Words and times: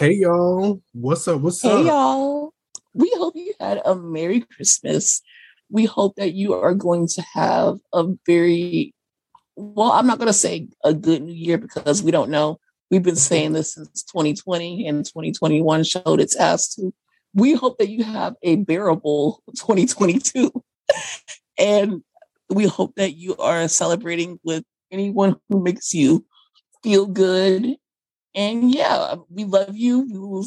Hey 0.00 0.14
y'all, 0.14 0.80
what's 0.94 1.28
up? 1.28 1.42
What's 1.42 1.60
Hey 1.60 1.72
up? 1.72 1.78
Hey 1.80 1.84
y'all. 1.88 2.54
We 2.94 3.12
hope 3.16 3.36
you 3.36 3.52
had 3.60 3.82
a 3.84 3.94
Merry 3.94 4.40
Christmas. 4.40 5.20
We 5.68 5.84
hope 5.84 6.16
that 6.16 6.32
you 6.32 6.54
are 6.54 6.72
going 6.72 7.06
to 7.08 7.22
have 7.34 7.76
a 7.92 8.06
very 8.24 8.94
well, 9.56 9.92
I'm 9.92 10.06
not 10.06 10.16
going 10.16 10.28
to 10.28 10.32
say 10.32 10.68
a 10.82 10.94
good 10.94 11.20
new 11.20 11.34
year 11.34 11.58
because 11.58 12.02
we 12.02 12.12
don't 12.12 12.30
know. 12.30 12.58
We've 12.90 13.02
been 13.02 13.14
saying 13.14 13.52
this 13.52 13.74
since 13.74 14.02
2020 14.04 14.88
and 14.88 15.04
2021 15.04 15.84
showed 15.84 16.18
its 16.18 16.34
ass 16.34 16.74
to. 16.76 16.94
We 17.34 17.52
hope 17.52 17.76
that 17.76 17.90
you 17.90 18.02
have 18.02 18.36
a 18.42 18.56
bearable 18.56 19.42
2022. 19.58 20.50
and 21.58 22.02
we 22.48 22.66
hope 22.66 22.94
that 22.94 23.16
you 23.16 23.36
are 23.36 23.68
celebrating 23.68 24.40
with 24.44 24.64
anyone 24.90 25.36
who 25.50 25.62
makes 25.62 25.92
you 25.92 26.24
feel 26.82 27.04
good. 27.04 27.76
And 28.34 28.74
yeah, 28.74 29.16
we 29.28 29.44
love 29.44 29.76
you. 29.76 30.00
We 30.00 30.18
will 30.18 30.46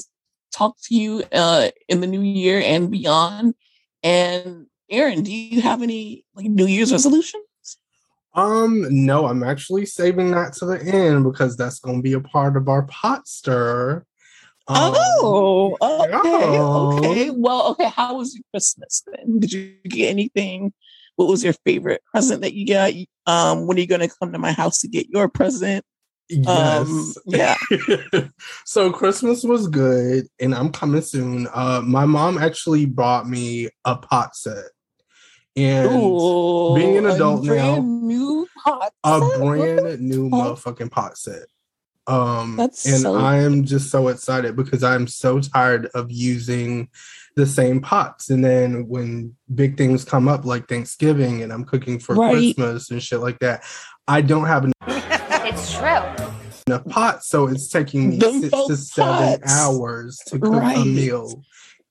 talk 0.53 0.77
to 0.83 0.95
you 0.95 1.23
uh, 1.31 1.69
in 1.89 2.01
the 2.01 2.07
new 2.07 2.21
year 2.21 2.61
and 2.63 2.89
beyond. 2.89 3.55
And 4.01 4.67
Aaron, 4.89 5.23
do 5.23 5.31
you 5.31 5.61
have 5.61 5.81
any 5.81 6.25
like 6.35 6.45
New 6.45 6.67
Year's 6.67 6.91
resolutions? 6.91 7.43
Um, 8.35 8.85
no, 8.89 9.27
I'm 9.27 9.43
actually 9.43 9.85
saving 9.85 10.31
that 10.31 10.53
to 10.53 10.65
the 10.65 10.81
end 10.81 11.23
because 11.23 11.55
that's 11.55 11.79
gonna 11.79 12.01
be 12.01 12.13
a 12.13 12.19
part 12.19 12.57
of 12.57 12.67
our 12.67 12.83
pot 12.83 13.27
stir. 13.27 14.05
Um, 14.67 14.93
oh, 14.95 15.77
okay, 15.81 17.09
okay. 17.09 17.29
Well, 17.31 17.67
okay. 17.71 17.89
How 17.89 18.17
was 18.17 18.33
your 18.33 18.43
Christmas 18.51 19.03
then? 19.05 19.39
Did 19.39 19.51
you 19.51 19.75
get 19.83 20.09
anything? 20.09 20.73
What 21.15 21.27
was 21.27 21.43
your 21.43 21.53
favorite 21.65 22.01
present 22.11 22.41
that 22.41 22.53
you 22.53 22.65
got? 22.65 22.93
Um, 23.27 23.67
when 23.67 23.77
are 23.77 23.81
you 23.81 23.87
going 23.87 24.07
to 24.07 24.15
come 24.19 24.31
to 24.31 24.39
my 24.39 24.53
house 24.53 24.79
to 24.79 24.87
get 24.87 25.09
your 25.09 25.27
present? 25.27 25.85
Yes. 26.29 26.87
Um, 26.87 27.13
yeah. 27.27 27.55
so 28.65 28.91
Christmas 28.91 29.43
was 29.43 29.67
good, 29.67 30.27
and 30.39 30.55
I'm 30.55 30.71
coming 30.71 31.01
soon. 31.01 31.47
Uh, 31.53 31.81
my 31.83 32.05
mom 32.05 32.37
actually 32.37 32.85
bought 32.85 33.27
me 33.27 33.69
a 33.85 33.95
pot 33.95 34.35
set, 34.35 34.65
and 35.55 35.85
Ooh, 35.87 36.75
being 36.75 36.97
an 36.97 37.05
a 37.05 37.13
adult 37.13 37.43
now, 37.43 37.75
brand 37.75 38.03
new 38.03 38.47
pot 38.63 38.91
a 39.03 39.19
set? 39.19 39.39
What 39.39 39.47
brand 39.47 39.85
the 39.85 39.97
new 39.97 40.29
motherfucking 40.29 40.91
pot 40.91 41.17
set. 41.17 41.47
Um, 42.05 42.57
That's 42.57 42.85
and 42.85 43.01
so 43.01 43.15
I 43.15 43.37
am 43.37 43.63
just 43.63 43.89
so 43.89 44.09
excited 44.09 44.55
because 44.55 44.83
I'm 44.83 45.07
so 45.07 45.39
tired 45.39 45.87
of 45.93 46.11
using 46.11 46.89
the 47.35 47.45
same 47.45 47.81
pots. 47.81 48.29
And 48.29 48.43
then 48.43 48.87
when 48.87 49.35
big 49.53 49.77
things 49.77 50.03
come 50.03 50.27
up 50.27 50.45
like 50.45 50.67
Thanksgiving 50.67 51.43
and 51.43 51.51
I'm 51.51 51.63
cooking 51.63 51.99
for 51.99 52.15
Right. 52.15 52.33
Christmas 52.33 52.91
and 52.91 53.01
shit 53.01 53.19
like 53.19 53.39
that, 53.39 53.63
I 54.07 54.21
don't 54.21 54.45
have 54.45 54.69
It's 55.45 55.73
true. 55.75 55.87
enough 56.67 56.85
pots. 56.87 57.27
So 57.27 57.47
it's 57.47 57.67
taking 57.67 58.09
me 58.11 58.17
Them 58.17 58.39
six 58.41 58.51
to 58.51 58.55
folk 58.57 58.71
seven 58.71 59.39
pots. 59.41 59.51
hours 59.51 60.17
to 60.27 60.39
cook 60.39 60.63
a 60.63 60.85
meal. 60.85 61.43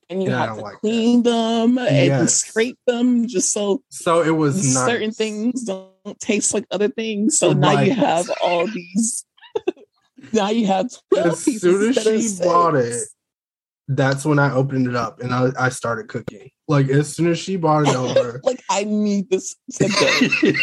and 0.08 0.22
you 0.22 0.30
Yeah, 0.30 0.36
I 0.36 0.40
have 0.40 0.48
don't 0.50 0.56
to 0.58 0.62
like 0.62 0.72
that. 0.74 0.80
clean 0.80 1.22
them 1.22 1.78
and 1.78 1.88
Yes. 2.06 2.34
scrape 2.34 2.78
them 2.86 3.26
just 3.26 3.52
so 3.52 3.82
So 3.90 4.22
it 4.22 4.30
was 4.30 4.72
certain 4.74 5.08
nice. 5.08 5.16
things 5.16 5.64
don't 5.64 6.18
taste 6.20 6.54
like 6.54 6.64
other 6.70 6.88
things. 6.88 7.38
So 7.38 7.52
now 7.52 7.80
you 7.80 7.92
have 7.92 8.28
all 8.42 8.66
these. 8.66 9.24
now 10.32 10.48
you 10.50 10.66
have 10.66 10.88
twelve 11.12 11.32
As 11.32 11.44
pieces 11.44 11.60
soon 11.60 11.82
as 11.90 11.96
instead 11.96 12.14
of 12.14 12.22
she 12.22 12.44
bought 12.44 12.74
it, 12.74 13.08
that's 13.88 14.24
when 14.24 14.38
I 14.38 14.52
opened 14.52 14.86
it 14.86 14.94
up 14.96 15.20
and 15.20 15.34
I, 15.34 15.48
I 15.58 15.68
started 15.68 16.08
cooking. 16.08 16.50
Like 16.68 16.88
as 16.88 17.14
soon 17.14 17.30
as 17.30 17.38
she 17.38 17.56
brought 17.56 17.86
it 17.88 17.94
over, 17.94 18.40
like 18.44 18.62
I 18.70 18.84
need 18.84 19.28
this 19.28 19.56
today. 19.72 20.54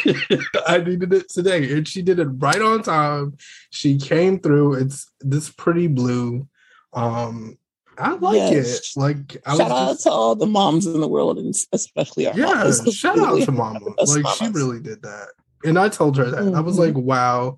I 0.67 0.79
needed 0.79 1.13
it 1.13 1.29
today, 1.29 1.71
and 1.73 1.87
she 1.87 2.01
did 2.01 2.19
it 2.19 2.25
right 2.25 2.61
on 2.61 2.81
time. 2.81 3.37
She 3.69 3.97
came 3.97 4.39
through. 4.39 4.75
It's 4.75 5.09
this 5.19 5.49
pretty 5.49 5.87
blue. 5.87 6.47
Um, 6.93 7.57
I 7.97 8.13
like 8.13 8.35
Yes. 8.37 8.79
it. 8.95 8.99
Like 8.99 9.37
I 9.45 9.57
Shout 9.57 9.71
out 9.71 9.89
just, 9.91 10.03
to 10.03 10.11
all 10.11 10.35
the 10.35 10.47
moms 10.47 10.87
in 10.87 10.99
the 11.01 11.07
world, 11.07 11.37
and 11.37 11.53
especially 11.73 12.27
our 12.27 12.35
yeah. 12.37 12.45
mamas. 12.45 12.79
'cause 12.81 12.95
Shout 12.95 13.19
out 13.19 13.41
to 13.41 13.51
Mama. 13.51 13.79
Like 14.07 14.25
she 14.37 14.47
really 14.47 14.79
did 14.79 15.03
that, 15.03 15.27
and 15.65 15.77
I 15.77 15.89
told 15.89 16.17
her 16.17 16.31
that. 16.31 16.55
I 16.55 16.61
was 16.61 16.77
Mhm. 16.77 16.79
like, 16.79 16.95
wow. 16.95 17.57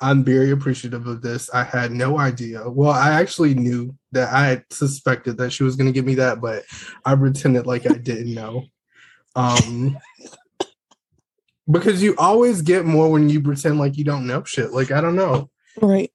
I'm 0.00 0.24
very 0.24 0.50
appreciative 0.50 1.06
of 1.06 1.22
this. 1.22 1.48
I 1.50 1.64
had 1.64 1.92
no 1.92 2.18
idea. 2.18 2.68
Well, 2.68 2.90
I 2.90 3.12
actually 3.12 3.54
knew 3.54 3.94
that 4.12 4.32
I 4.32 4.46
had 4.46 4.64
suspected 4.70 5.38
that 5.38 5.52
she 5.52 5.62
was 5.62 5.76
going 5.76 5.86
to 5.86 5.92
give 5.92 6.04
me 6.04 6.16
that, 6.16 6.40
but 6.40 6.64
I 7.04 7.14
pretended 7.14 7.66
like 7.66 7.88
I 7.88 7.94
didn't 7.94 8.34
know. 8.34 8.64
Um, 9.36 9.96
because 11.70 12.02
you 12.02 12.14
always 12.18 12.62
get 12.62 12.84
more 12.84 13.10
when 13.10 13.28
you 13.28 13.40
pretend 13.40 13.78
like 13.78 13.96
you 13.96 14.04
don't 14.04 14.26
know 14.26 14.44
shit. 14.44 14.72
Like 14.72 14.90
I 14.90 15.00
don't 15.00 15.16
know. 15.16 15.50
Right. 15.80 16.12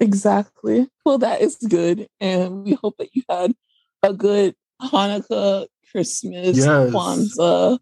Exactly. 0.00 0.88
Well, 1.04 1.18
that 1.18 1.40
is 1.40 1.56
good. 1.56 2.08
And 2.20 2.64
we 2.64 2.74
hope 2.74 2.96
that 2.98 3.14
you 3.14 3.22
had 3.30 3.54
a 4.02 4.12
good 4.12 4.54
Hanukkah, 4.82 5.66
Christmas, 5.90 6.58
Yes. 6.58 6.66
Kwanzaa, 6.66 7.78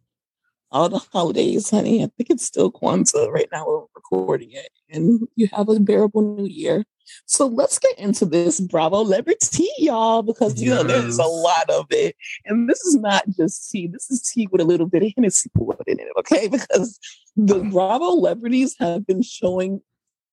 all 0.75 0.89
the 0.89 0.99
holidays, 0.99 1.71
honey. 1.71 2.03
I 2.03 2.09
think 2.17 2.31
it's 2.31 2.45
still 2.45 2.71
Kwanzaa 2.71 3.31
right 3.31 3.49
now. 3.53 3.65
We're 3.67 3.85
recording 3.95 4.51
it. 4.51 4.71
And 4.91 5.21
you 5.37 5.49
have 5.53 5.69
a 5.69 5.79
bearable 5.79 6.37
new 6.37 6.47
year. 6.47 6.85
So 7.27 7.47
let's 7.47 7.79
get 7.79 7.97
into 7.99 8.25
this 8.25 8.61
Bravo 8.61 9.03
Liberty, 9.03 9.69
y'all, 9.79 10.23
because 10.23 10.61
you 10.61 10.71
know 10.71 10.83
there's 10.83 11.19
a 11.19 11.25
lot 11.25 11.71
of 11.71 11.87
it. 11.91 12.17
And 12.45 12.69
this 12.69 12.81
is 12.81 12.97
not 12.97 13.25
just 13.37 13.71
tea. 13.71 13.87
This 13.87 14.11
is 14.11 14.23
tea 14.23 14.49
with 14.51 14.61
a 14.61 14.65
little 14.65 14.87
bit 14.87 15.05
of 15.05 15.13
Hennessy 15.17 15.49
poured 15.57 15.85
in 15.87 16.01
it, 16.01 16.09
okay? 16.19 16.49
Because 16.55 16.99
the 17.37 17.61
Bravo 17.61 18.11
celebrities 18.11 18.75
have 18.81 19.07
been 19.07 19.23
showing 19.23 19.81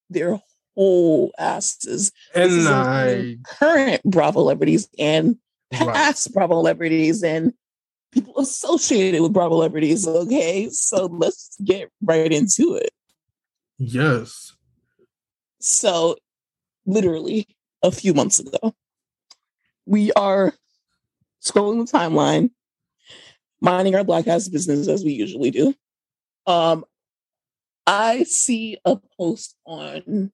their 0.10 0.40
whole 0.76 1.32
asses. 1.38 2.12
And 2.34 2.68
I 2.68 3.38
current 3.46 4.02
Bravo 4.04 4.40
celebrities 4.40 4.90
and 4.98 5.38
Right. 5.74 5.94
past 5.94 6.34
Bravo 6.34 6.56
celebrities 6.56 7.24
and 7.24 7.54
people 8.12 8.38
associated 8.40 9.22
with 9.22 9.34
Bravo 9.34 9.56
celebrities. 9.56 10.08
Okay, 10.08 10.70
so 10.70 11.06
let's 11.06 11.58
get 11.64 11.90
right 12.02 12.32
into 12.32 12.76
it. 12.76 12.92
yes. 13.78 14.54
So, 15.60 16.18
literally 16.88 17.48
a 17.84 17.92
few 17.92 18.16
months 18.16 18.40
ago, 18.40 18.74
we 19.86 20.12
are 20.14 20.54
scrolling 21.44 21.86
the 21.86 21.98
timeline, 21.98 22.50
minding 23.60 23.96
our 23.96 24.04
black 24.04 24.28
ass 24.28 24.48
business 24.48 24.88
as 24.88 25.04
we 25.04 25.14
usually 25.14 25.52
do. 25.52 25.76
Um, 26.48 26.84
I 27.86 28.24
see 28.24 28.78
a 28.86 28.98
post 29.18 29.56
on 29.66 30.32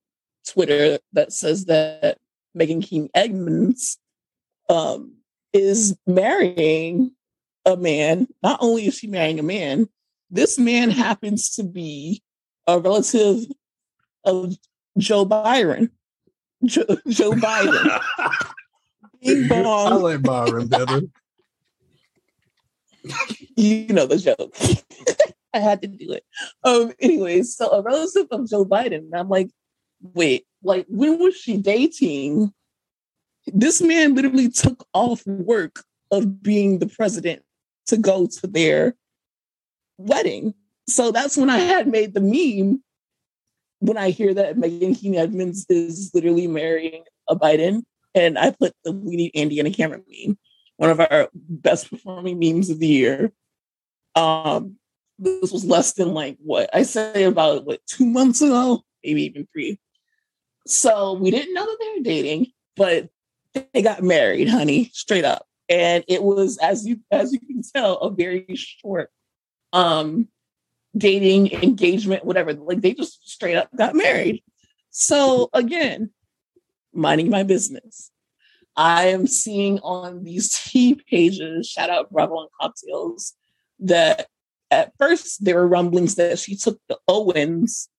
Twitter 0.48 1.00
that 1.14 1.34
says 1.34 1.66
that 1.66 2.18
Meghan 2.58 2.84
King 2.84 3.10
Edmonds 3.14 3.98
um, 4.70 5.16
is 5.54 5.98
marrying 6.06 7.12
a 7.68 7.78
man. 7.78 8.28
Not 8.42 8.60
only 8.62 8.88
is 8.88 8.96
she 8.96 9.08
marrying 9.08 9.40
a 9.40 9.44
man, 9.44 9.88
this 10.32 10.58
man 10.58 10.90
happens 10.90 11.50
to 11.52 11.64
be 11.64 12.24
a 12.66 12.80
relative 12.80 13.46
of 14.24 14.58
Joe 14.98 15.26
Byron. 15.26 15.92
Joe, 16.66 16.86
Joe 17.08 17.32
Biden. 17.32 18.02
Bing 19.22 19.52
I 19.52 19.94
like 19.96 20.22
Byron 20.22 20.68
better. 20.68 21.02
You 23.56 23.88
know 23.88 24.06
the 24.06 24.18
joke. 24.18 24.56
I 25.54 25.60
had 25.60 25.82
to 25.82 25.88
do 25.88 26.14
it. 26.14 26.24
Um, 26.64 26.94
anyways, 27.00 27.56
so 27.56 27.72
a 27.72 27.82
relative 27.82 28.28
of 28.32 28.50
Joe 28.50 28.66
Biden. 28.66 28.98
And 28.98 29.16
I'm 29.16 29.30
like, 29.30 29.50
wait, 30.14 30.46
like 30.64 30.86
when 30.90 31.20
was 31.20 31.36
she 31.36 31.58
dating 31.58 32.54
this 33.54 33.82
man 33.82 34.14
literally 34.14 34.50
took 34.50 34.86
off 34.94 35.26
work 35.26 35.84
of 36.12 36.42
being 36.42 36.80
the 36.80 36.88
president 36.88 37.44
to 37.88 37.98
go 37.98 38.28
to 38.28 38.48
their 38.48 38.96
wedding. 39.98 40.54
So 40.88 41.12
that's 41.12 41.38
when 41.38 41.50
I 41.50 41.58
had 41.60 41.88
made 41.88 42.14
the 42.14 42.22
meme 42.22 42.84
when 43.80 43.98
I 43.98 44.10
hear 44.10 44.34
that 44.34 44.56
Meghan 44.56 45.00
King 45.00 45.18
Edmonds 45.18 45.66
is 45.70 46.12
literally 46.14 46.48
marrying 46.48 47.04
a 47.28 47.36
Biden. 47.36 47.84
And 48.16 48.38
I 48.38 48.52
put 48.52 48.74
the 48.84 48.92
We 48.92 49.16
Need 49.16 49.32
Andy 49.36 49.60
and 49.60 49.68
a 49.68 49.72
Camera 49.72 50.00
meme, 50.00 50.38
one 50.78 50.90
of 50.90 51.00
our 51.00 51.30
best 51.34 51.90
performing 51.90 52.40
memes 52.40 52.70
of 52.70 52.80
the 52.80 52.88
year. 52.88 53.32
Um, 54.16 54.78
this 55.20 55.52
was 55.52 55.66
less 55.66 55.94
than 55.94 56.14
like 56.14 56.38
what 56.40 56.70
I 56.74 56.84
say 56.84 57.24
about 57.24 57.66
what 57.66 57.86
two 57.86 58.06
months 58.06 58.42
ago, 58.42 58.84
maybe 59.04 59.24
even 59.24 59.48
three. 59.52 59.80
So 60.66 61.14
we 61.14 61.32
didn't 61.32 61.54
know 61.54 61.66
that 61.66 61.78
they 61.80 61.98
were 61.98 62.04
dating, 62.04 62.48
but 62.76 63.10
they 63.74 63.82
got 63.82 64.04
married, 64.04 64.50
honey, 64.50 64.90
straight 64.94 65.26
up. 65.26 65.46
And 65.70 66.04
it 66.08 66.24
was 66.24 66.58
as 66.58 66.86
you 66.86 67.00
as 67.12 67.34
you 67.34 67.40
can 67.40 67.62
tell, 67.76 67.98
a 67.98 68.12
very 68.12 68.46
short 68.56 69.12
um 69.74 70.28
dating 70.96 71.52
engagement, 71.52 72.26
whatever. 72.26 72.54
Like 72.54 72.82
they 72.82 72.94
just 72.94 73.28
straight 73.30 73.56
up 73.56 73.70
got 73.76 73.96
married. 73.96 74.44
So 74.90 75.50
again, 75.54 76.12
minding 76.94 77.30
my 77.30 77.44
business. 77.44 78.12
I 78.76 79.08
am 79.08 79.26
seeing 79.28 79.80
on 79.80 80.24
these 80.24 80.54
tea 80.64 80.96
pages, 80.96 81.68
shout 81.68 81.90
out 81.90 82.12
Bravo 82.12 82.42
and 82.42 82.50
Cocktails, 82.60 83.34
that 83.80 84.28
at 84.70 84.94
first 84.98 85.44
there 85.44 85.56
were 85.56 85.68
rumblings 85.68 86.16
that 86.16 86.40
she 86.40 86.56
took 86.56 86.80
the 86.88 86.98
Owens 87.08 87.90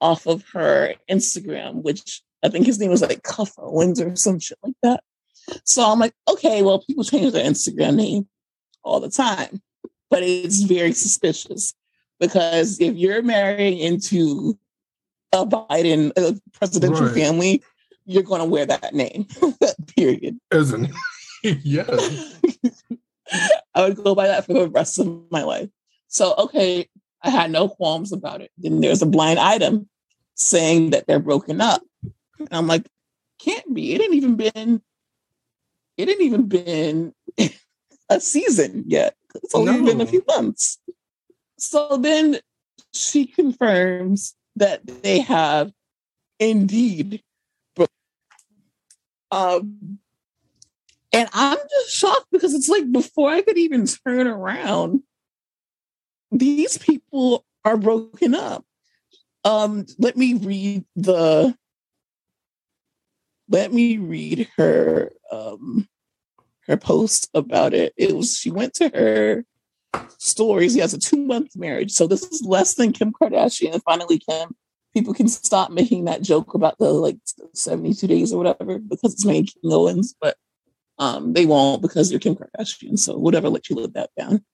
off 0.00 0.26
of 0.26 0.44
her 0.52 0.94
Instagram, 1.10 1.82
which 1.82 2.22
I 2.42 2.48
think 2.48 2.66
his 2.66 2.78
name 2.78 2.90
was 2.90 3.02
like 3.02 3.22
Cuffe 3.22 3.54
Owens 3.58 4.00
or 4.00 4.16
some 4.16 4.38
shit 4.38 4.58
like 4.62 4.74
that. 4.82 5.02
So 5.64 5.84
I'm 5.84 5.98
like, 5.98 6.14
okay, 6.28 6.62
well, 6.62 6.80
people 6.80 7.04
change 7.04 7.32
their 7.32 7.44
Instagram 7.44 7.96
name 7.96 8.28
all 8.82 9.00
the 9.00 9.10
time, 9.10 9.62
but 10.10 10.22
it's 10.22 10.62
very 10.62 10.92
suspicious 10.92 11.74
because 12.20 12.80
if 12.80 12.94
you're 12.94 13.22
marrying 13.22 13.78
into 13.78 14.58
a 15.32 15.46
Biden 15.46 16.12
a 16.16 16.40
presidential 16.52 17.06
right. 17.06 17.14
family, 17.14 17.62
you're 18.04 18.22
going 18.22 18.40
to 18.40 18.46
wear 18.46 18.66
that 18.66 18.94
name. 18.94 19.26
Period. 19.96 20.38
Isn't 20.52 20.90
yeah. 21.42 21.84
I 23.74 23.88
would 23.88 23.96
go 23.96 24.14
by 24.14 24.26
that 24.26 24.46
for 24.46 24.52
the 24.52 24.68
rest 24.68 24.98
of 24.98 25.22
my 25.30 25.42
life. 25.42 25.68
So, 26.08 26.34
okay, 26.36 26.88
I 27.22 27.30
had 27.30 27.50
no 27.50 27.68
qualms 27.68 28.12
about 28.12 28.42
it. 28.42 28.50
Then 28.58 28.80
there's 28.80 29.02
a 29.02 29.06
blind 29.06 29.38
item 29.38 29.88
saying 30.34 30.90
that 30.90 31.06
they're 31.06 31.18
broken 31.18 31.60
up. 31.60 31.82
And 32.38 32.48
I'm 32.50 32.66
like, 32.66 32.86
can't 33.40 33.72
be. 33.72 33.94
It 33.94 34.02
ain't 34.02 34.14
even 34.14 34.36
been, 34.36 34.82
it 35.96 36.08
ain't 36.08 36.20
even 36.20 36.48
been 36.48 37.14
a 38.08 38.20
season 38.20 38.84
yet. 38.86 39.14
It's 39.34 39.54
only 39.54 39.78
no. 39.78 39.84
been 39.84 40.00
a 40.00 40.06
few 40.06 40.24
months. 40.28 40.78
So 41.58 41.96
then 41.96 42.38
she 42.92 43.26
confirms 43.26 44.34
that 44.56 44.86
they 45.02 45.20
have 45.20 45.72
indeed 46.38 47.22
um, 49.32 49.98
and 51.12 51.28
I'm 51.32 51.56
just 51.56 51.90
shocked 51.90 52.26
because 52.30 52.54
it's 52.54 52.68
like 52.68 52.92
before 52.92 53.30
I 53.30 53.40
could 53.40 53.58
even 53.58 53.86
turn 53.86 54.26
around, 54.26 55.02
these 56.30 56.78
people 56.78 57.44
are 57.64 57.78
broken 57.78 58.34
up. 58.34 58.64
Um, 59.44 59.86
let 59.98 60.16
me 60.16 60.34
read 60.34 60.84
the 60.94 61.56
let 63.52 63.72
me 63.72 63.98
read 63.98 64.48
her 64.56 65.12
um 65.30 65.88
her 66.66 66.76
post 66.76 67.28
about 67.34 67.74
it. 67.74 67.92
It 67.96 68.16
was 68.16 68.36
she 68.36 68.50
went 68.50 68.74
to 68.74 68.88
her 68.88 69.44
stories. 70.18 70.74
He 70.74 70.80
has 70.80 70.94
a 70.94 70.98
two 70.98 71.18
month 71.18 71.54
marriage. 71.54 71.92
So 71.92 72.06
this 72.06 72.22
is 72.22 72.42
less 72.42 72.74
than 72.74 72.92
Kim 72.92 73.12
Kardashian. 73.12 73.80
Finally, 73.84 74.20
Kim, 74.20 74.56
people 74.94 75.12
can 75.12 75.28
stop 75.28 75.70
making 75.70 76.06
that 76.06 76.22
joke 76.22 76.54
about 76.54 76.78
the 76.78 76.90
like 76.90 77.18
72 77.54 78.06
days 78.06 78.32
or 78.32 78.38
whatever 78.38 78.78
because 78.78 79.12
it's 79.12 79.26
making 79.26 79.62
Owens, 79.64 80.14
but 80.20 80.36
um, 80.98 81.32
they 81.32 81.46
won't 81.46 81.82
because 81.82 82.10
you're 82.10 82.20
Kim 82.20 82.36
Kardashian. 82.36 82.98
So 82.98 83.18
whatever, 83.18 83.48
let 83.48 83.68
you 83.68 83.76
live 83.76 83.92
that 83.94 84.10
down. 84.18 84.44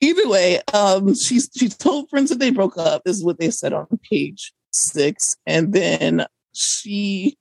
Either 0.00 0.28
way, 0.28 0.60
um, 0.72 1.14
she's 1.14 1.48
she 1.56 1.68
told 1.68 2.10
friends 2.10 2.30
that 2.30 2.40
they 2.40 2.50
broke 2.50 2.76
up, 2.76 3.02
This 3.04 3.16
is 3.16 3.24
what 3.24 3.38
they 3.38 3.50
said 3.50 3.72
on 3.72 3.86
page 4.10 4.52
six. 4.72 5.36
And 5.46 5.72
then 5.72 6.26
she 6.52 7.36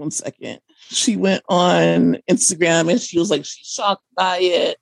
one 0.00 0.10
second. 0.10 0.60
She 0.88 1.16
went 1.16 1.44
on 1.48 2.16
Instagram 2.28 2.90
and 2.90 3.00
she 3.00 3.18
was 3.18 3.30
like, 3.30 3.44
she's 3.44 3.66
shocked 3.66 4.04
by 4.16 4.38
it 4.38 4.78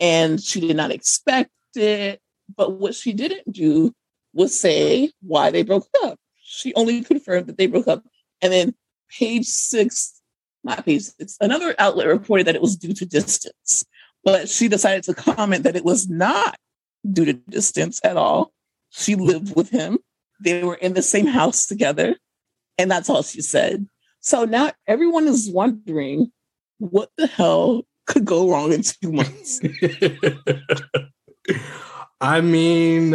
and 0.00 0.40
she 0.40 0.60
did 0.60 0.76
not 0.76 0.90
expect 0.90 1.50
it. 1.74 2.20
But 2.56 2.72
what 2.72 2.94
she 2.94 3.12
didn't 3.12 3.52
do 3.52 3.94
was 4.32 4.58
say 4.58 5.12
why 5.20 5.50
they 5.50 5.62
broke 5.62 5.86
up. 6.02 6.18
She 6.42 6.74
only 6.74 7.02
confirmed 7.02 7.46
that 7.46 7.58
they 7.58 7.66
broke 7.66 7.88
up. 7.88 8.04
And 8.40 8.52
then 8.52 8.74
page 9.10 9.46
six, 9.46 10.20
not 10.64 10.84
page 10.84 11.02
six, 11.02 11.36
another 11.40 11.74
outlet 11.78 12.06
reported 12.06 12.46
that 12.46 12.54
it 12.54 12.62
was 12.62 12.76
due 12.76 12.94
to 12.94 13.06
distance. 13.06 13.84
But 14.24 14.48
she 14.48 14.68
decided 14.68 15.04
to 15.04 15.14
comment 15.14 15.64
that 15.64 15.76
it 15.76 15.84
was 15.84 16.08
not 16.08 16.56
due 17.10 17.24
to 17.24 17.32
distance 17.32 18.00
at 18.02 18.16
all. 18.16 18.52
She 18.90 19.14
lived 19.14 19.54
with 19.54 19.70
him. 19.70 19.98
They 20.40 20.64
were 20.64 20.74
in 20.74 20.94
the 20.94 21.02
same 21.02 21.26
house 21.26 21.66
together. 21.66 22.16
And 22.78 22.90
that's 22.90 23.08
all 23.08 23.22
she 23.22 23.40
said. 23.40 23.88
So 24.26 24.44
now 24.44 24.72
everyone 24.88 25.28
is 25.28 25.48
wondering 25.48 26.32
what 26.78 27.10
the 27.16 27.28
hell 27.28 27.86
could 28.08 28.24
go 28.24 28.50
wrong 28.50 28.72
in 28.72 28.82
two 28.82 29.12
months. 29.12 29.60
I 32.20 32.40
mean, 32.40 33.10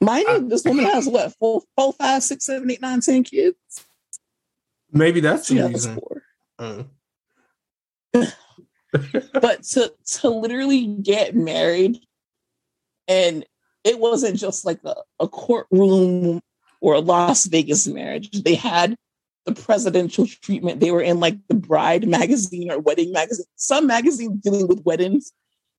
mind 0.00 0.24
you, 0.26 0.48
this 0.48 0.64
woman 0.64 0.86
has 0.86 1.06
what 1.06 1.34
four, 1.38 1.60
four, 1.76 1.92
five, 1.92 2.22
six, 2.22 2.46
seven, 2.46 2.70
eight, 2.70 2.80
nine, 2.80 3.02
ten 3.02 3.24
kids. 3.24 3.58
Maybe 4.90 5.20
that's 5.20 5.48
the 5.48 5.68
reason. 5.68 6.00
Uh. 6.58 6.84
but 9.34 9.64
to 9.64 9.92
to 10.12 10.30
literally 10.30 10.86
get 10.86 11.36
married, 11.36 11.98
and 13.06 13.44
it 13.84 13.98
wasn't 13.98 14.38
just 14.38 14.64
like 14.64 14.80
a, 14.86 14.94
a 15.20 15.28
courtroom 15.28 16.40
or 16.80 16.94
a 16.94 17.00
Las 17.00 17.46
Vegas 17.46 17.86
marriage. 17.86 18.30
They 18.30 18.54
had 18.54 18.96
the 19.46 19.54
presidential 19.54 20.26
treatment. 20.26 20.80
They 20.80 20.90
were 20.90 21.00
in 21.00 21.20
like 21.20 21.36
the 21.48 21.54
Bride 21.54 22.06
magazine 22.08 22.70
or 22.70 22.78
Wedding 22.78 23.12
magazine. 23.12 23.46
Some 23.56 23.86
magazine 23.86 24.40
dealing 24.42 24.68
with 24.68 24.84
weddings 24.84 25.32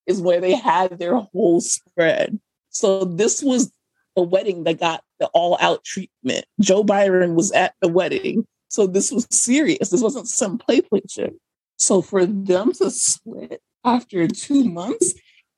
is 0.07 0.21
where 0.21 0.41
they 0.41 0.55
had 0.55 0.99
their 0.99 1.15
whole 1.15 1.61
spread. 1.61 2.39
So 2.69 3.05
this 3.05 3.43
was 3.43 3.71
a 4.15 4.21
wedding 4.21 4.63
that 4.63 4.79
got 4.79 5.03
the 5.19 5.27
all 5.27 5.57
out 5.61 5.83
treatment. 5.83 6.45
Joe 6.59 6.83
Byron 6.83 7.35
was 7.35 7.51
at 7.51 7.75
the 7.81 7.87
wedding. 7.87 8.45
So 8.69 8.87
this 8.87 9.11
was 9.11 9.27
serious. 9.29 9.89
This 9.89 10.01
wasn't 10.01 10.27
some 10.27 10.57
play 10.57 10.81
play 10.81 11.01
shit. 11.09 11.33
So 11.77 12.01
for 12.01 12.25
them 12.25 12.71
to 12.73 12.89
split 12.89 13.61
after 13.83 14.27
two 14.27 14.63
months, 14.63 15.13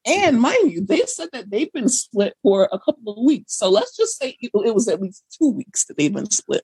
and 0.05 0.41
mind 0.41 0.71
you, 0.71 0.85
they 0.85 1.01
said 1.05 1.29
that 1.31 1.49
they've 1.49 1.71
been 1.71 1.89
split 1.89 2.33
for 2.43 2.67
a 2.71 2.79
couple 2.79 3.13
of 3.13 3.23
weeks. 3.23 3.55
So 3.55 3.69
let's 3.69 3.95
just 3.95 4.17
say 4.17 4.37
it 4.41 4.51
was 4.53 4.87
at 4.87 5.01
least 5.01 5.23
two 5.37 5.49
weeks 5.49 5.85
that 5.85 5.97
they've 5.97 6.13
been 6.13 6.29
split. 6.29 6.63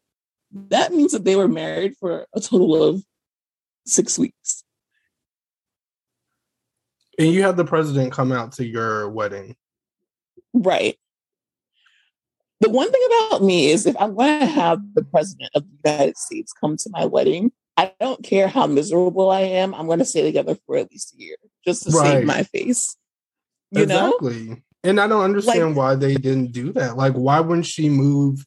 That 0.51 0.91
means 0.91 1.11
that 1.11 1.25
they 1.25 1.35
were 1.35 1.47
married 1.47 1.93
for 1.99 2.25
a 2.35 2.41
total 2.41 2.81
of 2.81 3.03
six 3.85 4.19
weeks. 4.19 4.63
And 7.17 7.29
you 7.29 7.43
had 7.43 7.57
the 7.57 7.65
president 7.65 8.13
come 8.13 8.31
out 8.31 8.53
to 8.53 8.65
your 8.65 9.09
wedding. 9.09 9.55
Right. 10.53 10.97
The 12.61 12.69
one 12.69 12.91
thing 12.91 13.01
about 13.07 13.43
me 13.43 13.71
is 13.71 13.85
if 13.85 13.95
I'm 13.99 14.15
going 14.15 14.39
to 14.41 14.45
have 14.45 14.79
the 14.93 15.03
president 15.03 15.51
of 15.55 15.63
the 15.63 15.89
United 15.89 16.17
States 16.17 16.51
come 16.59 16.75
to 16.77 16.89
my 16.91 17.05
wedding, 17.05 17.51
I 17.77 17.93
don't 18.01 18.21
care 18.23 18.49
how 18.49 18.67
miserable 18.67 19.29
I 19.29 19.41
am. 19.41 19.73
I'm 19.73 19.85
going 19.85 19.99
to 19.99 20.05
stay 20.05 20.23
together 20.23 20.57
for 20.65 20.75
at 20.75 20.91
least 20.91 21.13
a 21.13 21.21
year 21.21 21.37
just 21.65 21.83
to 21.83 21.91
right. 21.91 22.11
save 22.11 22.25
my 22.25 22.43
face. 22.43 22.97
You 23.71 23.83
exactly. 23.83 24.45
know? 24.45 24.57
And 24.83 24.99
I 24.99 25.07
don't 25.07 25.23
understand 25.23 25.69
like, 25.69 25.75
why 25.75 25.95
they 25.95 26.15
didn't 26.15 26.51
do 26.51 26.71
that. 26.73 26.95
Like, 26.95 27.13
why 27.13 27.39
wouldn't 27.39 27.65
she 27.65 27.89
move 27.89 28.45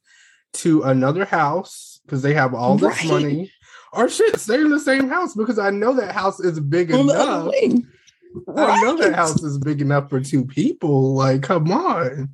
to 0.54 0.82
another 0.82 1.24
house 1.24 2.00
because 2.04 2.22
they 2.22 2.34
have 2.34 2.54
all 2.54 2.76
this 2.76 3.04
right. 3.04 3.10
money? 3.10 3.52
Or 3.92 4.08
shit, 4.08 4.40
stay 4.40 4.54
in 4.54 4.70
the 4.70 4.80
same 4.80 5.08
house 5.08 5.34
because 5.34 5.58
I 5.58 5.70
know 5.70 5.92
that 5.94 6.12
house 6.12 6.40
is 6.40 6.58
big 6.58 6.90
enough. 6.90 7.46
Right. 7.46 7.74
I 8.56 8.82
know 8.82 8.96
that 8.96 9.14
house 9.14 9.42
is 9.42 9.58
big 9.58 9.82
enough 9.82 10.08
for 10.08 10.20
two 10.20 10.46
people. 10.46 11.14
Like, 11.14 11.42
come 11.42 11.70
on. 11.70 12.30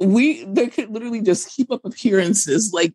We 0.00 0.44
they 0.44 0.66
could 0.66 0.90
literally 0.90 1.22
just 1.22 1.54
keep 1.54 1.70
up 1.70 1.84
appearances. 1.84 2.72
Like, 2.72 2.92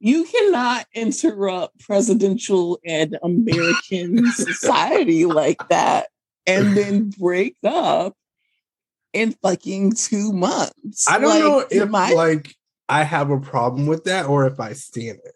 you 0.00 0.24
cannot 0.24 0.86
interrupt 0.92 1.78
presidential 1.78 2.80
and 2.84 3.16
American 3.22 4.26
society 4.32 5.26
like 5.26 5.68
that 5.68 6.08
and 6.46 6.76
then 6.76 7.10
break 7.10 7.56
up 7.64 8.14
in 9.12 9.32
fucking 9.42 9.92
two 9.92 10.32
months. 10.32 11.08
I 11.08 11.18
don't 11.18 11.30
like, 11.30 11.40
know 11.40 11.66
if 11.70 11.88
my- 11.88 12.12
like 12.12 12.54
I 12.88 13.02
have 13.02 13.30
a 13.30 13.40
problem 13.40 13.86
with 13.86 14.04
that 14.04 14.26
or 14.26 14.46
if 14.46 14.60
I 14.60 14.72
stand 14.72 15.18
it. 15.24 15.34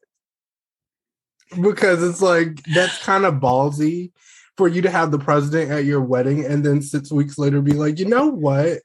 Because 1.60 2.02
it's 2.02 2.20
like 2.20 2.62
that's 2.74 2.98
kind 3.04 3.24
of 3.24 3.34
ballsy 3.34 4.12
for 4.56 4.68
you 4.68 4.82
to 4.82 4.90
have 4.90 5.10
the 5.10 5.18
president 5.18 5.70
at 5.70 5.84
your 5.84 6.00
wedding 6.00 6.44
and 6.44 6.64
then 6.64 6.82
six 6.82 7.12
weeks 7.12 7.38
later 7.38 7.62
be 7.62 7.72
like, 7.72 7.98
you 7.98 8.06
know 8.06 8.26
what? 8.26 8.80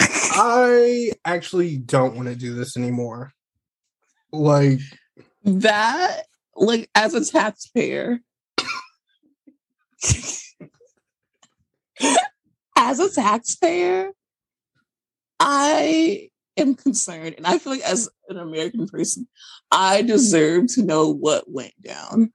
I 0.00 1.12
actually 1.26 1.76
don't 1.76 2.16
want 2.16 2.28
to 2.28 2.34
do 2.34 2.54
this 2.54 2.76
anymore. 2.76 3.32
Like 4.32 4.80
that, 5.44 6.22
like 6.56 6.88
as 6.94 7.12
a 7.12 7.22
taxpayer, 7.22 8.20
as 12.76 12.98
a 12.98 13.10
taxpayer, 13.10 14.12
I 15.40 16.30
am 16.56 16.74
concerned, 16.74 17.34
and 17.36 17.46
I 17.46 17.58
feel 17.58 17.72
like 17.72 17.82
as 17.82 18.08
an 18.28 18.38
American 18.38 18.86
person, 18.86 19.28
I 19.70 20.02
deserve 20.02 20.68
to 20.74 20.82
know 20.82 21.12
what 21.12 21.50
went 21.50 21.74
down. 21.82 22.32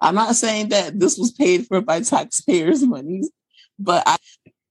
I'm 0.00 0.14
not 0.14 0.36
saying 0.36 0.68
that 0.68 0.98
this 0.98 1.18
was 1.18 1.32
paid 1.32 1.66
for 1.66 1.80
by 1.80 2.00
taxpayers' 2.00 2.84
money, 2.84 3.22
but 3.78 4.02
I 4.06 4.16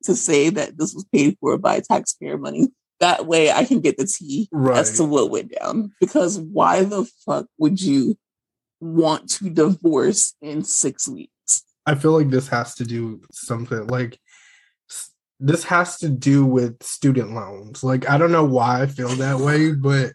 to 0.03 0.15
say 0.15 0.49
that 0.49 0.77
this 0.77 0.93
was 0.93 1.05
paid 1.11 1.37
for 1.39 1.57
by 1.57 1.81
taxpayer 1.81 2.37
money. 2.37 2.69
That 2.99 3.27
way 3.27 3.51
I 3.51 3.65
can 3.65 3.81
get 3.81 3.97
the 3.97 4.05
tea 4.05 4.47
right. 4.51 4.77
as 4.77 4.97
to 4.97 5.03
what 5.03 5.29
went 5.29 5.53
down. 5.59 5.91
Because 5.99 6.39
why 6.39 6.83
the 6.83 7.05
fuck 7.25 7.47
would 7.57 7.79
you 7.79 8.17
want 8.79 9.29
to 9.31 9.49
divorce 9.49 10.33
in 10.41 10.63
six 10.63 11.07
weeks? 11.07 11.31
I 11.87 11.95
feel 11.95 12.11
like 12.11 12.29
this 12.29 12.49
has 12.49 12.75
to 12.75 12.83
do 12.83 13.21
something 13.31 13.87
like 13.87 14.19
this 15.39 15.63
has 15.63 15.97
to 15.99 16.09
do 16.09 16.45
with 16.45 16.83
student 16.83 17.33
loans. 17.33 17.83
Like 17.83 18.09
I 18.09 18.17
don't 18.17 18.31
know 18.31 18.43
why 18.43 18.81
I 18.81 18.87
feel 18.87 19.07
that 19.07 19.39
way, 19.39 19.71
but 19.71 20.11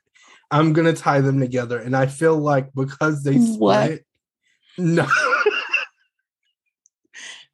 I'm 0.50 0.74
gonna 0.74 0.92
tie 0.92 1.22
them 1.22 1.40
together. 1.40 1.78
And 1.78 1.96
I 1.96 2.06
feel 2.06 2.36
like 2.36 2.68
because 2.74 3.24
they 3.24 3.38
split, 3.38 3.58
what? 3.58 4.00
no. 4.78 5.06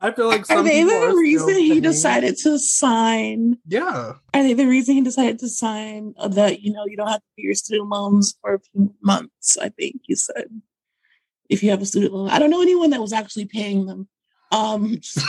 I 0.00 0.12
feel 0.12 0.28
like 0.28 0.48
are 0.48 0.62
they 0.62 0.84
the 0.84 1.14
reason 1.16 1.56
he 1.56 1.80
decided 1.80 2.36
to 2.38 2.58
sign? 2.58 3.58
Yeah. 3.66 4.14
Are 4.32 4.42
they 4.42 4.54
the 4.54 4.66
reason 4.66 4.94
he 4.94 5.00
decided 5.00 5.40
to 5.40 5.48
sign 5.48 6.14
uh, 6.18 6.28
that 6.28 6.60
you 6.60 6.72
know 6.72 6.86
you 6.86 6.96
don't 6.96 7.08
have 7.08 7.20
to 7.20 7.26
pay 7.36 7.42
your 7.42 7.54
student 7.54 7.88
loans 7.88 8.36
for 8.40 8.54
a 8.54 8.60
few 8.60 8.94
months? 9.00 9.58
I 9.58 9.70
think 9.70 10.02
you 10.06 10.14
said 10.14 10.46
if 11.48 11.62
you 11.62 11.70
have 11.70 11.82
a 11.82 11.86
student 11.86 12.12
loan. 12.12 12.30
I 12.30 12.38
don't 12.38 12.50
know 12.50 12.62
anyone 12.62 12.90
that 12.90 13.00
was 13.00 13.12
actually 13.12 13.46
paying 13.46 13.86
them. 13.86 14.08
Um, 14.50 15.00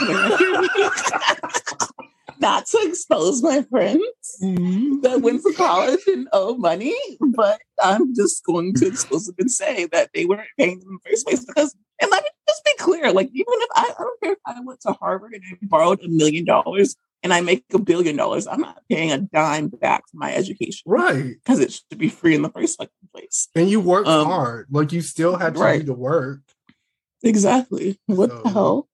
not 2.40 2.66
to 2.66 2.78
expose 2.82 3.42
my 3.42 3.62
friends 3.62 4.02
mm-hmm. 4.42 5.00
that 5.02 5.20
went 5.20 5.42
to 5.42 5.52
college 5.52 6.00
and 6.06 6.28
owe 6.32 6.56
money, 6.56 6.96
but 7.20 7.60
I'm 7.82 8.14
just 8.14 8.44
going 8.44 8.74
to 8.74 8.86
expose 8.86 9.26
them 9.26 9.36
and 9.38 9.50
say 9.50 9.86
that 9.92 10.10
they 10.14 10.24
weren't 10.24 10.48
paying 10.58 10.80
them 10.80 10.88
in 10.88 10.98
the 11.02 11.10
first 11.10 11.26
place. 11.26 11.44
Because, 11.44 11.74
and 12.00 12.10
let 12.10 12.22
me 12.22 12.30
just 12.48 12.64
be 12.64 12.72
clear, 12.78 13.12
like 13.12 13.28
even 13.32 13.44
if 13.46 13.68
I, 13.74 13.92
I 13.98 14.02
don't 14.02 14.20
care 14.22 14.32
if 14.32 14.38
I 14.46 14.60
went 14.60 14.80
to 14.82 14.92
Harvard 14.92 15.34
and 15.34 15.42
I 15.50 15.58
borrowed 15.62 16.02
a 16.02 16.08
million 16.08 16.44
dollars 16.46 16.96
and 17.22 17.32
I 17.34 17.40
make 17.40 17.64
a 17.72 17.78
billion 17.78 18.16
dollars, 18.16 18.46
I'm 18.46 18.60
not 18.60 18.82
paying 18.88 19.12
a 19.12 19.18
dime 19.18 19.68
back 19.68 20.04
for 20.10 20.16
my 20.16 20.34
education, 20.34 20.82
right? 20.86 21.34
Because 21.42 21.60
it 21.60 21.72
should 21.72 21.98
be 21.98 22.08
free 22.08 22.34
in 22.34 22.42
the 22.42 22.48
first 22.48 22.80
place. 23.12 23.48
And 23.54 23.68
you 23.68 23.80
work 23.80 24.06
um, 24.06 24.26
hard, 24.26 24.66
like 24.70 24.92
you 24.92 25.00
still 25.02 25.36
had 25.36 25.54
to 25.54 25.60
right. 25.60 25.80
do 25.80 25.86
the 25.86 25.94
work. 25.94 26.40
Exactly. 27.22 27.98
What 28.06 28.30
so. 28.30 28.42
the 28.42 28.48
hell? 28.50 28.88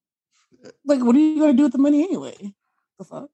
Like, 0.85 1.01
what 1.01 1.15
are 1.15 1.21
you 1.21 1.41
gonna 1.41 1.53
do 1.53 1.65
with 1.65 1.73
the 1.73 1.79
money 1.79 2.03
anyway? 2.03 2.53
The 2.99 3.05
fuck? 3.05 3.31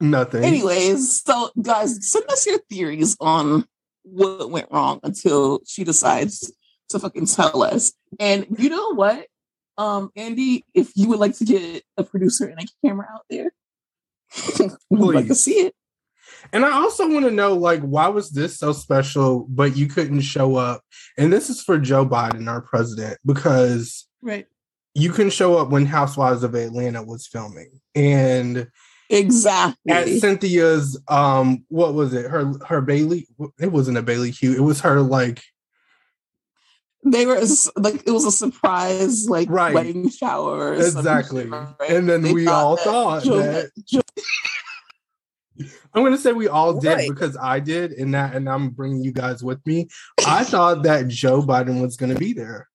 Nothing. 0.00 0.44
Anyways, 0.44 1.22
so 1.22 1.50
guys, 1.60 2.10
send 2.10 2.30
us 2.30 2.46
your 2.46 2.58
theories 2.68 3.16
on 3.20 3.64
what 4.02 4.50
went 4.50 4.70
wrong 4.70 5.00
until 5.02 5.60
she 5.66 5.84
decides 5.84 6.52
to 6.90 6.98
fucking 6.98 7.26
tell 7.26 7.62
us. 7.62 7.92
And 8.20 8.46
you 8.58 8.68
know 8.68 8.94
what? 8.94 9.26
Um, 9.78 10.10
Andy, 10.16 10.64
if 10.74 10.92
you 10.94 11.08
would 11.08 11.18
like 11.18 11.36
to 11.38 11.44
get 11.44 11.82
a 11.96 12.04
producer 12.04 12.46
and 12.46 12.60
a 12.60 12.86
camera 12.86 13.06
out 13.12 13.24
there, 13.28 13.50
like 14.90 15.26
to 15.26 15.34
see 15.34 15.66
it. 15.66 15.74
And 16.52 16.64
I 16.64 16.72
also 16.72 17.08
want 17.08 17.24
to 17.24 17.30
know, 17.30 17.54
like, 17.54 17.80
why 17.80 18.08
was 18.08 18.30
this 18.30 18.58
so 18.58 18.72
special, 18.72 19.46
but 19.48 19.76
you 19.76 19.86
couldn't 19.88 20.20
show 20.20 20.56
up? 20.56 20.80
And 21.18 21.32
this 21.32 21.50
is 21.50 21.62
for 21.62 21.78
Joe 21.78 22.06
Biden, 22.06 22.48
our 22.48 22.60
president, 22.60 23.18
because 23.24 24.06
right, 24.22 24.46
you 24.94 25.10
can 25.10 25.30
show 25.30 25.58
up 25.58 25.70
when 25.70 25.86
Housewives 25.86 26.44
of 26.44 26.54
Atlanta 26.54 27.02
was 27.02 27.26
filming, 27.26 27.80
and 27.94 28.68
Exactly. 29.08 29.92
At 29.92 30.08
Cynthia's 30.08 31.00
um 31.08 31.64
what 31.68 31.94
was 31.94 32.12
it? 32.12 32.28
Her 32.30 32.52
her 32.66 32.80
Bailey 32.80 33.28
it 33.60 33.70
wasn't 33.70 33.98
a 33.98 34.02
Bailey 34.02 34.32
Q. 34.32 34.54
It 34.54 34.60
was 34.60 34.80
her 34.80 35.00
like 35.00 35.42
they 37.12 37.24
were 37.24 37.40
like 37.76 38.02
it 38.06 38.10
was 38.10 38.24
a 38.24 38.32
surprise 38.32 39.28
like 39.28 39.48
right. 39.48 39.74
wedding 39.74 40.08
shower 40.10 40.74
exactly 40.74 41.46
right? 41.46 41.74
and 41.88 42.08
then 42.08 42.22
they 42.22 42.32
we 42.32 42.46
all 42.48 42.76
thought 42.76 43.22
that 43.22 43.70
i'm 45.94 46.02
going 46.02 46.12
to 46.12 46.18
say 46.18 46.32
we 46.32 46.48
all 46.48 46.78
did 46.78 46.94
right. 46.94 47.08
because 47.08 47.36
i 47.40 47.60
did 47.60 47.92
and 47.92 48.12
that 48.12 48.34
and 48.34 48.48
i'm 48.48 48.70
bringing 48.70 49.02
you 49.02 49.12
guys 49.12 49.42
with 49.42 49.64
me 49.66 49.88
i 50.26 50.42
thought 50.42 50.82
that 50.82 51.08
joe 51.08 51.40
biden 51.40 51.80
was 51.80 51.96
going 51.96 52.12
to 52.12 52.18
be 52.18 52.32
there 52.32 52.68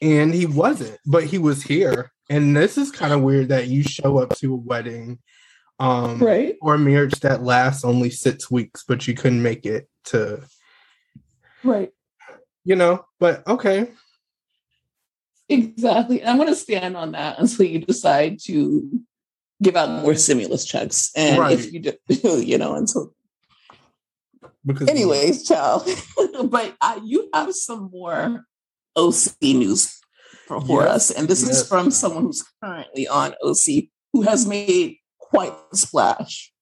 and 0.00 0.34
he 0.34 0.46
wasn't 0.46 0.98
but 1.06 1.24
he 1.24 1.38
was 1.38 1.62
here 1.62 2.10
and 2.30 2.56
this 2.56 2.78
is 2.78 2.90
kind 2.90 3.12
of 3.12 3.20
weird 3.20 3.48
that 3.48 3.68
you 3.68 3.82
show 3.82 4.18
up 4.18 4.34
to 4.36 4.54
a 4.54 4.56
wedding 4.56 5.18
um 5.80 6.18
right 6.18 6.56
or 6.62 6.74
a 6.74 6.78
marriage 6.78 7.20
that 7.20 7.42
lasts 7.42 7.84
only 7.84 8.08
six 8.08 8.50
weeks 8.50 8.84
but 8.86 9.06
you 9.06 9.14
couldn't 9.14 9.42
make 9.42 9.66
it 9.66 9.88
to 10.04 10.40
right 11.62 11.90
you 12.64 12.76
know 12.76 13.04
but 13.20 13.46
okay 13.46 13.90
exactly 15.48 16.24
i'm 16.24 16.36
going 16.36 16.48
to 16.48 16.54
stand 16.54 16.96
on 16.96 17.12
that 17.12 17.38
until 17.38 17.66
you 17.66 17.78
decide 17.78 18.38
to 18.40 18.88
give 19.62 19.76
out 19.76 20.02
more 20.02 20.14
stimulus 20.14 20.64
checks 20.64 21.10
and 21.16 21.38
right. 21.38 21.52
if 21.52 21.72
you 21.72 21.80
do 21.80 21.92
you 22.40 22.58
know 22.58 22.74
until 22.74 23.14
because 24.66 24.88
anyways 24.88 25.46
child 25.46 25.86
but 26.46 26.74
uh, 26.80 26.98
you 27.04 27.28
have 27.32 27.54
some 27.54 27.90
more 27.92 28.44
oc 28.96 29.14
news 29.42 30.00
for, 30.46 30.60
for 30.60 30.82
yes, 30.82 30.90
us 30.90 31.10
and 31.10 31.28
this 31.28 31.42
yes. 31.42 31.60
is 31.60 31.68
from 31.68 31.90
someone 31.90 32.24
who's 32.24 32.44
currently 32.62 33.06
on 33.06 33.34
oc 33.42 33.84
who 34.14 34.22
has 34.22 34.46
made 34.46 34.96
quite 35.34 35.52
the 35.70 35.76
splash. 35.76 36.52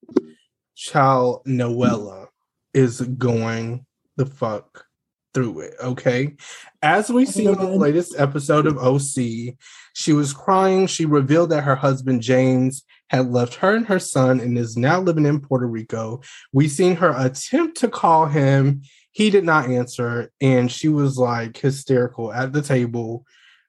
Child 0.75 1.43
Noella 1.47 2.29
is 2.73 3.03
going 3.03 3.85
the 4.17 4.25
fuck 4.25 4.87
through 5.35 5.61
it. 5.61 5.75
Okay. 5.81 6.35
As 6.83 7.11
we 7.11 7.27
see 7.27 7.47
in 7.47 7.55
the 7.55 7.67
latest 7.67 8.15
episode 8.19 8.67
of 8.67 8.79
OC, 8.79 9.55
she 9.95 10.13
was 10.13 10.33
crying. 10.33 10.87
She 10.87 11.05
revealed 11.05 11.51
that 11.51 11.65
her 11.65 11.77
husband 11.77 12.23
James 12.23 12.85
had 13.09 13.31
left 13.31 13.55
her 13.57 13.75
and 13.75 13.87
her 13.87 13.99
son 13.99 14.41
and 14.41 14.57
is 14.59 14.77
now 14.77 15.01
living 15.01 15.27
in 15.27 15.41
Puerto 15.41 15.67
Rico. 15.67 16.23
We 16.53 16.69
seen 16.69 16.97
her 16.97 17.15
attempt 17.17 17.79
to 17.79 17.89
call 17.89 18.27
him. 18.27 18.83
He 19.11 19.29
did 19.29 19.45
not 19.45 19.69
answer, 19.69 20.33
and 20.41 20.73
she 20.73 20.89
was 20.89 21.19
like 21.19 21.59
hysterical 21.59 22.33
at 22.33 22.53
the 22.55 22.63
table, 22.63 23.27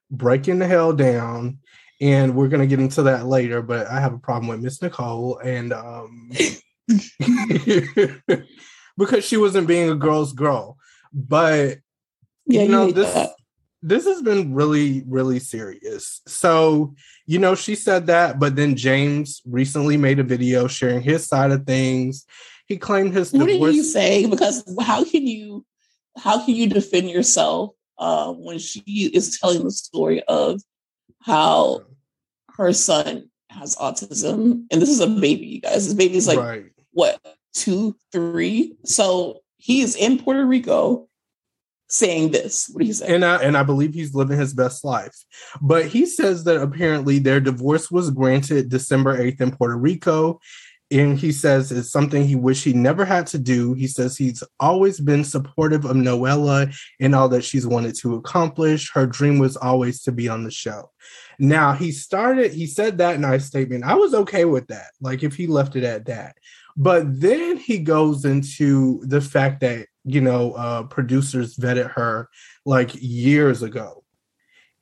breaking 0.09 0.59
the 0.59 0.67
hell 0.67 0.93
down 0.93 1.59
and 2.03 2.35
we're 2.35 2.49
gonna 2.49 2.67
get 2.67 2.81
into 2.81 3.03
that 3.03 3.27
later. 3.27 3.61
But 3.61 3.87
I 3.87 4.01
have 4.01 4.13
a 4.13 4.17
problem 4.17 4.49
with 4.49 4.59
Miss 4.59 4.81
Nicole, 4.81 5.37
and 5.37 5.71
um, 5.71 6.31
because 8.97 9.25
she 9.25 9.37
wasn't 9.37 9.67
being 9.67 9.89
a 9.89 9.95
girl's 9.95 10.33
girl. 10.33 10.77
But 11.13 11.79
yeah, 12.45 12.63
you 12.63 12.69
know 12.69 12.91
this. 12.91 13.13
That. 13.13 13.31
This 13.85 14.05
has 14.05 14.21
been 14.21 14.53
really, 14.53 15.03
really 15.07 15.39
serious. 15.39 16.21
So, 16.25 16.95
you 17.25 17.37
know, 17.37 17.53
she 17.53 17.75
said 17.75 18.07
that, 18.07 18.39
but 18.39 18.55
then 18.55 18.77
James 18.77 19.41
recently 19.45 19.97
made 19.97 20.19
a 20.19 20.23
video 20.23 20.67
sharing 20.67 21.01
his 21.01 21.27
side 21.27 21.51
of 21.51 21.65
things. 21.65 22.25
He 22.65 22.77
claimed 22.77 23.13
his 23.13 23.33
what 23.33 23.47
divorce. 23.47 23.71
did 23.71 23.75
you 23.75 23.83
say? 23.83 24.25
Because 24.25 24.63
how 24.81 25.03
can 25.03 25.27
you 25.27 25.65
how 26.17 26.45
can 26.45 26.55
you 26.55 26.69
defend 26.69 27.09
yourself 27.09 27.71
uh, 27.97 28.31
when 28.31 28.59
she 28.59 29.11
is 29.13 29.37
telling 29.39 29.63
the 29.63 29.71
story 29.71 30.23
of 30.23 30.61
how 31.21 31.81
her 32.55 32.73
son 32.73 33.29
has 33.49 33.75
autism, 33.75 34.65
and 34.71 34.81
this 34.81 34.89
is 34.89 34.99
a 34.99 35.07
baby, 35.07 35.45
you 35.45 35.61
guys. 35.61 35.85
This 35.85 35.93
baby's 35.93 36.27
like 36.27 36.39
right. 36.39 36.65
what 36.91 37.19
two, 37.53 37.95
three. 38.11 38.75
So 38.83 39.41
he's 39.63 39.95
in 39.95 40.19
Puerto 40.19 40.45
Rico 40.45 41.07
saying 41.87 42.31
this. 42.31 42.69
What 42.71 42.81
do 42.81 42.85
you 42.85 42.93
say? 42.93 43.15
And 43.15 43.23
I 43.23 43.37
and 43.41 43.55
I 43.55 43.63
believe 43.63 43.93
he's 43.93 44.13
living 44.13 44.37
his 44.37 44.53
best 44.53 44.83
life. 44.83 45.15
But 45.61 45.85
he 45.85 46.05
says 46.05 46.43
that 46.43 46.61
apparently 46.61 47.19
their 47.19 47.39
divorce 47.39 47.89
was 47.89 48.11
granted 48.11 48.69
December 48.69 49.17
8th 49.17 49.41
in 49.41 49.55
Puerto 49.55 49.77
Rico 49.77 50.39
and 50.91 51.17
he 51.17 51.31
says 51.31 51.71
it's 51.71 51.91
something 51.91 52.23
he 52.23 52.35
wished 52.35 52.63
he 52.63 52.73
never 52.73 53.03
had 53.03 53.25
to 53.27 53.39
do. 53.39 53.73
He 53.73 53.87
says 53.87 54.15
he's 54.15 54.43
always 54.59 54.99
been 54.99 55.23
supportive 55.23 55.85
of 55.85 55.95
Noella 55.95 56.75
and 56.99 57.15
all 57.15 57.29
that 57.29 57.43
she's 57.43 57.65
wanted 57.65 57.95
to 58.01 58.15
accomplish. 58.15 58.91
Her 58.93 59.07
dream 59.07 59.39
was 59.39 59.57
always 59.57 60.03
to 60.03 60.11
be 60.11 60.29
on 60.29 60.43
the 60.43 60.51
show. 60.51 60.91
Now 61.39 61.73
he 61.73 61.91
started, 61.91 62.53
he 62.53 62.67
said 62.67 62.99
that 62.99 63.23
our 63.23 63.39
statement. 63.39 63.85
I 63.85 63.95
was 63.95 64.13
okay 64.13 64.45
with 64.45 64.67
that, 64.67 64.91
like 65.01 65.23
if 65.23 65.35
he 65.35 65.47
left 65.47 65.75
it 65.75 65.83
at 65.83 66.05
that. 66.05 66.35
But 66.75 67.19
then 67.21 67.57
he 67.57 67.79
goes 67.79 68.25
into 68.25 69.03
the 69.05 69.21
fact 69.21 69.61
that, 69.61 69.87
you 70.03 70.21
know, 70.21 70.53
uh, 70.53 70.83
producers 70.83 71.55
vetted 71.55 71.91
her 71.91 72.29
like 72.65 72.91
years 72.95 73.61
ago. 73.61 74.03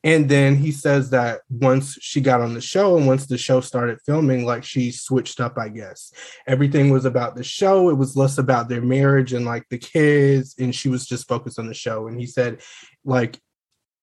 And 0.04 0.28
then 0.28 0.56
he 0.56 0.72
says 0.72 1.12
that 1.12 1.42
once 1.50 1.96
she 2.02 2.22
got 2.22 2.42
on 2.42 2.56
the 2.56 2.62
show 2.62 2.98
and 2.98 3.06
once 3.06 3.28
the 3.28 3.38
show 3.38 3.62
started 3.62 4.00
filming, 4.04 4.46
like 4.46 4.64
she 4.64 4.92
switched 4.92 5.40
up, 5.40 5.60
I 5.60 5.70
guess. 5.70 6.12
Everything 6.48 6.90
was 6.90 7.06
about 7.06 7.36
the 7.36 7.44
show. 7.44 7.90
It 7.90 7.98
was 7.98 8.18
less 8.18 8.40
about 8.40 8.68
their 8.68 8.82
marriage 8.82 9.32
and 9.34 9.46
like 9.46 9.68
the 9.70 9.78
kids. 9.78 10.56
And 10.58 10.74
she 10.74 10.90
was 10.90 11.06
just 11.06 11.28
focused 11.28 11.60
on 11.60 11.68
the 11.68 11.76
show. 11.76 12.08
And 12.08 12.20
he 12.20 12.26
said, 12.26 12.62
like, 13.06 13.40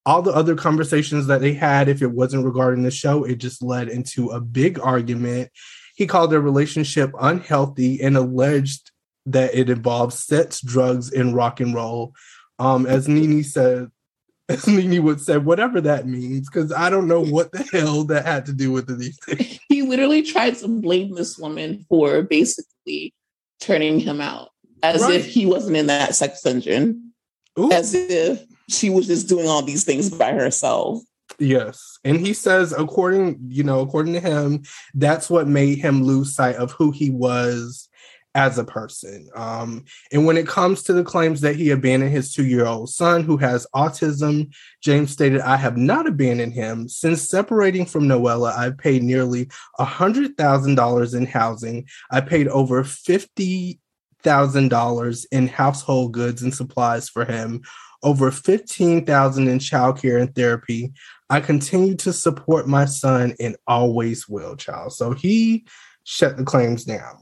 all 0.07 0.23
the 0.23 0.33
other 0.33 0.55
conversations 0.55 1.27
that 1.27 1.41
they 1.41 1.53
had, 1.53 1.89
if 1.89 2.01
it 2.01 2.13
wasn't 2.13 2.47
regarding 2.47 2.85
the 2.85 2.91
show, 2.91 3.25
it 3.25 3.37
just 3.37 3.63
led 3.63 3.89
into 3.89 4.29
a 4.29 4.41
big 4.41 4.79
argument. 4.79 5.51
He 5.99 6.07
called 6.07 6.31
their 6.31 6.41
relationship 6.41 7.11
unhealthy 7.21 8.01
and 8.01 8.17
alleged 8.17 8.93
that 9.27 9.53
it 9.53 9.69
involved 9.69 10.13
sex, 10.13 10.61
drugs, 10.61 11.13
and 11.13 11.35
rock 11.35 11.59
and 11.59 11.75
roll. 11.75 12.15
Um, 12.61 12.87
as 12.87 13.09
NeNe 13.09 13.43
said, 13.43 13.89
as 14.49 14.69
NeNe 14.69 15.03
would 15.03 15.21
say, 15.21 15.39
whatever 15.39 15.81
that 15.81 16.07
means, 16.07 16.49
because 16.49 16.71
I 16.73 16.89
don't 16.89 17.09
know 17.09 17.21
what 17.21 17.51
the 17.51 17.65
hell 17.73 18.05
that 18.05 18.25
had 18.25 18.47
to 18.47 18.53
do 18.53 18.71
with 18.71 18.89
anything. 18.89 19.59
He 19.69 19.83
literally 19.83 20.23
tried 20.23 20.55
to 20.59 20.69
blame 20.69 21.17
this 21.17 21.37
woman 21.37 21.85
for 21.89 22.23
basically 22.23 23.13
turning 23.61 23.99
him 23.99 24.21
out, 24.21 24.51
as 24.85 25.03
Right. 25.03 25.15
if 25.15 25.27
he 25.27 25.47
wasn't 25.47 25.77
in 25.77 25.89
that 25.89 26.15
sex 26.15 26.43
dungeon, 26.43 27.13
Ooh. 27.59 27.73
as 27.73 27.93
if 27.93 28.45
she 28.69 28.89
was 28.89 29.09
just 29.09 29.29
doing 29.29 29.49
all 29.49 29.63
these 29.63 29.83
things 29.83 30.11
by 30.11 30.31
herself. 30.31 31.03
Yes. 31.39 31.99
And 32.05 32.19
he 32.19 32.33
says, 32.33 32.73
according, 32.73 33.39
you 33.49 33.63
know, 33.63 33.81
according 33.81 34.15
to 34.15 34.21
him, 34.21 34.63
that's 34.95 35.31
what 35.31 35.47
made 35.47 35.79
him 35.79 36.03
lose 36.03 36.35
sight 36.35 36.57
of 36.57 36.73
who 36.73 36.91
he 36.91 37.11
was 37.11 37.89
as 38.35 38.59
a 38.59 38.65
person. 38.65 39.29
Um, 39.35 39.85
and 40.13 40.27
when 40.27 40.37
it 40.37 40.47
comes 40.47 40.83
to 40.85 40.93
the 40.93 41.03
claims 41.03 41.41
that 41.41 41.57
he 41.57 41.71
abandoned 41.71 42.13
his 42.13 42.33
two-year-old 42.33 42.91
son 42.91 43.25
who 43.25 43.37
has 43.39 43.67
autism, 43.75 44.53
James 44.83 45.11
stated, 45.11 45.41
I 45.41 45.57
have 45.57 45.77
not 45.77 46.07
abandoned 46.07 46.53
him. 46.53 46.89
Since 46.89 47.29
separating 47.29 47.87
from 47.87 48.05
Noella, 48.05 48.53
I've 48.53 48.79
paid 48.79 49.03
nearly 49.03 49.49
a 49.79 49.85
hundred 49.85 50.37
thousand 50.37 50.75
dollars 50.75 51.15
in 51.15 51.27
housing. 51.27 51.87
I 52.11 52.21
paid 52.21 52.49
over 52.49 52.85
fifty 52.85 53.81
thousand 54.23 54.69
dollars 54.69 55.25
in 55.27 55.49
household 55.49 56.13
goods 56.13 56.43
and 56.43 56.55
supplies 56.55 57.09
for 57.09 57.25
him, 57.25 57.63
over 58.03 58.31
fifteen 58.31 59.07
thousand 59.07 59.49
in 59.49 59.59
childcare 59.59 60.21
and 60.21 60.33
therapy. 60.35 60.93
I 61.31 61.41
continue 61.41 61.95
to 61.97 62.13
support 62.13 62.67
my 62.67 62.87
son 62.87 63.35
and 63.39 63.57
always 63.67 64.29
will, 64.29 64.57
child. 64.57 64.93
So 64.93 65.13
he 65.13 65.67
shut 66.05 66.37
the 66.37 66.45
claims 66.45 66.85
down. 66.85 67.19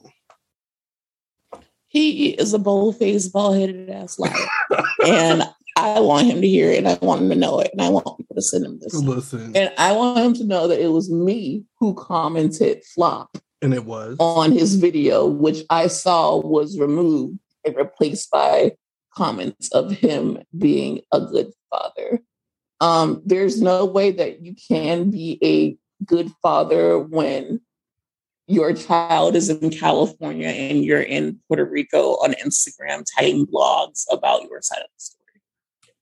He 1.89 2.31
is 2.31 2.53
a 2.53 2.59
bold-faced, 2.59 3.33
bald-headed 3.33 3.91
ass 3.91 4.19
liar, 4.19 4.33
and 5.07 5.45
I 5.77 6.01
want 6.01 6.27
him 6.27 6.41
to 6.41 6.47
hear 6.47 6.71
it, 6.71 6.79
and 6.79 6.89
I 6.89 6.99
want 7.01 7.23
him 7.23 7.31
to 7.31 7.37
know 7.37 7.61
it, 7.61 7.71
and 7.73 7.81
I 7.81 7.89
want 7.89 8.19
people 8.19 8.37
to 8.37 8.43
send 8.43 8.65
him 8.65 8.79
this. 8.81 8.95
Listen, 8.95 9.57
And 9.57 9.73
I 9.79 9.93
want 9.93 10.19
him 10.19 10.35
to 10.35 10.45
know 10.45 10.69
that 10.69 10.81
it 10.81 10.89
was 10.89 11.11
me 11.11 11.65
who 11.79 11.95
commented 11.95 12.83
flop 12.95 13.39
and 13.63 13.73
it 13.73 13.85
was. 13.85 14.17
on 14.21 14.53
his 14.53 14.75
video, 14.77 15.27
which 15.27 15.65
I 15.71 15.87
saw 15.87 16.37
was 16.39 16.79
removed 16.79 17.39
and 17.65 17.77
replaced 17.77 18.31
by 18.31 18.73
comments 19.15 19.73
of 19.73 19.91
him 19.91 20.39
being 20.57 21.01
a 21.13 21.21
good 21.21 21.53
father. 21.71 22.21
Um, 22.81 23.23
there's 23.25 23.61
no 23.61 23.85
way 23.87 24.11
that 24.13 24.43
you 24.43 24.55
can 24.69 25.11
be 25.11 25.39
a 25.43 26.05
good 26.05 26.31
father 26.43 26.99
when 26.99 27.61
your 28.47 28.75
child 28.75 29.35
is 29.35 29.49
in 29.49 29.71
California 29.71 30.49
and 30.49 30.85
you're 30.85 31.01
in 31.03 31.41
Puerto 31.49 31.65
Rico 31.65 32.13
on 32.17 32.33
Instagram 32.35 33.05
typing 33.17 33.47
blogs 33.47 34.05
about 34.13 34.43
your 34.45 34.61
side 34.63 34.79
of 34.79 34.87
the 34.95 35.01
story. 35.01 35.17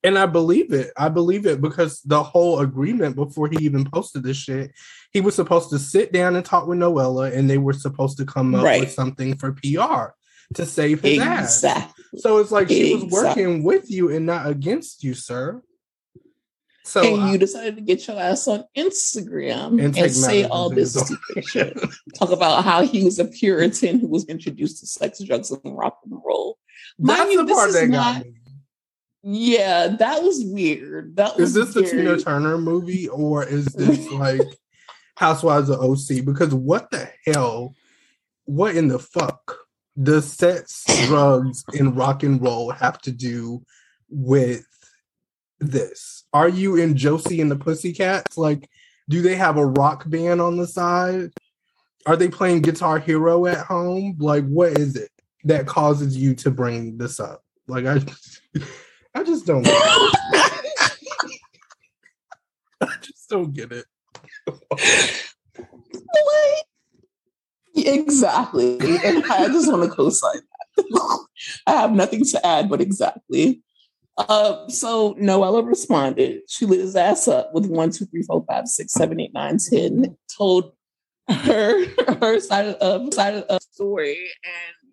And 0.03 0.19
I 0.19 0.27
believe 0.27 0.71
it. 0.71 0.91
I 0.95 1.09
believe 1.09 1.47
it 1.47 1.59
because 1.61 2.01
the 2.01 2.21
whole 2.21 2.59
agreement 2.59 3.15
before 3.15 3.47
he 3.47 3.57
even 3.65 3.89
posted 3.89 4.21
this 4.21 4.37
shit, 4.37 4.71
he 5.11 5.21
was 5.21 5.33
supposed 5.33 5.71
to 5.71 5.79
sit 5.79 6.11
down 6.11 6.35
and 6.35 6.45
talk 6.45 6.67
with 6.67 6.77
Noella, 6.77 7.33
and 7.35 7.49
they 7.49 7.57
were 7.57 7.73
supposed 7.73 8.17
to 8.17 8.25
come 8.25 8.53
up 8.53 8.63
Right. 8.63 8.81
with 8.81 8.91
something 8.91 9.35
for 9.35 9.53
PR 9.53 10.13
to 10.53 10.65
save 10.67 11.01
his 11.01 11.17
ass. 11.19 11.65
So 12.17 12.37
it's 12.37 12.51
like 12.51 12.67
she 12.67 12.93
was 12.93 13.05
working 13.11 13.63
with 13.63 13.89
you 13.89 14.11
and 14.11 14.27
not 14.27 14.45
against 14.47 15.03
you, 15.03 15.15
sir. 15.15 15.63
So 16.85 17.01
and 17.01 17.29
you 17.29 17.35
uh, 17.35 17.37
decided 17.37 17.75
to 17.77 17.81
get 17.81 18.07
your 18.07 18.19
ass 18.19 18.47
on 18.47 18.63
Instagram 18.77 19.83
And 19.83 19.97
and, 19.97 20.11
say 20.11 20.43
all 20.43 20.69
this 20.69 20.93
his 20.93 21.03
stupid 21.03 21.45
shit. 21.45 21.79
Talk 22.17 22.29
about 22.29 22.63
how 22.63 22.83
he 22.83 23.03
was 23.03 23.17
a 23.17 23.25
Puritan 23.25 23.99
who 23.99 24.07
was 24.07 24.23
introduced 24.25 24.81
to 24.81 24.85
sex, 24.85 25.19
drugs, 25.23 25.49
and 25.49 25.75
rock 25.75 25.97
and 26.05 26.21
roll. 26.23 26.59
Mind 26.99 27.21
that's 27.21 27.31
you, 27.31 27.37
the 27.39 27.43
this 27.45 27.55
part 27.57 27.69
is 27.69 27.75
that 27.75 27.89
not- 27.89 28.15
got 28.17 28.25
me. 28.25 28.33
Yeah, 29.27 29.87
that 29.87 30.21
was 30.21 30.43
weird. 30.45 31.15
That 31.15 31.31
Is 31.39 31.39
was 31.39 31.53
this 31.55 31.73
the 31.73 31.81
Tina 31.81 32.19
Turner 32.19 32.59
movie 32.59 33.09
or 33.09 33.43
is 33.43 33.65
this 33.73 34.07
like 34.11 34.41
Housewives 35.17 35.69
of 35.71 35.79
OC? 35.79 36.23
Because 36.23 36.53
what 36.53 36.91
the 36.91 37.09
hell? 37.25 37.73
What 38.43 38.75
in 38.75 38.87
the 38.87 38.99
fuck 38.99 39.57
does 40.01 40.31
sex, 40.31 40.85
drugs, 41.07 41.63
and 41.79 41.97
rock 41.97 42.21
and 42.21 42.39
roll 42.39 42.69
have 42.69 43.01
to 43.01 43.11
do 43.11 43.63
with 44.07 44.67
this? 45.59 46.23
Are 46.33 46.49
you 46.49 46.75
in 46.75 46.97
Josie 46.97 47.41
and 47.41 47.49
the 47.49 47.55
Pussycats? 47.55 48.37
Like, 48.37 48.69
do 49.09 49.21
they 49.21 49.35
have 49.35 49.57
a 49.57 49.65
rock 49.65 50.09
band 50.09 50.41
on 50.41 50.57
the 50.57 50.67
side? 50.67 51.31
Are 52.05 52.15
they 52.15 52.27
playing 52.27 52.61
Guitar 52.61 52.99
Hero 52.99 53.45
at 53.45 53.65
home? 53.65 54.15
Like, 54.19 54.45
what 54.45 54.77
is 54.77 54.95
it 54.95 55.09
that 55.43 55.67
causes 55.67 56.17
you 56.17 56.35
to 56.35 56.51
bring 56.51 56.97
this 56.97 57.19
up? 57.19 57.43
Like, 57.67 57.85
I, 57.85 57.99
I 59.15 59.23
just 59.23 59.45
don't. 59.45 59.65
I 62.81 62.97
just 63.01 63.29
don't 63.29 63.53
get 63.53 63.71
it. 63.71 63.85
Like, 66.25 66.65
exactly. 67.75 68.77
And 68.79 69.23
I 69.25 69.47
just 69.47 69.71
want 69.71 69.83
to 69.83 69.89
co-sign 69.89 70.41
that. 70.77 71.25
I 71.67 71.71
have 71.71 71.91
nothing 71.91 72.25
to 72.25 72.45
add, 72.45 72.69
but 72.69 72.81
exactly. 72.81 73.61
Uh, 74.17 74.67
so 74.69 75.13
Noella 75.15 75.65
responded. 75.65 76.41
She 76.47 76.65
lit 76.65 76.79
his 76.79 76.95
ass 76.95 77.27
up 77.27 77.53
with 77.53 77.65
one, 77.65 77.91
two, 77.91 78.05
three, 78.05 78.21
four, 78.21 78.45
five, 78.47 78.67
six, 78.67 78.93
seven, 78.93 79.19
eight, 79.19 79.33
nine, 79.33 79.57
ten. 79.57 80.17
Told 80.37 80.71
her 81.29 81.85
her 82.19 82.39
side 82.39 82.67
of 82.67 83.07
uh, 83.07 83.11
side 83.11 83.35
of 83.35 83.47
the 83.47 83.59
story, 83.71 84.29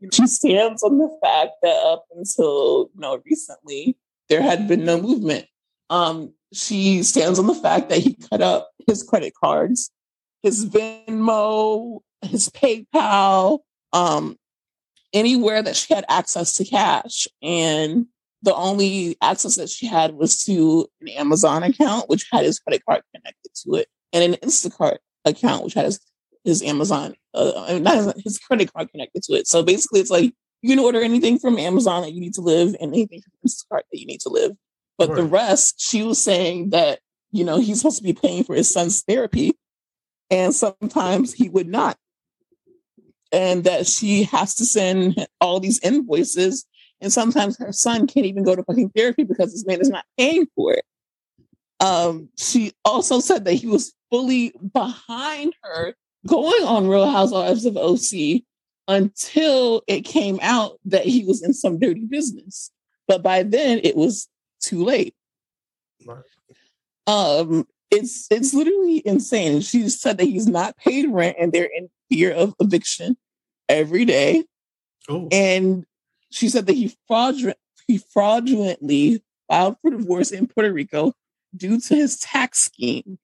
and 0.01 0.13
she 0.13 0.27
stands 0.27 0.83
on 0.83 0.99
the 0.99 1.17
fact 1.23 1.53
that 1.63 1.77
up 1.85 2.05
until 2.17 2.91
you 2.95 3.01
know 3.01 3.23
recently 3.25 3.97
there 4.29 4.43
had 4.43 4.67
been 4.67 4.85
no 4.85 5.01
movement. 5.01 5.47
Um, 5.91 6.33
she 6.53 7.03
stands 7.03 7.39
on 7.39 7.47
the 7.47 7.55
fact 7.55 7.91
that 7.91 7.99
he 7.99 8.17
cut 8.31 8.41
up 8.41 8.71
his 8.87 9.03
credit 9.03 9.35
cards, 9.41 9.91
his 10.43 10.67
Venmo, 10.67 12.01
his 12.23 12.49
PayPal, 12.49 13.61
um, 13.93 14.37
anywhere 15.13 15.63
that 15.63 15.77
she 15.77 15.95
had 15.95 16.05
access 16.09 16.57
to 16.57 16.65
cash. 16.65 17.29
And 17.43 18.07
the 18.43 18.55
only 18.55 19.17
access 19.23 19.57
that 19.57 19.69
she 19.69 19.87
had 19.87 20.15
was 20.15 20.45
to 20.45 20.89
an 21.01 21.09
Amazon 21.09 21.63
account, 21.63 22.09
which 22.09 22.27
had 22.31 22.45
his 22.45 22.59
credit 22.59 22.83
card 22.85 23.03
connected 23.15 23.51
to 23.65 23.75
it, 23.77 23.89
and 24.13 24.35
an 24.35 24.41
Instacart 24.41 24.99
account, 25.25 25.65
which 25.65 25.75
had 25.75 25.85
his, 25.87 26.01
his 26.45 26.63
Amazon, 26.63 27.15
uh, 27.35 27.53
I 27.57 27.75
mean, 27.75 27.83
not 27.85 27.97
his, 27.97 28.23
his 28.25 28.39
credit 28.39 28.73
card 28.73 28.91
connected 28.91 29.23
to 29.25 29.35
it. 29.35 29.47
So 29.47 29.63
basically, 29.63 30.01
it's 30.01 30.11
like 30.11 30.35
you 30.61 30.71
can 30.71 30.79
order 30.79 31.01
anything 31.01 31.39
from 31.39 31.59
Amazon 31.59 32.03
that 32.03 32.13
you 32.13 32.21
need 32.21 32.35
to 32.35 32.41
live 32.41 32.75
and 32.81 32.93
anything 32.93 33.21
from 33.21 33.33
Instacart 33.47 33.83
that 33.91 34.01
you 34.01 34.07
need 34.07 34.21
to 34.23 34.29
live. 34.29 34.53
But 34.99 35.17
the 35.17 35.25
rest, 35.25 35.81
she 35.81 36.03
was 36.03 36.23
saying 36.23 36.71
that, 36.71 37.01
you 37.33 37.45
know, 37.45 37.59
he's 37.59 37.79
supposed 37.79 37.99
to 37.99 38.05
be 38.05 38.13
paying 38.13 38.45
for 38.45 38.55
his 38.55 38.73
son's 38.73 39.03
therapy. 39.03 39.53
And 40.31 40.55
sometimes 40.55 41.33
he 41.33 41.49
would 41.49 41.67
not. 41.67 41.97
And 43.33 43.65
that 43.65 43.87
she 43.87 44.25
has 44.25 44.55
to 44.57 44.65
send 44.65 45.27
all 45.41 45.59
these 45.59 45.81
invoices. 45.81 46.65
And 47.03 47.13
sometimes 47.13 47.59
her 47.59 47.73
son 47.73 48.07
can't 48.07 48.27
even 48.27 48.45
go 48.45 48.55
to 48.55 48.63
fucking 48.63 48.91
therapy 48.91 49.25
because 49.25 49.53
this 49.53 49.67
man 49.67 49.81
is 49.81 49.91
not 49.91 50.05
paying 50.17 50.47
for 50.55 50.73
it. 50.73 50.85
Um, 51.81 52.29
she 52.39 52.73
also 52.85 53.19
said 53.19 53.45
that 53.45 53.55
he 53.55 53.67
was 53.67 53.93
fully 54.09 54.55
behind 54.73 55.55
her 55.63 55.95
going 56.29 56.63
on 56.63 56.87
Real 56.87 57.11
Housewives 57.11 57.65
of 57.65 57.77
OC 57.77 58.43
until 58.87 59.83
it 59.89 60.03
came 60.03 60.39
out 60.43 60.79
that 60.85 61.05
he 61.05 61.25
was 61.25 61.43
in 61.43 61.53
some 61.53 61.81
dirty 61.81 62.05
business. 62.05 62.71
But 63.09 63.23
by 63.23 63.43
then 63.43 63.81
it 63.83 63.97
was 63.97 64.29
too 64.61 64.85
late. 64.85 65.15
Right. 66.07 66.23
Um, 67.09 67.67
it's 67.91 68.29
it's 68.31 68.55
literally 68.55 69.03
insane. 69.05 69.61
She 69.61 69.89
said 69.89 70.19
that 70.19 70.25
he's 70.25 70.47
not 70.47 70.77
paid 70.77 71.11
rent 71.11 71.37
and 71.39 71.53
they're 71.53 71.65
in 71.65 71.91
fear 72.09 72.31
of 72.33 72.55
eviction 72.61 73.17
every 73.69 74.05
day. 74.05 74.45
Oh, 75.09 75.29
And 75.33 75.85
she 76.33 76.49
said 76.49 76.67
that 76.67 76.75
he 76.75 76.97
fraudulent 77.07 77.59
he 77.87 77.99
fraudulently 77.99 79.23
filed 79.49 79.77
for 79.83 79.91
divorce 79.91 80.31
in 80.31 80.47
Puerto 80.47 80.73
Rico 80.73 81.13
due 81.55 81.81
to 81.81 81.95
his 81.95 82.19
tax 82.19 82.61
scheme. 82.61 83.19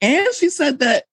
And 0.00 0.26
she 0.34 0.50
said 0.50 0.80
that 0.80 1.04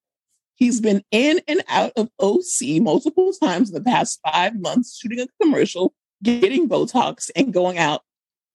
He's 0.55 0.79
been 0.79 1.03
in 1.11 1.41
and 1.47 1.61
out 1.67 1.91
of 1.97 2.09
OC 2.19 2.81
multiple 2.81 3.33
times 3.33 3.69
in 3.69 3.75
the 3.75 3.81
past 3.81 4.19
five 4.25 4.59
months, 4.59 4.97
shooting 4.97 5.19
a 5.19 5.27
commercial, 5.43 5.93
getting 6.23 6.69
Botox, 6.69 7.29
and 7.35 7.53
going 7.53 7.77
out, 7.77 8.01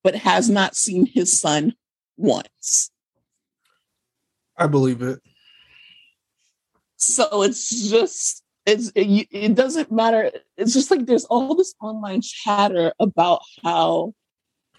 but 0.03 0.14
has 0.14 0.49
not 0.49 0.75
seen 0.75 1.05
his 1.05 1.38
son 1.38 1.75
once. 2.16 2.90
I 4.57 4.66
believe 4.66 5.03
it. 5.03 5.20
So 6.96 7.42
it's 7.42 7.90
just 7.90 8.42
it's 8.70 8.92
it, 8.94 9.28
it 9.30 9.54
doesn't 9.54 9.90
matter. 9.90 10.30
It's 10.56 10.72
just 10.72 10.90
like 10.90 11.06
there's 11.06 11.24
all 11.26 11.54
this 11.54 11.74
online 11.80 12.20
chatter 12.22 12.92
about 13.00 13.42
how 13.64 14.14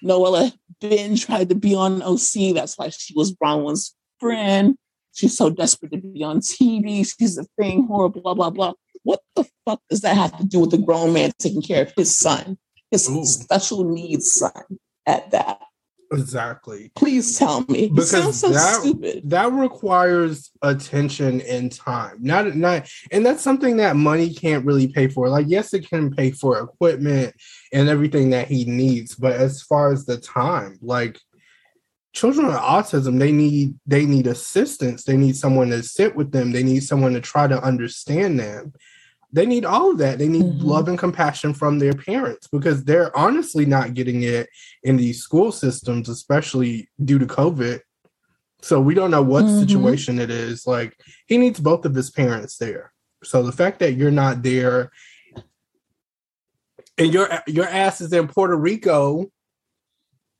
Noella 0.03 0.53
Ben 0.79 1.15
tried 1.15 1.49
to 1.49 1.55
be 1.55 1.75
on 1.75 2.01
OC. 2.01 2.55
That's 2.55 2.77
why 2.77 2.89
she 2.89 3.13
was 3.15 3.33
Bronwyn's 3.33 3.95
friend. 4.19 4.77
She's 5.13 5.35
so 5.35 5.49
desperate 5.49 5.91
to 5.91 5.97
be 5.97 6.23
on 6.23 6.39
TV. 6.39 7.05
She's 7.05 7.37
a 7.37 7.45
thing, 7.59 7.85
horrible, 7.85 8.21
blah, 8.21 8.33
blah, 8.33 8.49
blah. 8.49 8.73
What 9.03 9.19
the 9.35 9.45
fuck 9.65 9.81
does 9.89 10.01
that 10.01 10.15
have 10.15 10.37
to 10.37 10.45
do 10.45 10.59
with 10.59 10.73
a 10.73 10.77
grown 10.77 11.13
man 11.13 11.31
taking 11.37 11.61
care 11.61 11.83
of 11.83 11.93
his 11.97 12.17
son, 12.17 12.57
his 12.91 13.09
Ooh. 13.09 13.25
special 13.25 13.83
needs 13.83 14.31
son 14.33 14.79
at 15.05 15.31
that? 15.31 15.59
Exactly. 16.11 16.91
Please 16.95 17.37
tell 17.37 17.61
me. 17.69 17.89
Because 17.89 18.39
so 18.39 18.49
that, 18.49 18.81
stupid. 18.81 19.29
that 19.29 19.51
requires 19.51 20.51
attention 20.61 21.41
and 21.41 21.71
time. 21.71 22.17
Not 22.19 22.55
not 22.55 22.89
and 23.11 23.25
that's 23.25 23.41
something 23.41 23.77
that 23.77 23.95
money 23.95 24.33
can't 24.33 24.65
really 24.65 24.87
pay 24.87 25.07
for. 25.07 25.29
Like, 25.29 25.45
yes, 25.47 25.73
it 25.73 25.87
can 25.87 26.13
pay 26.13 26.31
for 26.31 26.59
equipment 26.59 27.33
and 27.71 27.87
everything 27.87 28.31
that 28.31 28.47
he 28.47 28.65
needs, 28.65 29.15
but 29.15 29.33
as 29.33 29.61
far 29.61 29.93
as 29.93 30.05
the 30.05 30.17
time, 30.17 30.77
like 30.81 31.17
children 32.13 32.47
with 32.47 32.57
autism, 32.57 33.17
they 33.17 33.31
need 33.31 33.75
they 33.87 34.05
need 34.05 34.27
assistance. 34.27 35.05
They 35.05 35.17
need 35.17 35.37
someone 35.37 35.69
to 35.69 35.81
sit 35.81 36.15
with 36.15 36.31
them. 36.31 36.51
They 36.51 36.63
need 36.63 36.83
someone 36.83 37.13
to 37.13 37.21
try 37.21 37.47
to 37.47 37.63
understand 37.63 38.39
them 38.39 38.73
they 39.33 39.45
need 39.45 39.65
all 39.65 39.91
of 39.91 39.97
that. 39.99 40.17
They 40.17 40.27
need 40.27 40.43
mm-hmm. 40.43 40.65
love 40.65 40.87
and 40.87 40.99
compassion 40.99 41.53
from 41.53 41.79
their 41.79 41.93
parents 41.93 42.47
because 42.47 42.83
they're 42.83 43.15
honestly 43.17 43.65
not 43.65 43.93
getting 43.93 44.23
it 44.23 44.49
in 44.83 44.97
these 44.97 45.21
school 45.21 45.51
systems, 45.51 46.09
especially 46.09 46.89
due 47.03 47.19
to 47.19 47.25
COVID. 47.25 47.79
So 48.61 48.79
we 48.79 48.93
don't 48.93 49.11
know 49.11 49.21
what 49.21 49.45
mm-hmm. 49.45 49.59
situation 49.59 50.19
it 50.19 50.29
is. 50.29 50.67
Like 50.67 50.97
he 51.27 51.37
needs 51.37 51.59
both 51.59 51.85
of 51.85 51.95
his 51.95 52.11
parents 52.11 52.57
there. 52.57 52.91
So 53.23 53.43
the 53.43 53.51
fact 53.51 53.79
that 53.79 53.93
you're 53.93 54.11
not 54.11 54.43
there 54.43 54.91
and 56.97 57.13
your 57.13 57.29
your 57.47 57.67
ass 57.67 58.01
is 58.01 58.11
in 58.13 58.27
Puerto 58.27 58.55
Rico, 58.55 59.31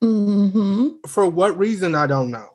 mm-hmm. 0.03 1.07
for 1.07 1.27
what 1.27 1.57
reason 1.57 1.95
I 1.95 2.07
don't 2.07 2.31
know. 2.31 2.49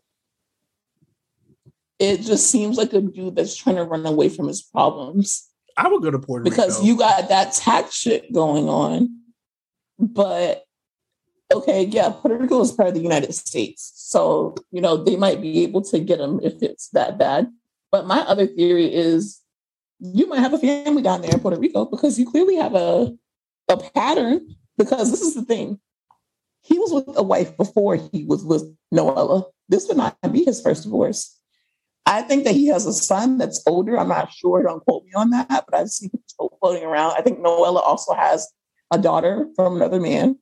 It 1.99 2.21
just 2.21 2.51
seems 2.51 2.77
like 2.77 2.93
a 2.93 3.01
dude 3.01 3.37
that's 3.37 3.57
trying 3.57 3.77
to 3.77 3.85
run 3.85 4.05
away 4.05 4.29
from 4.29 4.49
his 4.49 4.61
problems. 4.63 5.46
I 5.77 5.89
would 5.89 6.03
go 6.03 6.11
to 6.11 6.19
Puerto 6.19 6.45
Rico. 6.45 6.57
because 6.57 6.79
Rico. 6.79 6.87
you 6.87 6.99
got 6.99 7.29
that 7.29 7.53
tax 7.53 7.95
shit 7.95 8.33
going 8.33 8.69
on. 8.69 9.21
But 9.99 10.65
okay, 11.53 11.85
yeah, 11.85 12.11
Puerto 12.11 12.37
Rico 12.37 12.61
is 12.61 12.73
part 12.73 12.89
of 12.89 12.95
the 12.95 13.01
United 13.01 13.35
States. 13.35 13.93
So, 13.97 14.55
you 14.71 14.81
know, 14.81 14.97
they 14.97 15.17
might 15.17 15.41
be 15.41 15.63
able 15.63 15.83
to 15.83 15.99
get 15.99 16.19
them 16.19 16.41
if 16.43 16.63
it's 16.63 16.89
that 16.91 17.19
bad. 17.19 17.49
But 17.91 18.07
my 18.07 18.21
other 18.21 18.47
theory 18.47 18.93
is 18.93 19.41
you 20.01 20.27
might 20.27 20.41
have 20.41 20.53
a 20.53 20.59
family 20.59 21.03
down 21.03 21.23
there 21.23 21.33
in 21.33 21.41
Puerto 21.41 21.59
Rico 21.59 21.85
because 21.85 22.19
you 22.19 22.31
clearly 22.31 22.57
have 22.57 22.75
a, 22.75 23.15
a 23.69 23.77
pattern. 23.77 24.55
Because 24.79 25.11
this 25.11 25.23
is 25.23 25.35
the 25.35 25.43
thing 25.43 25.81
he 26.67 26.79
was 26.79 26.93
with 26.93 27.17
a 27.17 27.23
wife 27.23 27.57
before 27.57 27.95
he 27.95 28.25
was 28.25 28.45
with 28.45 28.65
Noella. 28.93 29.45
This 29.69 29.87
would 29.87 29.97
not 29.97 30.19
be 30.33 30.45
his 30.45 30.61
first 30.61 30.83
divorce. 30.83 31.36
I 32.07 32.23
think 32.23 32.45
that 32.45 32.55
he 32.55 32.69
has 32.69 32.87
a 32.87 32.93
son 32.93 33.37
that's 33.37 33.63
older. 33.67 33.99
I'm 33.99 34.09
not 34.09 34.33
sure. 34.33 34.63
Don't 34.63 34.83
quote 34.85 35.05
me 35.05 35.11
on 35.17 35.31
that, 35.31 35.49
but 35.69 35.75
I've 35.75 35.91
seen 35.91 36.11
people 36.11 36.57
floating 36.61 36.85
around. 36.85 37.17
I 37.17 37.21
think 37.21 37.41
Noella 37.41 37.83
also 37.83 38.15
has 38.15 38.49
a 38.93 38.99
daughter 38.99 39.49
from 39.57 39.77
another 39.77 40.01
man. 40.01 40.39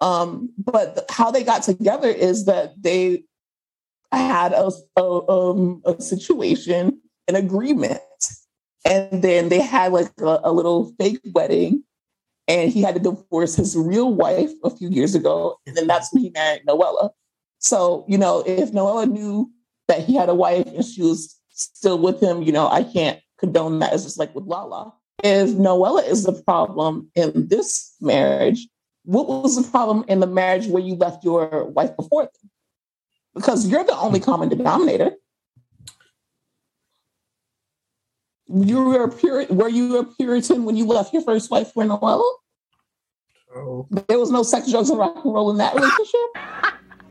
Um, 0.00 0.50
but 0.58 1.04
how 1.10 1.30
they 1.30 1.44
got 1.44 1.62
together 1.62 2.08
is 2.08 2.46
that 2.46 2.82
they 2.82 3.24
had 4.12 4.52
a, 4.52 4.70
a, 4.96 5.30
um, 5.30 5.82
a 5.84 6.00
situation, 6.00 7.00
an 7.28 7.36
agreement, 7.36 8.00
and 8.86 9.22
then 9.22 9.50
they 9.50 9.60
had 9.60 9.92
like 9.92 10.10
a, 10.20 10.40
a 10.44 10.52
little 10.52 10.94
fake 10.98 11.20
wedding. 11.34 11.84
And 12.46 12.70
he 12.70 12.82
had 12.82 12.94
to 12.94 13.00
divorce 13.00 13.56
his 13.56 13.74
real 13.74 14.12
wife 14.12 14.50
a 14.64 14.70
few 14.70 14.90
years 14.90 15.14
ago, 15.14 15.56
and 15.66 15.74
then 15.74 15.86
that's 15.86 16.12
when 16.12 16.22
he 16.22 16.30
married 16.30 16.66
Noella. 16.68 17.10
So 17.58 18.04
you 18.06 18.18
know, 18.18 18.44
if 18.46 18.72
Noella 18.72 19.10
knew 19.10 19.50
that 19.88 20.04
he 20.04 20.14
had 20.14 20.28
a 20.28 20.34
wife 20.34 20.66
and 20.66 20.84
she 20.84 21.02
was 21.02 21.38
still 21.50 21.98
with 21.98 22.22
him, 22.22 22.42
you 22.42 22.52
know, 22.52 22.68
I 22.68 22.84
can't 22.84 23.20
condone 23.38 23.78
that. 23.80 23.92
It's 23.92 24.04
just 24.04 24.18
like 24.18 24.34
with 24.34 24.44
Lala. 24.44 24.92
If 25.22 25.50
Noella 25.50 26.06
is 26.06 26.24
the 26.24 26.32
problem 26.32 27.10
in 27.14 27.48
this 27.48 27.94
marriage, 28.00 28.66
what 29.04 29.28
was 29.28 29.62
the 29.62 29.70
problem 29.70 30.04
in 30.08 30.20
the 30.20 30.26
marriage 30.26 30.66
where 30.66 30.82
you 30.82 30.94
left 30.96 31.24
your 31.24 31.64
wife 31.64 31.96
before 31.96 32.22
them? 32.22 32.50
Because 33.34 33.66
you're 33.66 33.84
the 33.84 33.96
only 33.96 34.20
common 34.20 34.48
denominator. 34.48 35.12
You 38.46 38.84
were 38.84 39.04
a 39.04 39.08
Pur- 39.10 39.46
were 39.50 39.68
you 39.68 39.98
a 39.98 40.04
Puritan 40.04 40.64
when 40.64 40.76
you 40.76 40.86
left 40.86 41.12
your 41.12 41.22
first 41.22 41.50
wife 41.50 41.72
for 41.72 41.84
Noella? 41.84 42.30
Oh. 43.56 43.86
There 44.08 44.18
was 44.18 44.30
no 44.30 44.42
sex, 44.42 44.70
drugs, 44.70 44.90
and 44.90 44.98
rock 44.98 45.24
and 45.24 45.32
roll 45.32 45.50
in 45.50 45.58
that 45.58 45.74
relationship. 45.74 46.20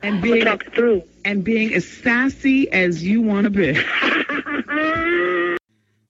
And 0.03 0.21
being 0.21 0.45
talk 0.45 0.63
through 0.75 1.01
and 1.25 1.43
being 1.43 1.73
as 1.73 1.87
sassy 1.87 2.71
as 2.71 3.03
you 3.03 3.21
want 3.21 3.45
to 3.45 3.49
be. 3.49 3.73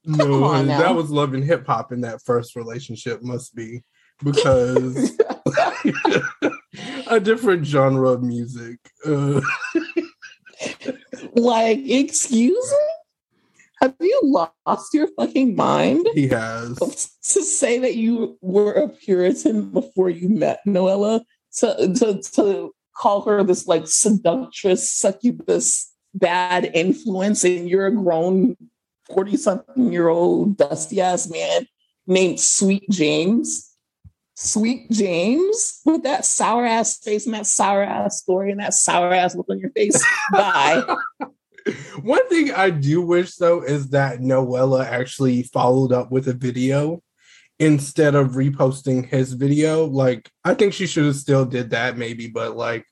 no, 0.05 0.63
that 0.65 0.95
was 0.95 1.09
love 1.11 1.33
and 1.33 1.43
hip 1.43 1.65
hop 1.65 1.91
in 1.91 2.01
that 2.01 2.21
first 2.23 2.55
relationship 2.55 3.21
must 3.21 3.55
be 3.55 3.83
because 4.23 5.17
a 7.07 7.19
different 7.19 7.65
genre 7.65 8.09
of 8.09 8.23
music. 8.23 8.79
Uh. 9.05 9.41
like, 11.35 11.79
excuse 11.85 12.71
me? 12.71 12.77
Have 13.81 13.95
you 13.99 14.19
lost 14.23 14.93
your 14.93 15.07
fucking 15.17 15.55
mind? 15.57 16.07
He 16.13 16.29
has. 16.29 16.77
To 16.77 17.43
say 17.43 17.79
that 17.79 17.95
you 17.95 18.37
were 18.41 18.71
a 18.71 18.87
Puritan 18.87 19.71
before 19.71 20.09
you 20.09 20.29
met 20.29 20.61
Noella, 20.65 21.21
to, 21.57 21.93
to, 21.93 22.21
to 22.35 22.73
call 22.95 23.21
her 23.21 23.43
this 23.43 23.67
like 23.67 23.87
seductress, 23.87 24.91
succubus, 24.91 25.91
bad 26.13 26.71
influence, 26.73 27.43
and 27.43 27.69
you're 27.69 27.87
a 27.87 27.91
grown 27.91 28.55
40 29.13 29.37
something 29.37 29.91
year 29.91 30.09
old 30.09 30.57
dusty 30.57 31.01
ass 31.01 31.29
man 31.29 31.67
named 32.07 32.39
Sweet 32.39 32.89
James. 32.89 33.69
Sweet 34.35 34.89
James 34.89 35.81
with 35.85 36.03
that 36.03 36.25
sour 36.25 36.65
ass 36.65 36.97
face 36.97 37.25
and 37.25 37.35
that 37.35 37.45
sour 37.45 37.83
ass 37.83 38.19
story 38.21 38.51
and 38.51 38.59
that 38.59 38.73
sour 38.73 39.13
ass 39.13 39.35
look 39.35 39.49
on 39.49 39.59
your 39.59 39.69
face. 39.71 40.03
Bye. 40.31 40.83
One 42.01 42.27
thing 42.29 42.51
I 42.51 42.71
do 42.71 43.01
wish 43.01 43.35
though 43.35 43.63
is 43.63 43.89
that 43.89 44.19
Noella 44.19 44.85
actually 44.85 45.43
followed 45.43 45.91
up 45.91 46.11
with 46.11 46.27
a 46.27 46.33
video 46.33 47.01
instead 47.59 48.15
of 48.15 48.31
reposting 48.31 49.07
his 49.07 49.33
video. 49.33 49.85
Like, 49.85 50.29
I 50.43 50.53
think 50.53 50.73
she 50.73 50.87
should 50.87 51.05
have 51.05 51.15
still 51.15 51.45
did 51.45 51.71
that 51.71 51.97
maybe, 51.97 52.27
but 52.27 52.55
like 52.55 52.85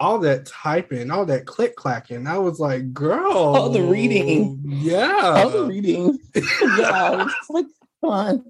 all 0.00 0.18
that 0.20 0.46
typing, 0.46 1.10
all 1.10 1.26
that 1.26 1.46
click 1.46 1.76
clacking, 1.76 2.26
I 2.26 2.38
was 2.38 2.58
like, 2.58 2.92
girl. 2.92 3.32
All 3.32 3.70
the 3.70 3.82
reading. 3.82 4.60
Yeah. 4.64 5.42
All 5.44 5.50
the 5.50 5.64
reading. 5.64 6.18
yeah. 6.34 7.26
It's 7.28 7.50
like, 7.50 7.66
come 8.00 8.10
on. 8.10 8.44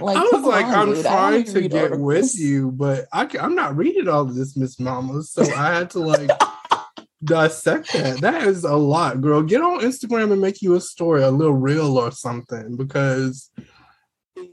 Like, 0.00 0.16
I 0.16 0.28
was 0.30 0.44
like, 0.44 0.66
on, 0.66 0.74
I'm 0.74 0.94
dude. 0.94 1.04
trying 1.04 1.44
to 1.44 1.68
get 1.68 1.84
articles. 1.84 2.02
with 2.02 2.38
you, 2.38 2.70
but 2.70 3.06
I, 3.12 3.28
I'm 3.40 3.54
not 3.54 3.76
reading 3.76 4.08
all 4.08 4.22
of 4.22 4.34
this, 4.34 4.56
Miss 4.56 4.78
Mama. 4.78 5.22
So 5.22 5.42
I 5.42 5.74
had 5.74 5.90
to 5.90 6.00
like 6.00 6.30
dissect 7.24 7.92
that. 7.94 8.20
That 8.20 8.42
is 8.42 8.64
a 8.64 8.76
lot, 8.76 9.20
girl. 9.20 9.42
Get 9.42 9.62
on 9.62 9.80
Instagram 9.80 10.32
and 10.32 10.42
make 10.42 10.60
you 10.60 10.74
a 10.74 10.80
story, 10.80 11.22
a 11.22 11.30
little 11.30 11.54
reel 11.54 11.98
or 11.98 12.10
something, 12.10 12.76
because 12.76 13.50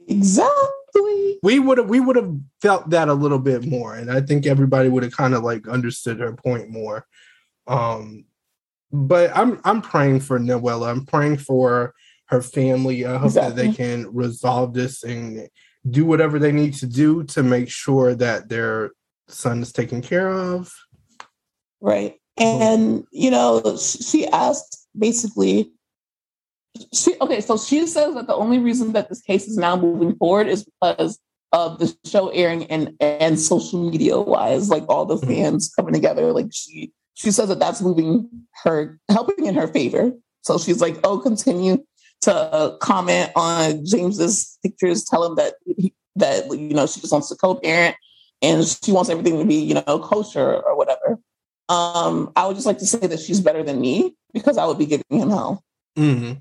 Exactly. 0.07 1.39
We 1.43 1.59
would 1.59 1.77
have 1.77 1.89
we 1.89 1.99
would 1.99 2.15
have 2.15 2.35
felt 2.61 2.89
that 2.91 3.09
a 3.09 3.13
little 3.13 3.39
bit 3.39 3.65
more, 3.65 3.95
and 3.95 4.11
I 4.11 4.21
think 4.21 4.45
everybody 4.45 4.89
would 4.89 5.03
have 5.03 5.15
kind 5.15 5.33
of 5.33 5.43
like 5.43 5.67
understood 5.67 6.19
her 6.19 6.33
point 6.33 6.69
more. 6.69 7.07
Um, 7.67 8.25
but 8.91 9.35
I'm 9.35 9.59
I'm 9.63 9.81
praying 9.81 10.19
for 10.21 10.39
Noella. 10.39 10.89
I'm 10.89 11.05
praying 11.05 11.37
for 11.37 11.93
her 12.27 12.41
family. 12.41 13.05
I 13.05 13.17
hope 13.17 13.27
exactly. 13.27 13.49
that 13.49 13.55
they 13.55 13.73
can 13.73 14.13
resolve 14.13 14.73
this 14.73 15.03
and 15.03 15.47
do 15.89 16.05
whatever 16.05 16.37
they 16.37 16.51
need 16.51 16.73
to 16.75 16.85
do 16.85 17.23
to 17.23 17.41
make 17.41 17.69
sure 17.69 18.13
that 18.15 18.49
their 18.49 18.91
son 19.27 19.61
is 19.61 19.71
taken 19.71 20.01
care 20.01 20.29
of. 20.29 20.71
Right. 21.79 22.15
And 22.37 23.05
you 23.11 23.31
know, 23.31 23.77
she 23.77 24.27
asked 24.27 24.87
basically 24.97 25.71
she 26.93 27.15
okay, 27.21 27.41
so 27.41 27.57
she 27.57 27.85
says 27.87 28.15
that 28.15 28.27
the 28.27 28.35
only 28.35 28.59
reason 28.59 28.93
that 28.93 29.09
this 29.09 29.21
case 29.21 29.47
is 29.47 29.57
now 29.57 29.75
moving 29.75 30.15
forward 30.15 30.47
is 30.47 30.65
because 30.65 31.19
of 31.51 31.79
the 31.79 31.93
show 32.05 32.29
airing 32.29 32.65
and 32.65 32.93
and 32.99 33.39
social 33.39 33.89
media 33.89 34.19
wise, 34.19 34.69
like 34.69 34.83
all 34.87 35.05
the 35.05 35.15
mm-hmm. 35.15 35.27
fans 35.27 35.73
coming 35.73 35.93
together. 35.93 36.31
Like 36.31 36.47
she 36.51 36.91
she 37.13 37.31
says 37.31 37.49
that 37.49 37.59
that's 37.59 37.81
moving 37.81 38.29
her 38.63 38.99
helping 39.09 39.45
in 39.45 39.55
her 39.55 39.67
favor. 39.67 40.11
So 40.41 40.57
she's 40.57 40.81
like, 40.81 40.97
oh, 41.03 41.19
continue 41.19 41.83
to 42.21 42.77
comment 42.81 43.31
on 43.35 43.85
James's 43.85 44.57
pictures, 44.63 45.03
tell 45.03 45.23
him 45.23 45.35
that 45.35 45.55
he, 45.65 45.93
that 46.15 46.45
you 46.47 46.73
know 46.73 46.87
she 46.87 47.01
just 47.01 47.11
wants 47.11 47.29
to 47.29 47.35
co-parent 47.35 47.95
and 48.41 48.65
she 48.65 48.91
wants 48.91 49.09
everything 49.09 49.39
to 49.39 49.45
be 49.45 49.55
you 49.55 49.73
know 49.73 49.99
kosher 49.99 50.57
or 50.57 50.77
whatever. 50.77 51.19
Um, 51.69 52.31
I 52.35 52.47
would 52.47 52.55
just 52.55 52.67
like 52.67 52.79
to 52.79 52.85
say 52.85 53.07
that 53.07 53.19
she's 53.19 53.39
better 53.39 53.63
than 53.63 53.79
me 53.79 54.15
because 54.33 54.57
I 54.57 54.65
would 54.65 54.77
be 54.77 54.85
giving 54.85 55.05
him 55.09 55.29
hell, 55.29 55.63
hmm 55.95 56.33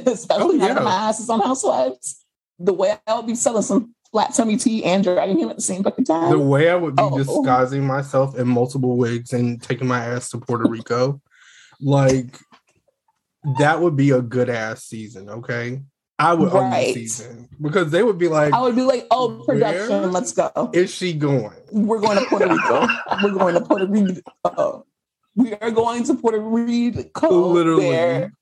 especially 0.06 0.60
Oh, 0.60 0.66
yeah. 0.66 0.74
that 0.74 0.82
my 0.84 0.92
ass 0.94 1.20
is 1.20 1.30
on 1.30 1.40
Housewives. 1.40 2.24
The 2.58 2.72
way 2.72 2.96
I 3.06 3.16
would 3.16 3.26
be 3.26 3.34
selling 3.34 3.62
some 3.62 3.94
flat 4.12 4.32
tummy 4.34 4.56
tea 4.56 4.84
and 4.84 5.02
dragging 5.02 5.38
him 5.38 5.48
at 5.48 5.56
the 5.56 5.62
same 5.62 5.82
fucking 5.82 6.04
time. 6.04 6.30
The 6.30 6.38
way 6.38 6.70
I 6.70 6.76
would 6.76 6.94
be 6.96 7.02
Oh. 7.02 7.16
disguising 7.18 7.84
myself 7.84 8.36
in 8.38 8.46
multiple 8.46 8.96
wigs 8.96 9.32
and 9.32 9.60
taking 9.60 9.88
my 9.88 10.04
ass 10.04 10.30
to 10.30 10.38
Puerto 10.38 10.68
Rico, 10.68 11.20
like 11.80 12.38
that 13.58 13.80
would 13.80 13.96
be 13.96 14.10
a 14.10 14.22
good 14.22 14.48
ass 14.48 14.84
season. 14.84 15.28
Okay, 15.28 15.82
I 16.18 16.32
would 16.34 16.52
own 16.52 16.70
the 16.70 16.92
season 16.94 17.48
because 17.60 17.90
they 17.90 18.02
would 18.02 18.18
be 18.18 18.28
like, 18.28 18.54
I 18.54 18.60
would 18.62 18.76
be 18.76 18.82
like, 18.82 19.06
"Oh, 19.10 19.42
production, 19.44 20.12
let's 20.12 20.32
go. 20.32 20.70
"Is 20.72 20.94
she 20.94 21.12
going?" 21.12 21.50
We're 21.72 21.98
going 22.00 22.18
to 22.18 22.24
Puerto 22.26 22.46
Rico. 22.48 22.86
We're 23.22 23.32
going 23.32 23.54
to 23.54 23.60
Puerto 23.62 23.86
Rico. 23.86 24.86
We 25.36 25.54
are 25.54 25.72
going 25.72 26.04
to 26.04 26.14
Puerto 26.14 26.38
Rico. 26.40 27.48
Literally. 27.48 27.88
Where 27.88 28.32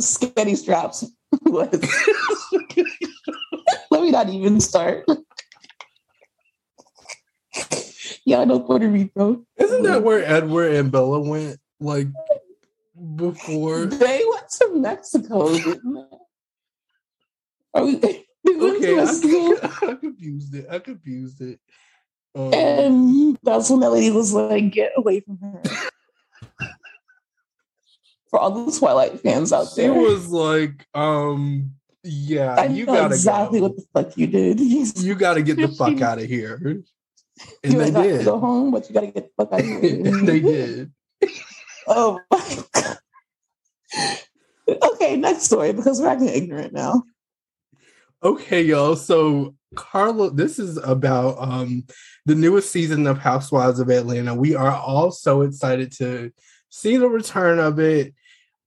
sketty 0.00 0.56
straps 0.56 1.04
was. 1.46 1.68
Let 3.90 4.02
me 4.02 4.10
not 4.10 4.28
even 4.28 4.60
start. 4.60 5.04
yeah, 8.24 8.40
I 8.40 8.44
know 8.44 8.60
Puerto 8.60 8.88
Rico. 8.88 9.44
Isn't 9.56 9.82
that 9.84 10.02
where 10.02 10.24
Edward 10.24 10.74
and 10.74 10.90
Bella 10.90 11.20
went? 11.20 11.58
Like 11.80 12.08
before? 13.16 13.86
They 13.86 14.22
went 14.28 14.48
to 14.60 14.74
Mexico, 14.76 15.52
didn't 15.52 15.94
they? 15.94 16.18
Are 17.74 17.84
we, 17.84 17.94
they 17.96 18.24
went 18.46 18.76
Okay, 18.76 18.94
to 18.94 19.58
I, 19.62 19.88
I 19.90 19.94
confused 19.94 20.54
it. 20.54 20.66
I 20.70 20.78
confused 20.78 21.40
it. 21.40 21.60
Um, 22.34 22.54
and 22.54 23.38
that's 23.42 23.68
when 23.68 23.80
that 23.80 23.90
lady 23.90 24.10
was 24.10 24.32
like, 24.32 24.70
"Get 24.72 24.92
away 24.96 25.20
from 25.20 25.38
her." 25.38 25.62
For 28.32 28.40
all 28.40 28.64
the 28.64 28.72
Twilight 28.72 29.20
fans 29.20 29.52
out 29.52 29.68
she 29.68 29.82
there, 29.82 29.92
was 29.92 30.28
like, 30.28 30.86
um, 30.94 31.74
yeah, 32.02 32.54
I 32.58 32.64
you 32.64 32.86
know 32.86 32.94
gotta 32.94 33.14
exactly 33.14 33.60
go. 33.60 33.66
what 33.68 33.76
the 33.76 33.84
fuck 33.92 34.16
you 34.16 34.26
did. 34.26 34.58
You, 34.96 35.14
gotta 35.14 35.42
get 35.42 35.58
the 35.58 35.68
fuck 35.68 36.00
out 36.00 36.18
of 36.18 36.24
here. 36.24 36.82
And 37.62 37.72
you 37.72 37.78
they 37.78 37.90
did. 37.90 38.24
go 38.24 38.38
home, 38.40 38.70
but 38.70 38.88
you 38.88 38.94
got 38.94 39.02
to 39.02 39.06
get 39.08 39.24
the 39.24 39.30
fuck 39.36 39.52
out 39.52 39.60
of 39.60 39.66
here. 39.82 40.24
they 40.24 40.40
did. 40.40 40.92
Oh 41.86 42.20
my 42.30 42.64
god. 42.72 42.98
Okay, 44.68 45.16
next 45.16 45.42
story 45.42 45.72
because 45.72 46.00
we're 46.00 46.08
acting 46.08 46.28
ignorant 46.28 46.72
now. 46.72 47.02
Okay, 48.22 48.62
y'all. 48.62 48.96
So 48.96 49.54
Carlo, 49.74 50.30
this 50.30 50.58
is 50.58 50.78
about 50.78 51.36
um 51.38 51.84
the 52.24 52.34
newest 52.34 52.70
season 52.72 53.06
of 53.06 53.18
Housewives 53.18 53.80
of 53.80 53.90
Atlanta. 53.90 54.34
We 54.34 54.54
are 54.54 54.72
all 54.74 55.10
so 55.10 55.42
excited 55.42 55.92
to 55.98 56.32
see 56.70 56.96
the 56.96 57.08
return 57.08 57.58
of 57.58 57.78
it. 57.78 58.14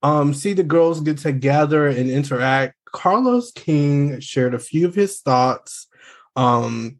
Um, 0.05 0.35
see 0.35 0.53
the 0.53 0.61
girls 0.61 1.01
get 1.01 1.17
together 1.17 1.87
and 1.87 2.11
interact. 2.11 2.75
Carlos 2.85 3.51
King 3.51 4.19
shared 4.19 4.53
a 4.53 4.59
few 4.59 4.85
of 4.87 4.93
his 4.93 5.19
thoughts. 5.19 5.87
Um, 6.35 6.99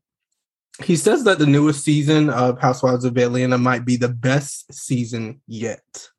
he 0.83 0.95
says 0.95 1.23
that 1.25 1.37
the 1.37 1.45
newest 1.45 1.83
season 1.83 2.31
of 2.31 2.59
Housewives 2.59 3.05
of 3.05 3.15
Atlanta 3.15 3.59
might 3.59 3.85
be 3.85 3.95
the 3.95 4.09
best 4.09 4.73
season 4.73 5.39
yet. 5.45 6.09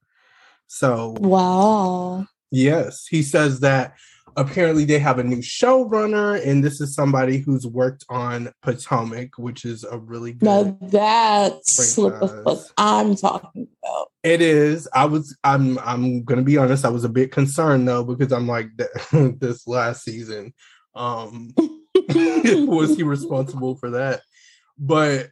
So 0.68 1.16
Wow. 1.18 2.26
Yes, 2.52 3.08
he 3.08 3.24
says 3.24 3.58
that 3.60 3.94
apparently 4.36 4.84
they 4.84 4.98
have 4.98 5.18
a 5.18 5.24
new 5.24 5.38
showrunner, 5.38 6.44
and 6.46 6.62
this 6.62 6.80
is 6.80 6.94
somebody 6.94 7.38
who's 7.38 7.66
worked 7.66 8.04
on 8.08 8.52
Potomac, 8.62 9.38
which 9.38 9.64
is 9.64 9.84
a 9.84 9.98
really 9.98 10.32
good. 10.32 10.44
Now 10.44 10.78
that's 10.80 11.96
what 11.96 12.20
the 12.20 12.28
fuck 12.28 12.58
I'm 12.76 13.16
talking 13.16 13.68
about. 13.82 14.08
It 14.22 14.40
is. 14.40 14.88
I 14.94 15.06
was. 15.06 15.36
I'm. 15.42 15.78
I'm 15.80 16.24
gonna 16.24 16.42
be 16.42 16.58
honest. 16.58 16.84
I 16.84 16.90
was 16.90 17.04
a 17.04 17.08
bit 17.08 17.32
concerned 17.32 17.88
though 17.88 18.04
because 18.04 18.32
I'm 18.32 18.46
like 18.46 18.68
this 19.12 19.66
last 19.66 20.04
season. 20.04 20.52
Um, 20.94 21.54
was 22.14 22.96
he 22.96 23.02
responsible 23.02 23.76
for 23.76 23.90
that? 23.90 24.22
But 24.78 25.30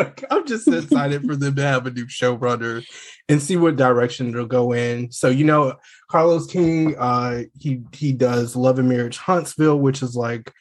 like, 0.00 0.24
I'm 0.30 0.46
just 0.46 0.66
excited 0.68 1.24
for 1.26 1.36
them 1.36 1.54
to 1.56 1.62
have 1.62 1.86
a 1.86 1.90
new 1.90 2.06
showrunner 2.06 2.84
and 3.28 3.42
see 3.42 3.56
what 3.56 3.76
direction 3.76 4.32
they'll 4.32 4.46
go 4.46 4.72
in. 4.72 5.10
So 5.12 5.28
you 5.28 5.44
know, 5.44 5.74
Carlos 6.10 6.46
King, 6.46 6.96
uh, 6.98 7.42
he 7.58 7.82
he 7.92 8.12
does 8.12 8.56
Love 8.56 8.78
and 8.78 8.88
Marriage 8.88 9.18
Huntsville, 9.18 9.78
which 9.78 10.02
is 10.02 10.16
like. 10.16 10.52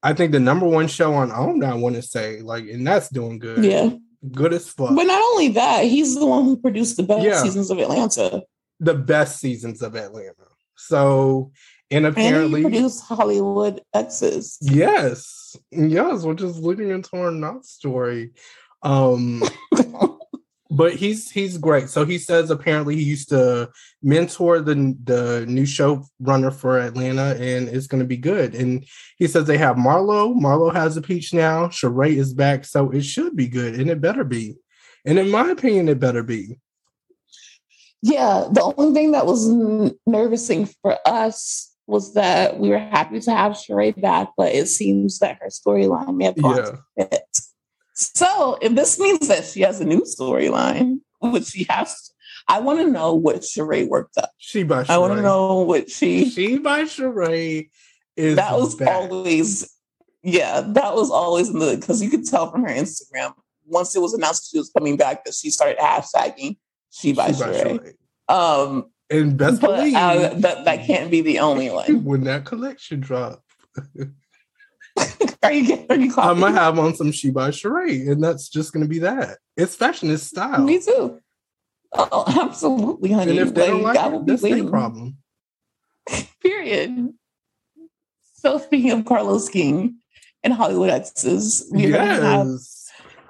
I 0.00 0.12
think 0.12 0.30
the 0.30 0.38
number 0.38 0.64
one 0.64 0.86
show 0.86 1.12
on 1.14 1.32
OWN, 1.32 1.64
I 1.64 1.74
want 1.74 1.96
to 1.96 2.02
say, 2.02 2.40
like, 2.40 2.68
and 2.68 2.86
that's 2.86 3.08
doing 3.08 3.40
good. 3.40 3.64
Yeah. 3.64 3.90
Good 4.30 4.52
as 4.54 4.68
fuck. 4.68 4.94
But 4.94 5.08
not 5.08 5.20
only 5.32 5.48
that, 5.48 5.86
he's 5.86 6.14
the 6.14 6.24
one 6.24 6.44
who 6.44 6.56
produced 6.56 6.98
the 6.98 7.02
best 7.02 7.24
Yeah. 7.24 7.42
seasons 7.42 7.68
of 7.68 7.80
Atlanta. 7.80 8.42
the 8.78 8.94
best 8.94 9.40
seasons 9.40 9.82
of 9.82 9.96
Atlanta. 9.96 10.46
So, 10.76 11.50
and 11.90 12.06
And 12.06 12.14
apparently, 12.14 12.60
he 12.62 12.68
produced 12.70 13.02
Hollywood 13.02 13.80
Exes. 13.92 14.58
yes, 14.60 15.56
yes, 15.72 16.22
which 16.22 16.42
is 16.42 16.60
leading 16.60 16.90
into 16.90 17.16
our 17.16 17.32
not 17.32 17.66
story. 17.66 18.30
Um, 18.82 19.42
but 20.70 20.94
he's 20.94 21.30
he's 21.30 21.58
great. 21.58 21.88
So 21.88 22.04
he 22.04 22.18
says 22.18 22.50
apparently 22.50 22.96
he 22.96 23.02
used 23.02 23.28
to 23.30 23.70
mentor 24.02 24.60
the 24.60 24.96
the 25.04 25.44
new 25.48 25.66
show 25.66 26.04
runner 26.20 26.50
for 26.50 26.78
Atlanta, 26.78 27.36
and 27.40 27.68
it's 27.68 27.86
going 27.86 28.00
to 28.02 28.06
be 28.06 28.16
good. 28.16 28.54
And 28.54 28.84
he 29.18 29.26
says 29.26 29.46
they 29.46 29.58
have 29.58 29.76
Marlo. 29.76 30.34
Marlo 30.34 30.72
has 30.72 30.96
a 30.96 31.02
peach 31.02 31.32
now. 31.34 31.68
Sheree 31.68 32.16
is 32.16 32.34
back, 32.34 32.64
so 32.64 32.90
it 32.90 33.02
should 33.02 33.34
be 33.36 33.48
good, 33.48 33.74
and 33.74 33.90
it 33.90 34.00
better 34.00 34.24
be. 34.24 34.56
And 35.04 35.18
in 35.18 35.30
my 35.30 35.50
opinion, 35.50 35.88
it 35.88 35.98
better 36.00 36.22
be. 36.22 36.58
Yeah, 38.02 38.46
the 38.52 38.62
only 38.76 38.94
thing 38.94 39.12
that 39.12 39.26
was 39.26 39.48
nervousing 40.06 40.66
for 40.82 40.96
us 41.04 41.72
was 41.88 42.14
that 42.14 42.58
we 42.60 42.68
were 42.68 42.78
happy 42.78 43.18
to 43.18 43.30
have 43.32 43.52
Sheree 43.52 43.98
back, 44.00 44.28
but 44.36 44.54
it 44.54 44.68
seems 44.68 45.18
that 45.18 45.38
her 45.40 45.48
storyline 45.48 46.16
may 46.16 46.26
have 46.26 46.40
gone 46.40 46.56
Yeah. 46.56 46.62
to 46.62 47.08
fit. 47.10 47.22
So 47.98 48.58
if 48.62 48.74
this 48.74 48.98
means 49.00 49.26
that 49.28 49.44
she 49.44 49.60
has 49.62 49.80
a 49.80 49.84
new 49.84 50.02
storyline, 50.02 51.00
which 51.20 51.46
she 51.46 51.66
has, 51.68 52.12
I 52.46 52.60
want 52.60 52.78
to 52.80 52.90
know 52.90 53.14
what 53.14 53.38
Sheree 53.38 53.88
worked 53.88 54.16
up. 54.18 54.30
She 54.38 54.62
by 54.62 54.84
Sheree. 54.84 54.90
I 54.90 54.98
want 54.98 55.14
to 55.16 55.22
know 55.22 55.60
what 55.62 55.90
she. 55.90 56.30
She 56.30 56.58
by 56.58 56.82
Sheree 56.82 57.70
is 58.16 58.36
that 58.36 58.52
was 58.52 58.80
always, 58.80 59.68
yeah, 60.22 60.60
that 60.60 60.94
was 60.94 61.10
always 61.10 61.48
in 61.48 61.58
the 61.58 61.76
because 61.76 62.00
you 62.02 62.08
could 62.08 62.24
tell 62.26 62.50
from 62.50 62.62
her 62.62 62.68
Instagram 62.70 63.34
once 63.66 63.94
it 63.96 64.00
was 64.00 64.14
announced 64.14 64.50
she 64.50 64.58
was 64.58 64.70
coming 64.76 64.96
back 64.96 65.24
that 65.24 65.34
she 65.34 65.50
started 65.50 65.76
hashtagging 65.78 66.56
she 66.90 67.12
by 67.12 67.32
She 67.32 67.40
by 67.42 67.48
Sheree. 67.50 67.94
Sheree. 68.30 68.34
Um, 68.34 68.90
And 69.10 69.36
best 69.36 69.60
but 69.60 69.76
believe 69.76 69.94
uh, 69.94 70.34
that 70.34 70.64
that 70.64 70.86
can't 70.86 71.10
be 71.10 71.20
the 71.20 71.40
only 71.40 71.68
one. 71.80 72.04
when 72.04 72.24
that 72.24 72.44
collection 72.44 73.00
drop, 73.00 73.42
Are 75.42 75.52
you 75.52 75.86
are 75.88 75.96
you 75.96 76.12
I'm 76.16 76.40
gonna 76.40 76.52
have 76.52 76.78
on 76.78 76.94
some 76.94 77.12
She 77.12 77.30
by 77.30 77.50
Sheree, 77.50 78.10
and 78.10 78.22
that's 78.22 78.48
just 78.48 78.72
gonna 78.72 78.88
be 78.88 78.98
that. 79.00 79.38
It's 79.56 79.74
fashion, 79.76 80.10
it's 80.10 80.24
style. 80.24 80.62
Me 80.62 80.80
too. 80.80 81.20
Oh, 81.92 82.24
absolutely, 82.42 83.12
honey. 83.12 83.38
And 83.38 83.48
if 83.48 83.54
they 83.54 83.68
don't 83.68 83.82
like 83.82 83.96
I 83.98 84.08
will 84.08 84.20
it, 84.20 84.26
be 84.26 84.32
that's 84.32 84.42
their 84.42 84.68
problem. 84.68 85.18
Period. 86.42 87.14
So 88.34 88.58
speaking 88.58 88.90
of 88.92 89.04
Carlos 89.04 89.48
King 89.48 89.96
and 90.42 90.52
Hollywood 90.52 90.90
exes, 90.90 91.68
we 91.72 91.86
yes, 91.88 92.20
have 92.20 92.48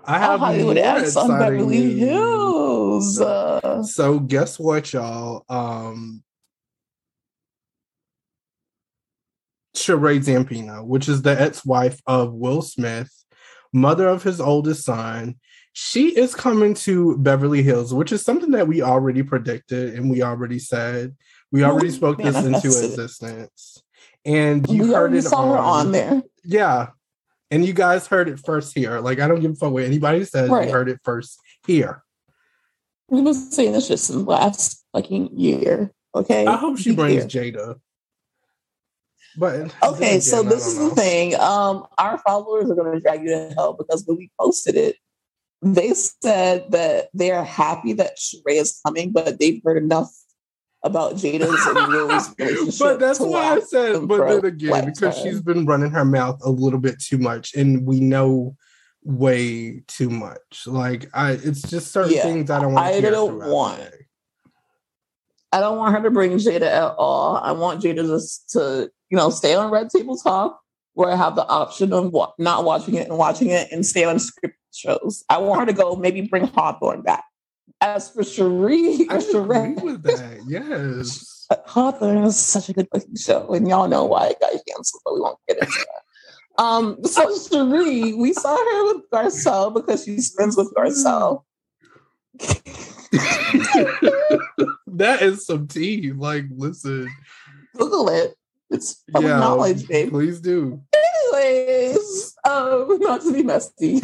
I 0.05 0.17
a 0.17 0.19
have 0.19 0.41
Hollywood 0.41 0.79
ex 0.79 1.17
on 1.17 1.39
Beverly. 1.39 1.99
Hills. 1.99 3.21
Uh, 3.21 3.83
So 3.83 4.19
guess 4.19 4.59
what, 4.59 4.93
y'all? 4.93 5.45
Um 5.49 6.23
Sheree 9.79 10.19
Zampino, 10.19 10.85
which 10.85 11.09
is 11.09 11.23
the 11.23 11.41
ex-wife 11.41 12.01
of 12.07 12.33
Will 12.33 12.63
Smith, 12.63 13.11
mother 13.73 14.09
of 14.09 14.23
his 14.23 14.41
oldest 14.41 14.85
son. 14.85 15.37
She 15.73 16.09
is 16.09 16.35
coming 16.35 16.75
to 16.75 17.17
Beverly 17.19 17.63
Hills, 17.63 17.95
which 17.95 18.11
is 18.11 18.23
something 18.23 18.51
that 18.51 18.67
we 18.67 18.83
already 18.83 19.23
predicted 19.23 19.95
and 19.95 20.11
we 20.11 20.23
already 20.23 20.59
said. 20.59 21.15
We 21.53 21.63
already 21.63 21.91
spoke 21.91 22.19
this 22.19 22.37
into 22.37 22.67
existence. 22.67 23.83
And 24.25 24.69
you 24.69 24.83
we 24.83 24.93
heard 24.93 25.15
it 25.15 25.23
saw 25.23 25.53
her 25.53 25.59
on 25.59 25.93
there. 25.93 26.23
Yeah. 26.45 26.89
And 27.51 27.65
you 27.65 27.73
guys 27.73 28.07
heard 28.07 28.29
it 28.29 28.41
first 28.41 28.75
here. 28.75 28.99
Like 29.01 29.21
I 29.21 29.29
don't 29.29 29.41
give 29.41 29.53
a 29.53 29.55
fuck 29.55 29.73
what 29.73 29.85
anybody 29.85 30.25
says. 30.25 30.51
Right. 30.51 30.67
You 30.67 30.73
heard 30.73 30.89
it 30.89 30.99
first 31.05 31.41
here. 31.67 32.03
We've 33.09 33.25
been 33.25 33.35
saying 33.35 33.73
this 33.73 33.89
just 33.89 34.11
in 34.11 34.19
the 34.19 34.25
last 34.25 34.85
fucking 34.93 35.39
year. 35.39 35.93
Okay. 36.15 36.45
I 36.45 36.57
hope 36.57 36.79
she 36.79 36.91
Be 36.91 36.97
brings 36.97 37.33
clear. 37.33 37.53
Jada. 37.53 37.81
But 39.39 39.73
Okay, 39.85 40.19
so 40.21 40.41
again, 40.41 40.51
this 40.51 40.67
is 40.67 40.79
the 40.79 40.91
thing. 40.95 41.35
Um, 41.37 41.87
our 41.97 42.19
followers 42.19 42.71
are 42.71 42.75
going 42.75 42.93
to 42.93 43.01
drag 43.01 43.23
you 43.23 43.29
to 43.29 43.55
hell 43.57 43.75
because 43.75 44.05
when 44.07 44.19
we 44.19 44.31
posted 44.39 44.75
it, 44.77 44.97
they 45.63 45.93
said 45.95 46.71
that 46.73 47.09
they 47.15 47.31
are 47.31 47.45
happy 47.45 47.93
that 47.95 48.19
Sheree 48.19 48.61
is 48.61 48.81
coming, 48.85 49.13
but 49.13 49.39
they've 49.39 49.61
heard 49.65 49.81
enough 49.83 50.11
about 50.85 51.15
Jada's 51.15 51.67
and 51.67 51.93
relationship. 52.39 52.79
but 52.79 53.01
that's 53.01 53.19
why 53.21 53.57
I 53.57 53.61
said, 53.61 54.07
but 54.07 54.27
then 54.29 54.45
again, 54.45 54.85
because 54.87 55.03
lifetime. 55.17 55.23
she's 55.25 55.43
been 55.43 55.67
running 55.67 55.91
her 55.91 56.05
mouth 56.05 56.41
a 56.45 56.51
little 56.51 56.79
bit 56.79 57.01
too 57.01 57.19
much, 57.19 57.55
and 57.55 57.87
we 57.87 58.01
know 58.01 58.57
way 59.03 59.83
too 59.89 60.11
much. 60.11 60.67
Like 60.67 61.09
I, 61.15 61.33
it's 61.33 61.63
just 61.63 61.93
certain 61.93 62.13
Yeah, 62.13 62.23
things 62.23 62.51
I 62.51 62.61
don't 62.61 62.75
want. 62.75 62.87
I 62.87 63.01
don't 63.01 63.39
want- 63.49 63.81
I 65.53 65.61
don't 65.61 65.79
want 65.79 65.95
her 65.95 66.03
to 66.03 66.11
bring 66.11 66.33
Jada 66.33 66.63
at 66.63 66.95
all. 66.99 67.37
I 67.37 67.53
want 67.53 67.83
Jada 67.83 68.07
just 68.07 68.51
to, 68.51 68.91
you 69.11 69.17
know, 69.17 69.31
stay 69.31 69.55
on 69.55 69.71
Red 69.71 69.89
Table 69.91 70.17
Talk, 70.17 70.61
where 70.95 71.11
I 71.11 71.17
have 71.17 71.37
the 71.37 71.47
option 71.47 71.93
of 71.93 72.13
wa- 72.13 72.33
not 72.39 72.65
watching 72.65 72.95
it 72.95 73.09
and 73.09 73.17
watching 73.17 73.49
it, 73.49 73.69
and 73.73 73.87
stay 73.87 74.05
on 74.05 74.17
scripted 74.17 74.53
shows. 74.75 75.25
I 75.31 75.39
want 75.39 75.61
her 75.61 75.67
to 75.67 75.73
go. 75.73 75.97
Maybe 75.97 76.23
bring 76.23 76.47
Hawthorne 76.49 77.03
back. 77.03 77.25
As 77.81 78.11
for 78.11 78.25
Cherie, 78.25 79.07
I 79.09 79.17
or 79.35 79.43
agree 79.43 79.83
with 79.83 80.03
that. 80.03 80.41
Yes. 80.47 81.47
Hawthorne 81.67 82.25
is 82.25 82.37
such 82.37 82.69
a 82.69 82.75
good 82.75 82.89
fucking 82.93 83.17
show, 83.17 83.55
and 83.55 83.67
y'all 83.67 83.89
know 83.89 84.05
why 84.05 84.29
it 84.29 84.41
got 84.41 84.51
canceled, 84.51 85.03
but 85.05 85.15
we 85.15 85.21
won't 85.21 85.39
get 85.49 85.59
into 85.59 85.73
that. 85.73 86.63
Um, 86.63 87.03
so 87.05 87.39
Cherie, 87.39 88.13
we 88.13 88.35
saw 88.35 88.55
her 88.55 88.85
with 88.93 89.09
Garcelle 89.11 89.73
because 89.73 90.05
she's 90.05 90.35
friends 90.35 90.57
with 90.57 90.75
Garcelle. 90.75 91.45
that 94.99 95.23
is 95.23 95.47
some 95.47 95.67
tea. 95.67 96.13
Like, 96.13 96.45
listen. 96.51 97.09
Google 97.77 98.09
it. 98.09 98.35
It's 98.71 99.03
public 99.13 99.31
yeah, 99.31 99.39
knowledge, 99.39 99.89
babe. 99.89 100.11
Please 100.11 100.41
do. 100.41 100.83
Anyways, 101.33 102.37
um, 102.45 102.99
not 103.01 103.23
to 103.23 103.33
be 103.33 103.43
messy, 103.43 104.03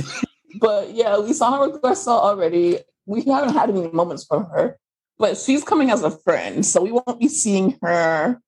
but 0.59 0.91
yeah, 0.95 1.19
we 1.19 1.33
saw 1.33 1.59
her 1.59 1.69
with 1.69 1.83
Garcelle 1.83 2.21
already. 2.21 2.79
We 3.07 3.23
haven't 3.23 3.55
had 3.55 3.69
any 3.69 3.89
moments 3.89 4.25
from 4.25 4.47
her, 4.47 4.79
but 5.19 5.37
she's 5.37 5.63
coming 5.63 5.91
as 5.91 6.03
a 6.03 6.11
friend, 6.11 6.65
so 6.65 6.83
we 6.83 6.93
won't 6.93 7.21
be 7.21 7.29
seeing 7.29 7.79
her 7.83 8.41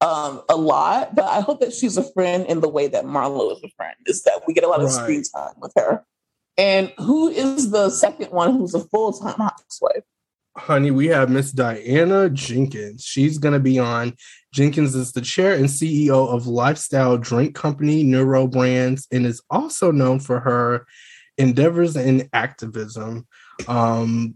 um, 0.00 0.42
a 0.48 0.56
lot. 0.56 1.14
But 1.14 1.26
I 1.26 1.40
hope 1.40 1.60
that 1.60 1.72
she's 1.72 1.96
a 1.96 2.12
friend 2.12 2.46
in 2.46 2.60
the 2.60 2.68
way 2.68 2.88
that 2.88 3.04
Marlo 3.04 3.52
is 3.52 3.62
a 3.62 3.68
friend. 3.76 3.94
Is 4.06 4.22
that 4.24 4.42
we 4.48 4.54
get 4.54 4.64
a 4.64 4.68
lot 4.68 4.80
of 4.80 4.86
Right. 4.86 5.02
screen 5.02 5.22
time 5.22 5.54
with 5.58 5.72
her. 5.76 6.04
And 6.58 6.92
who 6.98 7.28
is 7.28 7.70
the 7.70 7.90
second 7.90 8.32
one 8.32 8.56
who's 8.56 8.74
a 8.74 8.80
full 8.80 9.12
time 9.12 9.38
housewife? 9.38 10.02
Honey, 10.56 10.90
we 10.90 11.06
have 11.06 11.30
Miss 11.30 11.52
Diana 11.52 12.28
Jenkins. 12.28 13.04
She's 13.04 13.38
going 13.38 13.54
to 13.54 13.60
be 13.60 13.78
on. 13.78 14.14
Jenkins 14.52 14.96
is 14.96 15.12
the 15.12 15.20
chair 15.20 15.54
and 15.54 15.66
CEO 15.66 16.28
of 16.28 16.48
lifestyle 16.48 17.16
drink 17.16 17.54
company 17.54 18.02
Neuro 18.02 18.48
Brands 18.48 19.06
and 19.12 19.26
is 19.26 19.42
also 19.48 19.92
known 19.92 20.18
for 20.18 20.40
her 20.40 20.86
endeavors 21.38 21.96
in 21.96 22.28
activism. 22.32 23.28
Um, 23.68 24.34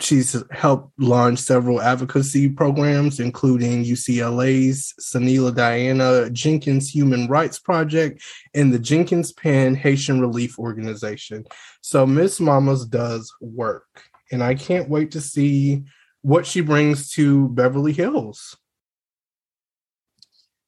she's 0.00 0.36
helped 0.50 0.92
launch 0.98 1.38
several 1.38 1.80
advocacy 1.80 2.50
programs, 2.50 3.18
including 3.18 3.84
UCLA's 3.84 4.92
Sanela 5.00 5.54
Diana 5.54 6.28
Jenkins 6.28 6.90
Human 6.90 7.26
Rights 7.26 7.58
Project 7.58 8.22
and 8.52 8.70
the 8.70 8.78
Jenkins 8.78 9.32
Penn 9.32 9.76
Haitian 9.76 10.20
Relief 10.20 10.58
Organization. 10.58 11.46
So 11.80 12.06
Miss 12.06 12.38
Mamas 12.38 12.84
does 12.84 13.32
work 13.40 14.11
and 14.32 14.42
I 14.42 14.54
can't 14.54 14.88
wait 14.88 15.12
to 15.12 15.20
see 15.20 15.84
what 16.22 16.46
she 16.46 16.62
brings 16.62 17.10
to 17.12 17.48
Beverly 17.50 17.92
Hills. 17.92 18.56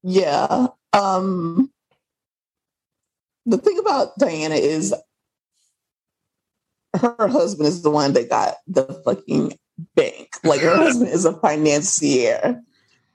Yeah. 0.03 0.69
Um 0.93 1.71
the 3.47 3.59
thing 3.59 3.79
about 3.79 4.17
Diana 4.19 4.55
is 4.55 4.95
her 6.95 7.29
husband 7.29 7.67
is 7.69 7.83
the 7.83 7.91
one 7.91 8.13
that 8.13 8.31
got 8.31 8.55
the 8.67 8.85
fucking 9.05 9.59
bank. 9.95 10.29
Like 10.45 10.61
her 10.61 10.77
husband 10.77 11.11
is 11.11 11.25
a 11.25 11.37
financier. 11.41 12.63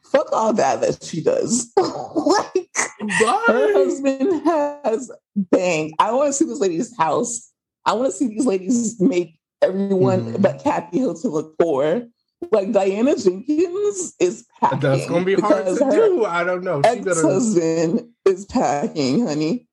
Fuck 0.04 0.32
all 0.34 0.54
that 0.54 0.82
that 0.82 1.04
she 1.04 1.22
does. 1.22 1.72
like 1.78 2.78
her 3.00 3.74
husband 3.74 4.44
has 4.44 5.12
bank. 5.36 5.94
I 6.00 6.12
want 6.12 6.30
to 6.30 6.34
see 6.34 6.46
this 6.46 6.60
lady's 6.60 6.96
house. 6.98 7.52
I 7.86 7.94
want 7.94 8.08
to 8.08 8.12
see 8.12 8.28
these 8.28 8.46
ladies 8.46 9.00
make 9.00 9.39
everyone 9.62 10.34
Mhm. 10.34 10.42
but 10.42 10.64
Kathy 10.64 11.00
Hilton 11.00 11.22
to 11.24 11.30
look 11.30 11.56
for. 11.60 12.08
Like 12.52 12.72
Diana 12.72 13.18
Jenkins 13.18 14.16
is 14.20 14.46
packing. 14.62 14.80
That's 14.80 15.06
gonna 15.08 15.26
be 15.26 15.36
hard 15.36 15.66
to 15.66 15.76
do. 15.92 16.24
I 16.24 16.46
don't 16.46 16.64
know. 16.64 16.82
She 16.84 16.90
Ex-husband 16.90 18.10
is 18.26 18.46
packing, 18.46 19.28
honey. 19.28 19.68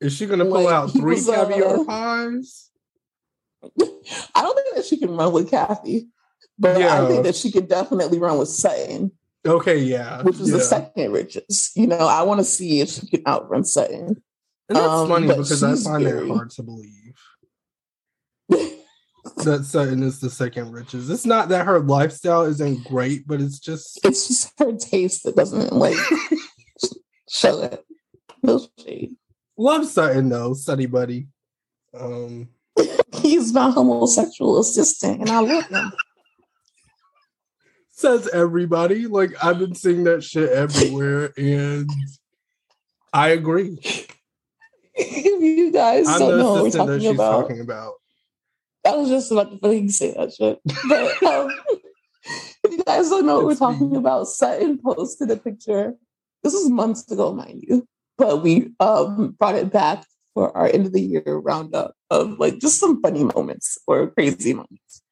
is 0.00 0.12
she 0.12 0.26
gonna 0.26 0.44
pull 0.44 0.64
like, 0.64 0.74
out 0.74 0.90
three 0.90 1.14
was, 1.14 1.28
uh, 1.28 1.46
caviar 1.46 1.84
pies? 1.84 2.70
I 4.34 4.42
don't 4.42 4.56
think 4.56 4.74
that 4.76 4.84
she 4.84 4.96
can 4.98 5.16
run 5.16 5.32
with 5.32 5.50
Kathy, 5.50 6.08
but 6.58 6.82
I 6.82 7.06
think 7.06 7.22
that 7.24 7.36
she 7.36 7.52
can 7.52 7.66
definitely 7.66 8.18
run 8.18 8.38
with 8.38 8.48
Sutton, 8.48 9.12
Okay, 9.46 9.78
yeah. 9.78 10.22
which 10.22 10.40
is 10.40 10.50
yeah. 10.50 10.56
the 10.56 10.62
second 10.62 11.12
richest. 11.12 11.76
You 11.76 11.86
know, 11.86 11.96
I 12.08 12.22
want 12.22 12.40
to 12.40 12.44
see 12.44 12.80
if 12.80 12.88
she 12.88 13.06
can 13.06 13.22
outrun 13.26 13.64
Sutton. 13.64 14.20
And 14.68 14.76
that's 14.76 14.86
um, 14.86 15.08
funny 15.08 15.28
because 15.28 15.62
I 15.62 15.76
find 15.76 16.02
very- 16.04 16.26
that 16.28 16.34
hard 16.34 16.50
to 16.50 16.62
believe. 16.64 17.03
That 19.44 19.64
Sutton 19.64 20.02
is 20.02 20.20
the 20.20 20.28
second 20.28 20.72
richest. 20.72 21.10
It's 21.10 21.24
not 21.24 21.48
that 21.48 21.64
her 21.66 21.80
lifestyle 21.80 22.42
isn't 22.42 22.84
great, 22.84 23.26
but 23.26 23.40
it's 23.40 23.58
just 23.58 23.98
it's 24.04 24.28
just 24.28 24.52
her 24.58 24.76
taste 24.76 25.24
that 25.24 25.36
doesn't 25.36 25.72
like 25.72 25.96
show 27.28 27.62
it. 27.62 27.84
No 28.42 28.60
shade. 28.78 29.16
love 29.56 29.86
Sutton 29.86 30.28
though, 30.28 30.52
study 30.52 30.86
buddy. 30.86 31.28
Um 31.98 32.48
He's 33.14 33.52
my 33.52 33.70
homosexual 33.70 34.60
assistant, 34.60 35.20
and 35.20 35.30
I 35.30 35.40
love 35.40 35.66
him. 35.68 35.92
says 37.90 38.28
everybody. 38.28 39.06
Like 39.06 39.42
I've 39.42 39.58
been 39.58 39.74
seeing 39.74 40.04
that 40.04 40.22
shit 40.22 40.50
everywhere, 40.50 41.32
and 41.38 41.88
I 43.12 43.28
agree. 43.28 43.78
if 44.94 45.42
you 45.42 45.72
guys 45.72 46.08
I'm 46.08 46.18
don't 46.18 46.38
know 46.38 46.52
what 46.52 46.62
we're 46.64 46.70
talking 46.70 47.00
she's 47.00 47.10
about, 47.10 47.42
talking 47.42 47.60
about. 47.60 47.94
I 48.86 48.96
was 48.96 49.08
just 49.08 49.32
about 49.32 49.50
to 49.50 49.58
fucking 49.58 49.90
say 49.90 50.12
that 50.14 50.32
shit. 50.32 50.60
But 50.88 51.22
um, 51.26 51.50
if 52.64 52.70
you 52.70 52.84
guys 52.84 53.08
don't 53.10 53.26
know 53.26 53.36
what 53.36 53.44
we're 53.44 53.50
It's 53.52 53.60
talking 53.60 53.96
about, 53.96 54.28
Sutton 54.28 54.78
posted 54.78 55.30
a 55.30 55.36
picture. 55.36 55.94
This 56.42 56.52
was 56.52 56.68
months 56.70 57.10
ago, 57.10 57.32
mind 57.32 57.64
you, 57.66 57.86
but 58.18 58.42
we 58.42 58.70
um 58.80 59.34
brought 59.38 59.54
it 59.54 59.72
back 59.72 60.04
for 60.34 60.54
our 60.56 60.66
end 60.66 60.86
of 60.86 60.92
the 60.92 61.00
year 61.00 61.22
roundup 61.26 61.94
of 62.10 62.38
like 62.38 62.58
just 62.58 62.78
some 62.78 63.00
funny 63.00 63.24
moments 63.24 63.78
or 63.86 64.10
crazy 64.10 64.52
moments. 64.52 65.02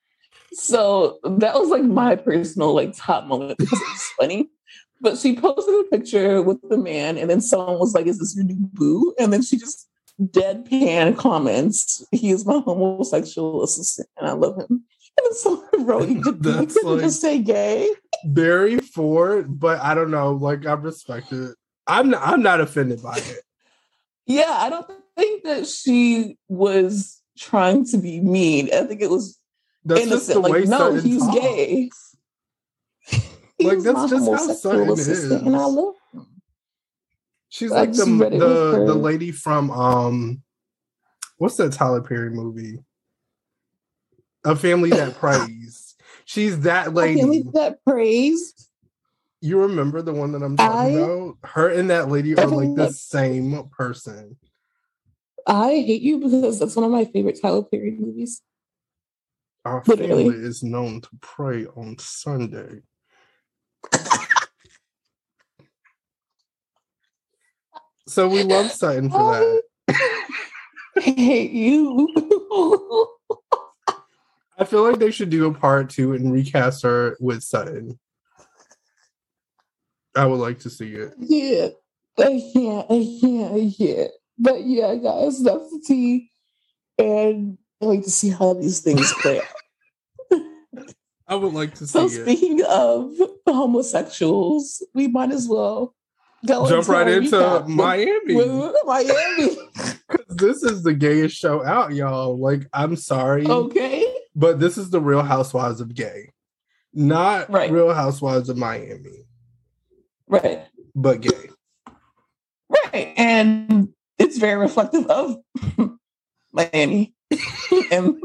So 0.53 1.19
that 1.25 1.55
was 1.55 1.71
like 1.71 1.85
my 1.85 2.17
personal 2.17 2.75
like 2.75 2.95
top 2.95 3.25
moment 3.25 3.59
because 3.59 3.81
it 3.81 3.89
was 3.89 4.13
funny. 4.21 4.51
But 5.01 5.19
she 5.19 5.35
posted 5.35 5.75
a 5.75 5.85
picture 5.85 6.43
with 6.43 6.59
the 6.69 6.77
man, 6.77 7.19
and 7.19 7.29
then 7.29 7.41
someone 7.41 7.79
was 7.79 7.93
like, 7.93 8.07
"Is 8.07 8.19
this 8.19 8.37
your 8.37 8.45
new 8.45 8.69
boo?" 8.73 9.15
And 9.19 9.33
then 9.33 9.43
she 9.43 9.57
just 9.57 9.89
deadpan 10.29 11.17
comments, 11.17 12.05
"He 12.13 12.31
is 12.31 12.45
my 12.47 12.61
homosexual 12.61 13.63
assistant, 13.63 14.09
and 14.19 14.29
I 14.29 14.33
love 14.33 14.57
him." 14.59 14.67
And 14.71 15.25
then 15.27 15.35
someone 15.35 15.87
wrote, 15.87 16.09
"You 16.09 16.21
could 16.23 16.45
you 16.45 16.53
That's 16.53 16.75
couldn't 16.75 16.93
like- 16.93 17.01
just 17.03 17.21
say 17.21 17.39
gay." 17.41 17.89
Very 18.27 18.79
for 18.79 19.39
it, 19.39 19.47
but 19.49 19.81
I 19.81 19.95
don't 19.95 20.11
know. 20.11 20.33
Like 20.33 20.65
I 20.67 20.73
respect 20.75 21.33
it. 21.33 21.57
I'm 21.87 22.11
not, 22.11 22.23
I'm 22.25 22.43
not 22.43 22.61
offended 22.61 23.03
by 23.03 23.17
it. 23.17 23.39
Yeah, 24.27 24.47
I 24.49 24.71
don't 24.71 24.87
think 25.17 25.43
that 25.45 25.67
she 25.67 26.39
was 26.49 27.21
trying 27.37 27.85
to 27.87 27.99
be 27.99 28.21
mean. 28.21 28.71
I 28.73 28.85
think 28.85 29.01
it 29.03 29.11
was 29.11 29.39
That's 29.85 30.03
just 30.07 30.29
the 30.29 30.35
innocent. 30.35 30.45
way 30.53 30.61
Like, 30.61 30.69
no, 30.69 30.95
he's 30.95 31.19
talks. 31.21 31.35
gay. 31.39 31.91
Like, 33.61 33.79
that's 33.81 34.11
just 34.11 34.13
how 34.13 34.37
homosexual 34.37 34.55
Sutton 34.57 34.91
assistant, 34.91 35.47
and 35.47 35.57
I 35.57 35.65
love 35.67 35.95
She's 37.53 37.71
I 37.71 37.81
like 37.81 37.91
the 37.93 37.97
just 37.99 38.09
read 38.09 38.33
it 38.33 38.39
with 38.39 38.41
the 38.41 38.85
the 38.87 38.95
lady 38.95 39.31
from 39.31 39.71
um, 39.71 40.43
what's 41.37 41.57
that 41.57 41.75
Tyler 41.75 42.01
Perry 42.01 42.31
movie? 42.31 42.79
A 44.47 44.57
Family 44.57 44.89
That 44.89 45.17
Prays. 45.21 45.95
She's 46.25 46.61
that 46.61 46.95
lady. 46.95 47.21
can't 47.21 47.31
leave 47.31 47.53
that 47.53 47.85
praise. 47.85 48.55
You 49.43 49.61
remember 49.61 50.01
the 50.01 50.15
one 50.15 50.33
that 50.33 50.43
I'm 50.43 50.57
talking 50.57 50.73
I- 50.73 50.89
about? 51.03 51.37
Her 51.45 51.69
and 51.69 51.91
that 51.91 52.09
lady 52.09 52.35
are 52.39 52.47
like 52.47 52.75
the 52.75 52.91
same 52.91 53.69
person. 53.69 54.39
I 55.47 55.73
hate 55.73 56.01
you 56.01 56.21
because 56.21 56.59
that's 56.59 56.75
one 56.75 56.87
of 56.87 56.91
my 56.91 57.05
favorite 57.05 57.39
Tyler 57.43 57.65
Perry 57.65 57.91
movies. 57.91 58.41
Our 59.67 59.83
Literally. 59.87 60.31
family 60.31 60.43
is 60.43 60.63
known 60.63 61.03
to 61.03 61.09
pray 61.21 61.67
on 61.67 61.99
Sunday. 61.99 62.81
So 68.07 68.29
we 68.29 68.43
love 68.43 68.71
Sutton 68.71 69.11
for 69.11 69.33
that. 69.35 69.63
I 70.97 71.01
hate 71.01 71.53
you. 71.53 72.09
I 74.59 74.65
feel 74.65 74.89
like 74.89 74.99
they 75.01 75.11
should 75.11 75.31
do 75.31 75.47
a 75.47 75.55
part 75.55 75.91
two 75.91 76.13
and 76.13 76.33
recast 76.33 76.83
her 76.83 77.17
with 77.21 77.43
Sutton. 77.43 77.99
I 80.15 80.27
would 80.27 80.41
like 80.41 80.59
to 80.61 80.71
see 80.71 80.93
it. 80.93 81.15
yeah, 81.19 81.69
I 82.19 82.43
can't. 82.53 82.87
I 82.91 83.19
can't. 83.21 83.55
I 83.55 83.73
can't. 83.77 84.11
But 84.39 84.65
yeah, 84.65 84.95
guys, 84.97 85.43
that's 85.43 85.71
the 85.71 85.83
tea, 85.87 86.31
and 86.99 87.57
I 87.81 87.87
like 87.87 88.03
to 88.03 88.11
see 88.11 88.29
how 88.31 88.53
these 88.55 88.81
things 88.81 89.13
play 89.23 89.41
out. 89.41 90.45
I 91.29 91.35
would 91.35 91.55
like 91.55 91.75
to 91.77 91.87
see 91.87 91.93
So 91.99 92.05
it. 92.05 92.11
speaking 92.23 92.63
of 92.69 93.11
homosexuals, 93.49 94.85
we 94.95 95.09
might 95.09 95.31
as 95.33 95.49
well 95.49 95.95
Jump 96.45 96.89
right 96.89 97.07
into 97.09 97.65
Miami. 97.69 98.35
with 98.35 98.75
Miami. 98.85 99.57
Cuz 100.09 100.27
this 100.29 100.63
is 100.63 100.83
the 100.83 100.93
gayest 100.95 101.37
show 101.37 101.65
out, 101.65 101.93
y'all. 101.93 102.37
Like, 102.39 102.67
I'm 102.73 102.97
sorry, 102.97 103.47
okay. 103.47 104.05
but 104.35 104.59
this 104.61 104.77
is 104.77 104.91
the 104.91 105.01
Real 105.01 105.23
Housewives 105.23 105.81
of 105.81 105.95
Gay, 105.95 106.31
not 106.93 107.49
Right. 107.51 107.71
Real 107.71 107.95
Housewives 107.95 108.49
of 108.49 108.57
Miami, 108.57 109.27
Right. 110.27 110.67
but 110.95 111.21
gay. 111.21 111.51
Right. 112.69 113.13
And 113.17 113.89
it's 114.19 114.39
very 114.39 114.59
reflective 114.59 115.07
of 115.07 115.37
Miami 116.53 117.15
and 117.91 118.21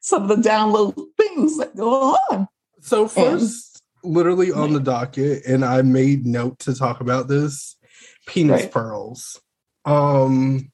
some 0.00 0.22
of 0.22 0.28
the 0.28 0.48
download 0.48 0.94
things 1.18 1.58
that 1.58 1.76
go 1.76 2.16
on. 2.30 2.48
So 2.80 3.06
first, 3.08 3.77
literally 4.02 4.52
on 4.52 4.72
the 4.72 4.80
docket, 4.80 5.44
and 5.46 5.64
I 5.64 5.82
made 5.82 6.26
note 6.26 6.58
to 6.60 6.74
talk 6.74 7.00
about 7.00 7.28
this 7.28 7.76
penis 8.26 8.62
Right. 8.62 8.72
pearls. 8.72 9.40
Um, 9.84 10.70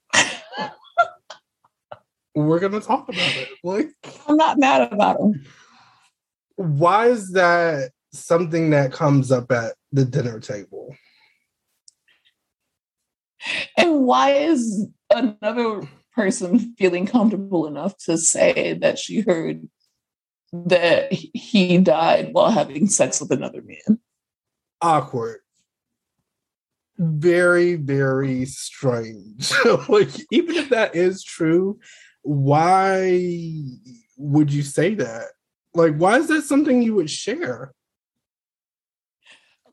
we're 2.34 2.58
gonna 2.60 2.80
talk 2.80 3.08
about 3.08 3.36
it. 3.36 3.48
Like, 3.62 3.88
I'm 4.28 4.36
not 4.36 4.58
mad 4.58 4.92
about 4.92 5.18
them. 5.18 5.44
why 6.56 7.06
is 7.06 7.32
that 7.32 7.90
something 8.12 8.70
that 8.70 8.92
comes 8.92 9.32
up 9.32 9.50
at 9.50 9.74
the 9.92 10.04
dinner 10.04 10.38
table? 10.40 10.96
And 13.76 14.04
why 14.04 14.32
is 14.32 14.86
another 15.10 15.82
person 16.14 16.74
feeling 16.78 17.06
comfortable 17.06 17.66
enough 17.66 17.96
to 18.04 18.16
say 18.16 18.74
that 18.74 18.98
she 18.98 19.20
heard 19.20 19.68
that 20.66 21.12
he 21.12 21.78
died 21.78 22.32
while 22.32 22.50
having 22.50 22.86
sex 22.86 23.20
with 23.20 23.32
another 23.32 23.62
man? 23.62 23.98
Awkward. 24.80 25.40
Very, 26.96 27.74
very 27.74 28.44
strange. 28.46 29.52
like, 29.88 30.10
even 30.30 30.54
if 30.54 30.68
that 30.70 30.94
is 30.94 31.24
true, 31.24 31.80
why 32.22 33.20
would 34.16 34.52
you 34.52 34.62
say 34.62 34.94
that? 34.94 35.24
Like, 35.74 35.96
why 35.96 36.18
is 36.18 36.28
that 36.28 36.42
something 36.42 36.82
you 36.82 36.94
would 36.94 37.10
share? 37.10 37.74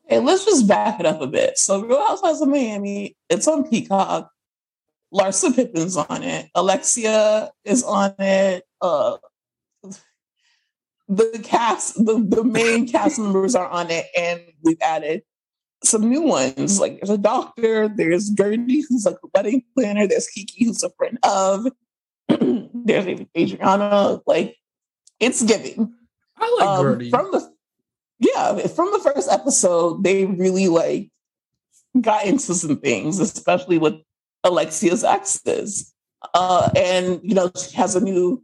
Okay, 0.06 0.18
let's 0.18 0.44
just 0.44 0.66
back 0.66 0.98
it 0.98 1.06
up 1.06 1.20
a 1.20 1.28
bit. 1.28 1.58
So, 1.58 1.84
Real 1.84 2.04
Housewives 2.04 2.42
of 2.42 2.48
Miami, 2.48 3.16
it's 3.30 3.46
on 3.46 3.68
Peacock. 3.68 4.30
Larsa 5.14 5.54
Pippen's 5.54 5.96
on 5.96 6.22
it. 6.24 6.48
Alexia 6.54 7.50
is 7.64 7.84
on 7.84 8.14
it. 8.18 8.64
Uh, 8.80 9.18
the 11.16 11.40
cast, 11.42 11.94
the, 12.04 12.24
the 12.26 12.44
main 12.44 12.88
cast 12.88 13.18
members 13.18 13.54
are 13.54 13.68
on 13.68 13.90
it, 13.90 14.06
and 14.16 14.40
we've 14.62 14.80
added 14.80 15.22
some 15.84 16.08
new 16.08 16.22
ones. 16.22 16.80
Like 16.80 17.00
there's 17.00 17.10
a 17.10 17.18
doctor, 17.18 17.88
there's 17.88 18.30
Gertie, 18.30 18.84
who's 18.88 19.04
like 19.04 19.16
a 19.22 19.28
wedding 19.34 19.62
planner, 19.74 20.06
there's 20.06 20.28
Kiki, 20.28 20.64
who's 20.64 20.82
a 20.82 20.90
friend 20.90 21.18
of, 21.22 21.66
there's 22.74 23.20
Adriana. 23.36 24.20
Like 24.26 24.56
it's 25.22 25.42
giving 25.42 25.94
I 26.36 26.56
like 26.58 26.68
um, 26.68 26.84
Gertie. 26.84 27.10
from 27.10 27.30
the 27.30 27.52
yeah 28.18 28.66
from 28.66 28.90
the 28.92 28.98
first 28.98 29.30
episode 29.30 30.02
they 30.04 30.26
really 30.26 30.68
like 30.68 31.10
got 32.00 32.26
into 32.26 32.54
some 32.54 32.78
things 32.78 33.18
especially 33.18 33.78
with 33.78 33.94
alexia's 34.44 35.04
exes 35.04 35.92
uh 36.34 36.70
and 36.76 37.20
you 37.22 37.34
know 37.34 37.50
she 37.56 37.76
has 37.76 37.94
a 37.94 38.00
new 38.00 38.42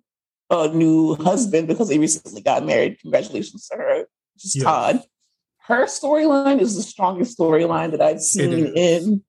uh 0.51 0.69
new 0.73 1.15
husband 1.17 1.69
because 1.69 1.89
they 1.89 1.99
recently 1.99 2.41
got 2.41 2.65
married 2.65 2.99
congratulations 3.01 3.69
to 3.69 3.77
her 3.77 4.05
just 4.39 4.57
Yes. 4.57 4.65
todd 4.65 5.03
her 5.67 5.85
storyline 5.87 6.61
is 6.61 6.77
the 6.77 6.83
strongest 6.83 7.39
storyline 7.39 7.91
that 7.93 8.01
i've 8.01 8.21
seen 8.21 8.53
in 8.77 9.23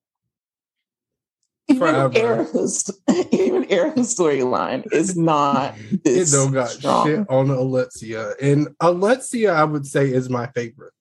even 1.68 1.78
Forever. 1.78 2.18
Erica's 2.18 2.90
even 3.30 3.64
Erica's 3.70 4.12
storyline 4.12 4.92
is 4.92 5.16
not 5.16 5.76
it 5.92 6.02
this 6.02 6.32
don't 6.32 6.50
got 6.52 6.68
strong. 6.70 7.06
shit 7.06 7.26
on 7.30 7.48
Alexia. 7.50 8.32
And 8.42 8.68
Alexia, 8.80 9.52
I 9.52 9.62
would 9.62 9.86
say, 9.86 10.10
is 10.12 10.28
my 10.28 10.48
favorite. 10.48 10.92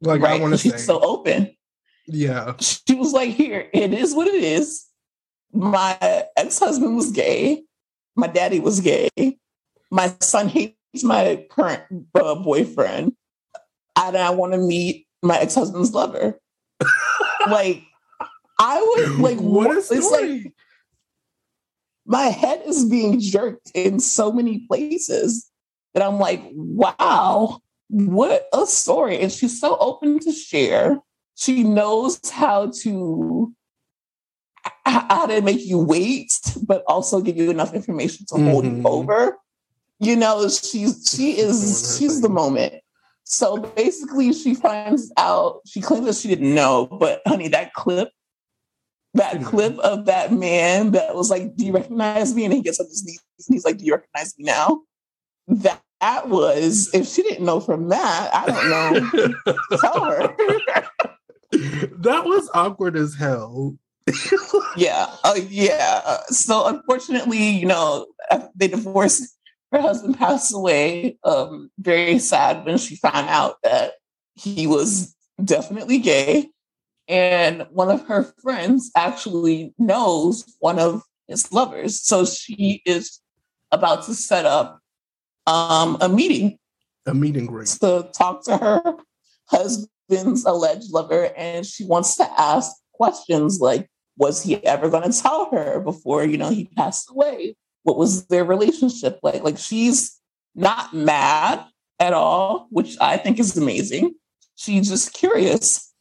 Like, 0.00 0.22
I 0.22 0.38
want 0.38 0.52
to 0.52 0.58
say, 0.70 0.76
so 0.76 1.00
open. 1.00 1.50
yeah. 2.06 2.54
She 2.60 2.94
was 2.94 3.12
like, 3.12 3.30
"Here, 3.30 3.68
it 3.72 3.92
is 3.92 4.14
what 4.14 4.28
it 4.28 4.34
is." 4.44 4.84
My 5.52 5.98
ex-husband 6.36 6.94
was 6.94 7.10
gay. 7.10 7.64
My 8.18 8.26
daddy 8.26 8.58
was 8.58 8.80
gay. 8.80 9.08
My 9.92 10.12
son 10.20 10.48
hates 10.48 10.74
my 11.04 11.46
current 11.50 11.84
uh, 12.16 12.34
boyfriend, 12.34 13.12
and 13.96 14.16
I 14.16 14.30
want 14.30 14.54
to 14.54 14.58
meet 14.58 15.06
my 15.22 15.38
ex-husband's 15.38 15.92
lover. 15.92 16.38
like, 17.48 17.84
I 18.58 18.82
would 18.82 19.18
like 19.20 19.38
what 19.38 19.70
a 19.70 19.78
It's 19.78 20.10
like 20.10 20.52
my 22.06 22.24
head 22.24 22.62
is 22.66 22.86
being 22.86 23.20
jerked 23.20 23.70
in 23.72 24.00
so 24.00 24.32
many 24.32 24.66
places 24.66 25.48
that 25.94 26.02
I'm 26.02 26.18
like, 26.18 26.42
wow, 26.52 27.60
what 27.88 28.48
a 28.52 28.66
story. 28.66 29.20
And 29.20 29.30
she's 29.30 29.60
so 29.60 29.76
open 29.78 30.18
to 30.20 30.32
share. 30.32 30.98
She 31.36 31.62
knows 31.62 32.18
how 32.30 32.72
to 32.80 33.54
how 34.86 35.26
to 35.26 35.40
make 35.42 35.64
you 35.64 35.78
wait, 35.78 36.32
but 36.66 36.82
also 36.86 37.20
give 37.20 37.36
you 37.36 37.50
enough 37.50 37.74
information 37.74 38.26
to 38.26 38.36
hold 38.36 38.64
you 38.64 38.70
Mhm. 38.72 38.86
over. 38.86 39.38
You 40.00 40.16
know, 40.16 40.48
she's 40.48 41.08
she 41.14 41.38
is 41.38 41.96
she's 41.98 42.20
the 42.20 42.28
moment. 42.28 42.74
So 43.24 43.58
basically, 43.58 44.32
she 44.32 44.54
finds 44.54 45.12
out. 45.18 45.60
She 45.66 45.80
claims 45.80 46.06
that 46.06 46.14
she 46.16 46.28
didn't 46.28 46.54
know, 46.54 46.86
but 46.86 47.20
honey, 47.26 47.48
that 47.48 47.74
clip, 47.74 48.10
that 49.14 49.34
Mhm. 49.36 49.44
clip 49.44 49.78
of 49.80 50.06
that 50.06 50.32
man 50.32 50.92
that 50.92 51.14
was 51.14 51.30
like, 51.30 51.54
"Do 51.56 51.66
you 51.66 51.72
recognize 51.72 52.34
me?" 52.34 52.44
And 52.44 52.54
he 52.54 52.62
gets 52.62 52.80
on 52.80 52.86
his 52.86 53.04
knees 53.04 53.20
and 53.48 53.54
he's 53.54 53.64
like, 53.64 53.76
"Do 53.78 53.84
you 53.84 53.92
recognize 53.92 54.34
me 54.38 54.44
now?" 54.44 54.80
That, 55.48 55.80
that 56.00 56.28
was 56.28 56.90
if 56.94 57.06
she 57.08 57.22
didn't 57.22 57.44
know 57.44 57.58
from 57.60 57.88
that, 57.88 58.30
I 58.32 58.46
don't 58.46 58.68
know. 58.70 59.54
Tell 59.80 60.04
her. 60.04 60.34
that 61.52 62.22
was 62.24 62.48
awkward 62.54 62.96
as 62.96 63.14
hell. 63.14 63.76
Yeah, 64.76 65.06
uh, 65.24 65.38
yeah. 65.48 66.02
Uh, 66.04 66.22
So 66.30 66.66
unfortunately, 66.66 67.48
you 67.50 67.66
know, 67.66 68.06
they 68.54 68.68
divorced. 68.68 69.34
Her 69.72 69.82
husband 69.82 70.16
passed 70.18 70.54
away. 70.54 71.18
Um, 71.24 71.70
very 71.78 72.18
sad 72.18 72.64
when 72.64 72.78
she 72.78 72.96
found 72.96 73.28
out 73.28 73.56
that 73.62 73.92
he 74.34 74.66
was 74.66 75.14
definitely 75.44 75.98
gay. 75.98 76.48
And 77.06 77.66
one 77.70 77.90
of 77.90 78.06
her 78.06 78.22
friends 78.42 78.90
actually 78.96 79.74
knows 79.78 80.44
one 80.60 80.78
of 80.78 81.02
his 81.26 81.52
lovers. 81.52 82.00
So 82.02 82.24
she 82.24 82.80
is 82.86 83.20
about 83.70 84.04
to 84.04 84.14
set 84.14 84.46
up 84.46 84.80
um, 85.46 85.98
a 86.00 86.08
meeting 86.08 86.58
A 87.06 87.12
meeting 87.14 87.44
great. 87.46 87.66
to 87.82 88.08
talk 88.14 88.44
to 88.44 88.56
her 88.56 88.96
husband's 89.50 90.44
alleged 90.46 90.90
lover. 90.92 91.30
And 91.36 91.66
she 91.66 91.84
wants 91.84 92.16
to 92.16 92.40
ask 92.40 92.72
questions 92.94 93.60
like, 93.60 93.88
was 94.18 94.42
he 94.42 94.62
ever 94.66 94.90
going 94.90 95.10
to 95.10 95.22
tell 95.22 95.50
her 95.52 95.80
before, 95.80 96.24
you 96.24 96.36
know, 96.36 96.50
he 96.50 96.66
passed 96.76 97.10
away? 97.10 97.56
What 97.84 97.96
was 97.96 98.26
their 98.26 98.44
relationship 98.44 99.20
like? 99.22 99.42
Like 99.42 99.56
she's 99.56 100.20
not 100.54 100.92
mad 100.92 101.64
at 102.00 102.12
all, 102.12 102.66
which 102.70 102.96
I 103.00 103.16
think 103.16 103.38
is 103.38 103.56
amazing. 103.56 104.14
She's 104.56 104.88
just 104.88 105.14
curious. 105.14 105.94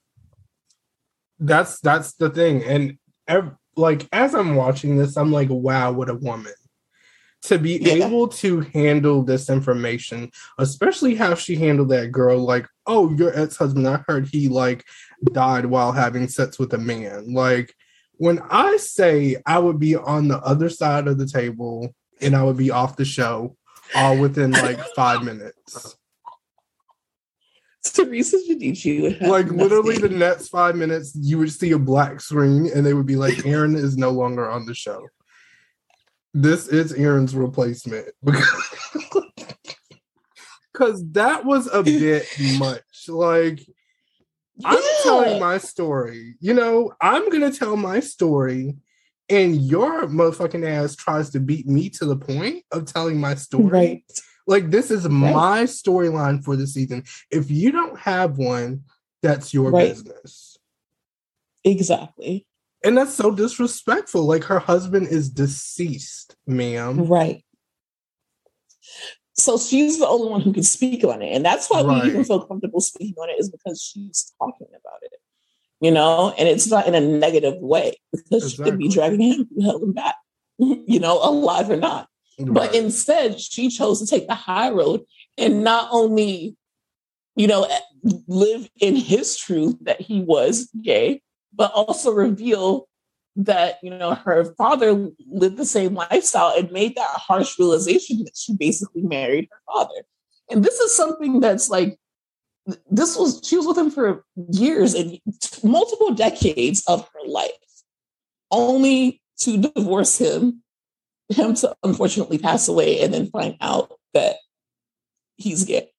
That's 1.40 1.80
that's 1.82 2.14
the 2.14 2.30
thing. 2.30 2.64
And 2.64 2.98
ev- 3.28 3.56
like 3.76 4.08
as 4.12 4.34
I'm 4.34 4.56
watching 4.56 4.98
this, 4.98 5.16
I'm 5.16 5.32
like, 5.32 5.50
wow, 5.50 5.92
what 5.92 6.10
a 6.10 6.16
woman. 6.16 6.54
To 7.44 7.60
be 7.60 7.78
Yeah. 7.78 8.06
able 8.08 8.28
to 8.30 8.62
handle 8.62 9.22
this 9.22 9.48
information, 9.48 10.32
especially 10.58 11.14
how 11.14 11.36
she 11.36 11.56
handled 11.56 11.90
that 11.90 12.12
girl, 12.12 12.40
like, 12.40 12.68
oh, 12.88 13.14
your 13.14 13.38
ex-husband, 13.40 13.88
I 13.88 14.04
heard 14.08 14.28
he 14.28 14.50
like 14.50 14.84
died 15.32 15.68
while 15.68 15.92
having 15.92 16.28
sex 16.28 16.58
with 16.58 16.74
a 16.74 16.80
man. 16.80 17.32
Like 17.34 17.76
when 18.18 18.40
I 18.50 18.78
say 18.78 19.38
I 19.46 19.60
would 19.60 19.80
be 19.80 19.96
on 19.96 20.28
the 20.28 20.40
other 20.40 20.70
side 20.70 21.08
of 21.08 21.18
the 21.18 21.28
table 21.28 21.94
and 22.22 22.36
I 22.36 22.44
would 22.44 22.58
be 22.58 22.72
off 22.72 22.98
the 22.98 23.06
show 23.06 23.56
all 23.96 24.18
within 24.18 24.52
like 24.52 24.80
five 24.96 25.24
minutes. 25.24 25.96
Teresa 27.94 28.38
Giudice 28.38 29.02
would 29.02 29.22
like 29.22 29.48
literally 29.48 29.98
the 29.98 30.10
next 30.10 30.50
five 30.50 30.76
minutes 30.76 31.14
you 31.16 31.38
would 31.38 31.52
see 31.52 31.72
a 31.72 31.80
black 31.80 32.20
screen 32.20 32.70
and 32.74 32.86
they 32.86 32.94
would 32.94 33.06
be 33.06 33.16
like 33.16 33.46
aaron 33.46 33.76
is 33.76 33.98
no 33.98 34.10
longer 34.12 34.50
on 34.50 34.66
the 34.66 34.74
show. 34.74 35.08
This 36.34 36.68
is 36.68 36.92
aaron's 36.94 37.34
replacement 37.36 38.10
because 40.74 41.12
that 41.12 41.46
was 41.46 41.68
a 41.72 41.82
bit 41.84 42.28
much. 42.60 42.82
Like 43.08 43.66
i'm 44.66 44.84
telling 45.04 45.40
my 45.40 45.58
story 45.58 46.36
you 46.40 46.54
know 46.54 46.92
i'm 47.02 47.30
gonna 47.30 47.52
tell 47.52 47.76
my 47.76 48.00
story 48.00 48.76
and 49.30 49.62
your 49.62 50.08
motherfucking 50.08 50.66
ass 50.66 50.96
tries 50.96 51.30
to 51.30 51.40
beat 51.40 51.68
me 51.68 51.90
to 51.90 52.06
the 52.06 52.16
point 52.16 52.64
of 52.72 52.86
telling 52.86 53.20
my 53.20 53.36
story 53.36 53.66
right. 53.66 54.04
Like 54.48 54.72
this 54.72 54.90
is 54.90 55.08
my 55.10 55.64
storyline 55.64 56.44
for 56.44 56.56
the 56.56 56.66
season. 56.66 57.04
If 57.30 57.52
you 57.52 57.72
don't 57.72 58.00
have 58.00 58.38
one, 58.38 58.86
that's 59.22 59.54
your 59.54 59.72
Right. 59.72 59.90
business. 59.90 60.58
Exactly. 61.66 62.48
And 62.84 62.98
that's 62.98 63.14
so 63.14 63.32
disrespectful. 63.32 64.26
Like 64.26 64.46
her 64.46 64.60
husband 64.60 65.08
is 65.08 65.30
deceased, 65.30 66.38
ma'am. 66.48 67.06
Right. 67.08 67.44
So 69.38 69.58
she's 69.58 70.00
the 70.00 70.08
only 70.08 70.30
one 70.30 70.42
who 70.42 70.52
can 70.52 70.64
speak 70.64 71.04
on 71.04 71.22
it. 71.22 71.32
And 71.36 71.46
that's 71.46 71.70
why 71.70 71.84
Right. 71.84 72.04
we 72.04 72.10
even 72.10 72.24
feel 72.24 72.42
comfortable 72.46 72.82
speaking 72.82 73.16
on 73.22 73.30
it, 73.30 73.40
is 73.40 73.50
because 73.50 73.82
she's 73.82 74.34
talking 74.40 74.68
about 74.70 75.04
it. 75.04 75.14
You 75.80 75.92
know, 75.92 76.34
and 76.38 76.50
it's 76.50 76.68
not 76.68 76.88
in 76.88 76.96
a 76.96 77.00
negative 77.00 77.56
way 77.60 77.98
because 78.12 78.52
she 78.52 78.58
could 78.64 78.80
be 78.80 78.90
dragging 78.90 79.22
him, 79.22 79.48
him 79.56 79.94
back, 79.94 80.16
you 80.58 81.00
know, 81.00 81.20
alive 81.22 81.70
or 81.70 81.78
not. 81.78 82.10
But 82.40 82.74
instead, 82.74 83.40
she 83.40 83.70
chose 83.70 84.00
to 84.00 84.08
take 84.08 84.28
the 84.28 84.34
high 84.36 84.72
road 84.72 85.02
and 85.38 85.64
not 85.64 85.90
only, 85.92 86.56
you 87.36 87.46
know, 87.48 87.64
eh, 87.64 87.80
live 88.28 88.68
in 88.80 88.96
his 88.96 89.38
truth 89.38 89.76
that 89.82 90.02
he 90.02 90.22
was 90.22 90.70
gay, 90.82 91.22
but 91.54 91.72
also 91.74 92.12
reveal 92.12 92.88
that, 93.38 93.76
you 93.82 93.90
know, 93.90 94.16
her 94.16 94.54
father 94.56 95.10
lived 95.30 95.58
the 95.58 95.66
same 95.66 95.94
lifestyle 95.94 96.54
and 96.58 96.72
made 96.72 96.96
that 96.96 97.10
harsh 97.10 97.58
realization 97.58 98.24
that 98.24 98.36
she 98.36 98.56
basically 98.56 99.04
married 99.04 99.48
her 99.52 99.60
father. 99.74 100.04
And 100.50 100.64
this 100.64 100.80
is 100.80 100.96
something 100.96 101.40
that's 101.40 101.70
like, 101.70 101.98
this 102.90 103.16
was, 103.16 103.42
she 103.48 103.56
was 103.56 103.66
with 103.66 103.78
him 103.78 103.92
for 103.92 104.26
years 104.52 104.94
and 104.94 105.20
multiple 105.64 106.14
decades 106.14 106.84
of 106.88 107.08
her 107.14 107.28
life, 107.28 107.52
only 108.52 109.22
to 109.40 109.58
divorce 109.58 110.18
him 110.18 110.64
him 111.30 111.54
to 111.56 111.76
unfortunately 111.84 112.38
pass 112.38 112.68
away 112.68 113.02
and 113.02 113.14
then 113.14 113.30
find 113.30 113.58
out 113.62 113.92
that 114.14 114.36
he's 115.36 115.66
gay. 115.66 115.90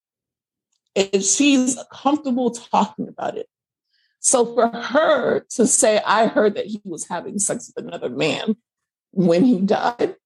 And 0.96 1.22
she's 1.22 1.78
comfortable 1.92 2.50
talking 2.50 3.08
about 3.08 3.36
it. 3.36 3.46
So 4.20 4.54
for 4.54 4.68
her 4.68 5.40
to 5.50 5.66
say, 5.66 6.00
I 6.04 6.26
heard 6.26 6.56
that 6.56 6.66
he 6.66 6.80
was 6.84 7.06
having 7.06 7.38
sex 7.38 7.72
with 7.74 7.84
another 7.84 8.08
man 8.08 8.56
when 9.12 9.44
he 9.44 9.60
died, 9.60 10.16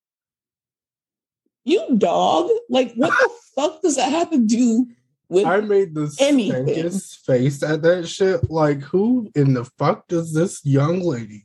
you 1.65 1.97
dog, 1.97 2.51
like 2.69 2.93
what 2.95 3.11
the 3.11 3.31
fuck 3.55 3.83
does 3.83 3.97
that 3.97 4.11
have 4.11 4.31
to 4.31 4.39
do 4.39 4.87
with 5.29 5.47
I 5.47 5.61
made 5.61 5.95
the 5.95 6.15
anything. 6.21 6.67
stankest 6.67 7.25
face 7.25 7.63
at 7.63 7.83
that 7.83 8.07
shit. 8.07 8.51
Like, 8.51 8.81
who 8.83 9.31
in 9.35 9.55
the 9.55 9.65
fuck 9.79 10.07
does 10.09 10.35
this 10.35 10.65
young 10.65 11.01
lady 11.01 11.45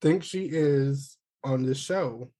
think 0.00 0.22
she 0.22 0.44
is 0.44 1.16
on 1.42 1.64
this 1.64 1.78
show? 1.78 2.30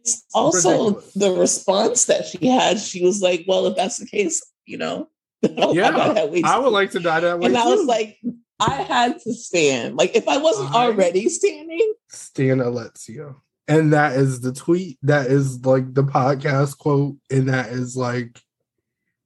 It's 0.00 0.24
also 0.32 0.70
ridiculous. 0.90 1.14
the 1.14 1.32
response 1.32 2.04
that 2.06 2.24
she 2.26 2.46
had. 2.46 2.78
She 2.78 3.04
was 3.04 3.20
like, 3.20 3.44
Well, 3.46 3.66
if 3.66 3.76
that's 3.76 3.98
the 3.98 4.06
case, 4.06 4.42
you 4.64 4.78
know, 4.78 5.08
I 5.44 5.70
Yeah, 5.72 6.24
I 6.44 6.58
would 6.58 6.72
like 6.72 6.90
to 6.92 7.00
die 7.00 7.20
that 7.20 7.38
way. 7.38 7.46
and 7.46 7.56
I 7.56 7.64
was 7.66 7.84
like, 7.86 8.18
I 8.60 8.70
had 8.74 9.18
to 9.20 9.32
stand. 9.34 9.96
Like, 9.96 10.16
if 10.16 10.26
I 10.28 10.38
wasn't 10.38 10.74
I- 10.74 10.86
already 10.86 11.28
standing, 11.28 11.94
stand 12.08 12.60
Alexia. 12.60 13.34
And 13.68 13.92
that 13.92 14.14
is 14.14 14.40
the 14.40 14.52
tweet. 14.52 14.98
That 15.02 15.26
is 15.26 15.64
like 15.64 15.92
the 15.94 16.02
podcast 16.02 16.78
quote. 16.78 17.16
And 17.30 17.48
that 17.50 17.68
is 17.68 17.96
like, 17.96 18.40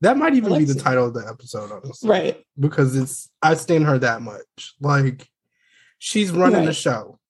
that 0.00 0.16
might 0.16 0.34
even 0.34 0.58
be 0.58 0.64
the 0.64 0.74
title 0.74 1.06
of 1.06 1.14
the 1.14 1.24
episode, 1.28 1.70
honestly. 1.70 2.10
right? 2.10 2.44
Because 2.58 2.96
it's, 2.96 3.30
I 3.40 3.54
stand 3.54 3.84
her 3.84 3.98
that 4.00 4.20
much. 4.20 4.74
Like, 4.80 5.28
she's 5.98 6.32
running 6.32 6.64
the 6.64 6.72
show. 6.72 7.20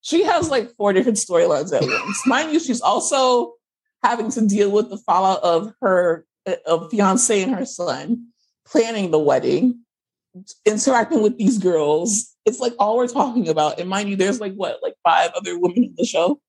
She 0.00 0.22
has 0.22 0.48
like 0.48 0.70
four 0.76 0.92
different 0.92 1.18
storylines 1.18 1.72
at 1.74 1.82
once. 2.04 2.26
Mind 2.26 2.52
you, 2.52 2.60
she's 2.60 2.80
also 2.80 3.54
having 4.02 4.30
to 4.30 4.46
deal 4.46 4.70
with 4.70 4.90
the 4.90 4.96
fallout 4.98 5.42
of 5.42 5.72
her 5.82 6.24
uh, 6.48 6.56
of 6.66 6.90
fiance 6.90 7.42
and 7.42 7.54
her 7.54 7.66
son, 7.66 8.28
planning 8.66 9.10
the 9.10 9.18
wedding, 9.18 9.80
interacting 10.64 11.22
with 11.22 11.38
these 11.38 11.58
girls. 11.58 12.34
It's 12.44 12.60
like 12.60 12.74
all 12.78 12.96
we're 12.96 13.08
talking 13.08 13.48
about. 13.48 13.78
And 13.78 13.88
mind 13.88 14.08
you, 14.08 14.16
there's 14.16 14.40
like 14.40 14.54
what, 14.54 14.78
like 14.82 14.94
five 15.04 15.30
other 15.36 15.58
women 15.58 15.84
in 15.84 15.94
the 15.96 16.04
show. 16.04 16.40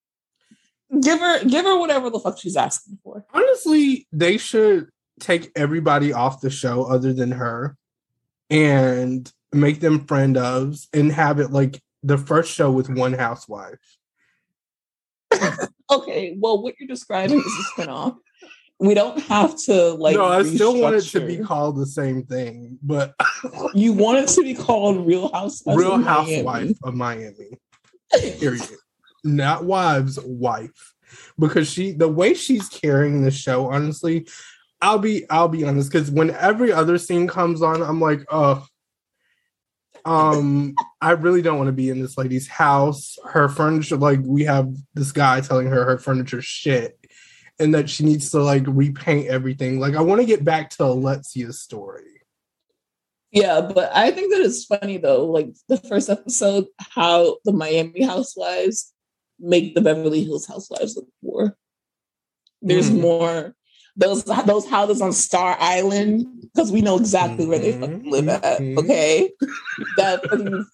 Give 1.01 1.19
her, 1.19 1.43
give 1.45 1.65
her 1.65 1.77
whatever 1.77 2.09
the 2.09 2.19
fuck 2.19 2.39
she's 2.39 2.57
asking 2.57 2.97
for. 3.03 3.25
Honestly, 3.33 4.07
they 4.11 4.37
should 4.37 4.89
take 5.19 5.51
everybody 5.55 6.13
off 6.13 6.41
the 6.41 6.49
show 6.49 6.83
other 6.85 7.13
than 7.13 7.31
her 7.31 7.75
and 8.49 9.31
make 9.51 9.81
them 9.81 10.05
friend 10.05 10.35
ofs 10.35 10.87
and 10.93 11.11
have 11.11 11.39
it 11.39 11.51
like 11.51 11.81
the 12.01 12.17
first 12.17 12.51
show 12.53 12.71
with 12.71 12.89
one 12.89 13.13
housewife. 13.13 13.77
Okay, 15.91 16.35
well, 16.37 16.61
what 16.61 16.75
you're 16.79 16.87
describing 16.87 17.39
is 17.39 17.45
a 17.45 17.81
spinoff. 17.81 18.15
We 18.79 18.93
don't 18.93 19.19
have 19.23 19.57
to 19.63 19.93
like. 19.93 20.15
no, 20.15 20.25
I 20.25 20.43
still 20.43 20.79
want 20.79 20.95
it 20.95 21.01
to 21.01 21.19
be 21.19 21.37
called 21.37 21.77
the 21.77 21.85
same 21.85 22.23
thing, 22.23 22.79
but 22.81 23.13
You 23.73 23.93
want 23.93 24.19
it 24.19 24.27
to 24.29 24.43
be 24.43 24.53
called 24.53 25.05
Real 25.05 25.31
Housewives. 25.31 25.77
Real 25.77 25.95
of 25.95 26.01
Miami. 26.01 26.35
Housewife 26.35 26.77
of 26.83 26.93
Miami. 26.95 27.59
Period. 28.39 28.67
Not 29.23 29.65
wives, 29.65 30.17
wife. 30.23 30.93
Because 31.37 31.69
she 31.69 31.91
the 31.91 32.07
way 32.07 32.33
she's 32.33 32.69
carrying 32.69 33.23
the 33.23 33.31
show, 33.31 33.71
honestly, 33.71 34.27
I'll 34.81 34.99
be 34.99 35.29
I'll 35.29 35.47
be 35.47 35.63
honest, 35.63 35.91
because 35.91 36.11
when 36.11 36.31
every 36.31 36.71
other 36.71 36.97
scene 36.97 37.27
comes 37.27 37.61
on, 37.61 37.81
I'm 37.81 37.99
like, 37.99 38.25
oh, 38.29 38.65
um, 40.05 40.75
I 41.01 41.11
really 41.11 41.41
don't 41.41 41.57
want 41.57 41.67
to 41.67 41.73
be 41.73 41.89
in 41.89 42.01
this 42.01 42.17
lady's 42.17 42.47
house. 42.47 43.17
Her 43.25 43.49
furniture, 43.49 43.97
like 43.97 44.19
we 44.23 44.43
have 44.43 44.73
this 44.93 45.11
guy 45.11 45.41
telling 45.41 45.67
her 45.67 45.83
her 45.85 45.97
furniture 45.97 46.41
shit. 46.41 46.98
And 47.59 47.75
that 47.75 47.89
she 47.89 48.05
needs 48.05 48.31
to 48.31 48.41
like 48.41 48.63
repaint 48.67 49.27
everything. 49.27 49.79
Like 49.79 49.95
I 49.95 50.01
want 50.01 50.21
to 50.21 50.27
get 50.27 50.45
back 50.45 50.69
to 50.71 50.83
Alexia's 50.83 51.59
story. 51.59 52.03
Yeah, 53.31 53.61
but 53.61 53.91
I 53.93 54.11
think 54.11 54.31
that 54.31 54.41
it's 54.41 54.65
funny 54.65 54.97
though. 54.97 55.25
Like 55.25 55.49
the 55.67 55.77
first 55.77 56.09
episode, 56.09 56.67
how 56.79 57.37
the 57.45 57.51
Miami 57.53 58.03
Housewives 58.03 58.93
make 59.39 59.75
the 59.75 59.81
Beverly 59.81 60.23
Hills 60.23 60.47
Housewives 60.47 60.95
look 60.95 61.07
poor. 61.23 61.57
There's 62.61 62.89
Mhm. 62.89 63.01
more 63.01 63.55
those 63.95 64.23
those 64.23 64.65
houses 64.67 65.01
on 65.01 65.11
Star 65.11 65.57
Island 65.59 66.25
because 66.41 66.71
we 66.71 66.81
know 66.81 66.97
exactly 66.97 67.45
where 67.45 67.59
they 67.59 67.73
fucking 67.73 68.09
live 68.09 68.29
at. 68.29 68.59
Mhm. 68.61 68.77
Okay, 68.79 69.31
that 69.97 70.23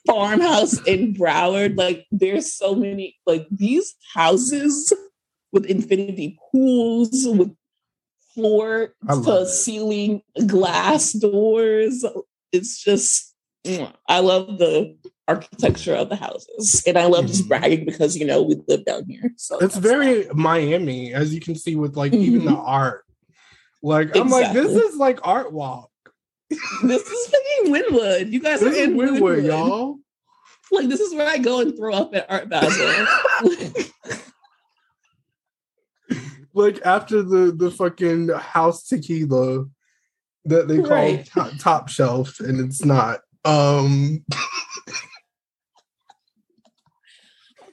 farmhouse 0.05 0.79
in 0.85 1.13
Broward. 1.15 1.77
Like 1.77 2.05
there's 2.11 2.53
so 2.53 2.75
many 2.75 3.17
like 3.25 3.47
these 3.51 3.95
houses 4.13 4.93
with 5.55 5.65
infinity 5.65 6.37
pools 6.51 7.25
with 7.27 7.55
floor 8.35 8.93
to 9.09 9.41
it. 9.41 9.45
ceiling 9.47 10.21
glass 10.45 11.13
doors. 11.13 12.05
It's 12.51 12.83
just. 12.83 13.31
I 14.07 14.19
love 14.19 14.59
the 14.59 14.95
architecture 15.27 15.95
of 15.95 16.09
the 16.09 16.15
houses, 16.15 16.83
and 16.85 16.99
I 16.99 17.05
love 17.07 17.25
just 17.25 17.45
Mhm. 17.45 17.47
bragging 17.47 17.85
because 17.85 18.15
you 18.15 18.23
know 18.27 18.43
we 18.43 18.57
live 18.67 18.85
down 18.85 19.05
here. 19.09 19.31
So 19.37 19.57
it's 19.57 19.75
very 19.77 20.27
Miami, 20.35 21.11
as 21.15 21.33
you 21.33 21.39
can 21.41 21.55
see 21.55 21.75
with 21.75 21.95
like 21.97 22.13
even 22.13 22.45
the 22.45 22.51
art. 22.53 23.05
Like 23.81 24.15
I'm 24.15 24.29
like, 24.29 24.53
this 24.53 24.67
Mm-hmm. 24.67 24.77
Is 24.89 24.97
like 24.97 25.19
art 25.25 25.51
walk. 25.51 25.89
this 26.83 27.01
is 27.01 27.27
fucking 27.27 27.73
Wynwood. 27.73 28.31
You 28.31 28.39
guys 28.39 28.59
This 28.59 28.77
are 28.77 28.83
in 28.83 28.95
Wynwood, 28.97 29.19
Wynwood, 29.19 29.45
y'all. 29.47 29.97
Like 30.71 30.87
this 30.89 30.99
is 30.99 31.13
where 31.15 31.27
I 31.27 31.39
go 31.39 31.61
and 31.61 31.75
throw 31.75 31.93
up 31.93 32.13
at 32.13 32.29
Art 32.29 32.49
Basel. 32.49 33.07
Like 36.55 36.79
after 36.85 37.21
the 37.21 37.51
the 37.51 37.69
fucking 37.69 38.29
house 38.29 38.87
tequila 38.87 39.65
that 40.45 40.67
they 40.67 40.77
call 40.77 40.89
Right. 40.89 41.25
top, 41.25 41.51
top 41.59 41.89
shelf, 41.89 42.39
and 42.39 42.59
it's 42.59 42.85
not. 42.85 43.19
Um, 43.43 44.23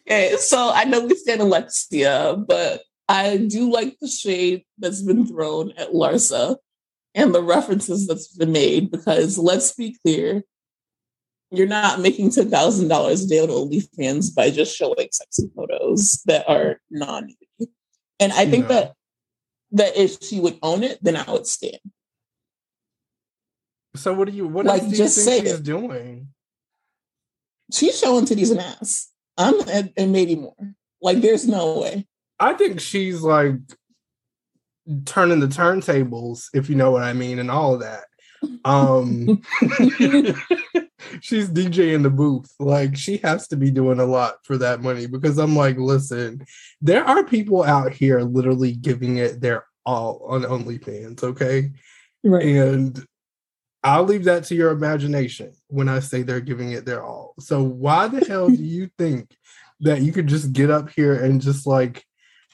okay, 0.07 0.37
so 0.37 0.73
I 0.75 0.85
know 0.85 1.07
we 1.07 1.15
stand 1.15 1.41
Alexia, 1.41 2.37
but 2.37 2.83
I 3.09 3.37
do 3.37 3.71
like 3.71 3.97
the 4.01 4.09
shade 4.09 4.65
that's 4.79 5.03
been 5.03 5.27
thrown 5.27 5.73
at 5.77 5.93
Larsa 5.93 6.57
and 7.15 7.35
the 7.35 7.43
references 7.43 8.07
that's 8.07 8.29
been 8.37 8.53
made 8.53 8.91
because 8.91 9.39
let's 9.39 9.75
be 9.75 9.97
clear, 10.05 10.43
you're 11.51 11.67
not 11.67 12.01
making 12.01 12.31
ten 12.31 12.51
thousand 12.51 12.89
dollars 12.89 13.25
a 13.25 13.29
day 13.29 13.41
on 13.41 13.49
OnlyFans 13.49 14.35
by 14.35 14.51
just 14.51 14.77
showing 14.77 15.09
sexy 15.13 15.51
photos 15.55 16.23
that 16.27 16.49
are 16.49 16.81
non-nudity. 16.91 17.42
And 18.23 18.33
I 18.33 18.47
think 18.47 18.69
No. 18.69 18.75
that 18.75 18.95
that 19.73 19.97
if 19.97 20.23
she 20.23 20.39
would 20.39 20.59
own 20.63 20.85
it, 20.85 20.99
then 21.03 21.17
I 21.17 21.25
would 21.31 21.47
stand. 21.47 21.79
so 23.97 24.15
what 24.15 24.29
do 24.31 24.35
you 24.37 24.47
what 24.47 24.65
Like, 24.65 24.83
do 24.83 24.89
just 24.95 25.17
you 25.19 25.23
say 25.25 25.33
think 25.41 25.47
she's 25.49 25.59
it. 25.61 25.65
doing? 25.65 26.29
She's 27.73 27.99
showing 27.99 28.25
titties 28.27 28.51
and 28.53 28.61
ass. 28.61 29.11
I'm 29.37 29.55
and, 29.69 29.93
and 29.97 30.13
maybe 30.13 30.37
more. 30.37 30.55
Like 31.01 31.21
there's 31.21 31.49
no 31.49 31.81
way. 31.81 32.07
I 32.39 32.53
think 32.55 32.81
she's 32.81 33.23
like 33.23 33.55
turning 35.05 35.41
the 35.41 35.47
turntables, 35.47 36.47
if 36.55 36.69
you 36.71 36.77
know 36.77 36.91
what 36.91 37.03
I 37.03 37.13
mean, 37.13 37.39
and 37.39 37.51
all 37.51 37.75
of 37.75 37.81
that. 37.81 38.05
Um, 38.65 39.43
she's 41.21 41.49
DJ 41.49 41.95
in 41.95 42.03
the 42.03 42.11
booth. 42.11 42.53
Like 42.59 42.97
she 42.97 43.19
has 43.19 43.49
to 43.49 43.57
be 43.57 43.71
doing 43.71 44.01
a 44.01 44.05
lot 44.05 44.37
for 44.45 44.57
that 44.59 44.81
money 44.83 45.07
because 45.07 45.39
I'm 45.39 45.57
like, 45.57 45.77
listen, 45.77 46.45
there 46.81 47.05
are 47.05 47.25
people 47.25 47.63
out 47.63 47.93
here 47.93 48.21
literally 48.21 48.73
giving 48.73 49.17
it 49.19 49.41
their 49.41 49.67
all 49.85 50.25
on 50.29 50.43
OnlyFans. 50.43 51.23
Okay, 51.23 51.73
Right. 52.25 52.45
and 52.45 53.05
I'll 53.85 54.05
leave 54.05 54.25
that 54.25 54.45
to 54.45 54.55
your 54.55 54.71
imagination 54.71 55.53
when 55.69 55.89
I 55.89 55.99
say 55.99 56.23
they're 56.23 56.41
giving 56.41 56.71
it 56.73 56.85
their 56.85 57.03
all. 57.03 57.35
So 57.41 57.63
why 57.63 58.07
the 58.09 58.25
hell 58.25 58.49
do 58.49 58.55
you 58.63 58.89
think 58.97 59.35
that 59.81 60.03
you 60.03 60.13
could 60.13 60.29
just 60.29 60.53
get 60.53 60.71
up 60.71 60.91
here 60.91 61.15
and 61.25 61.41
just 61.41 61.67
like 61.67 62.05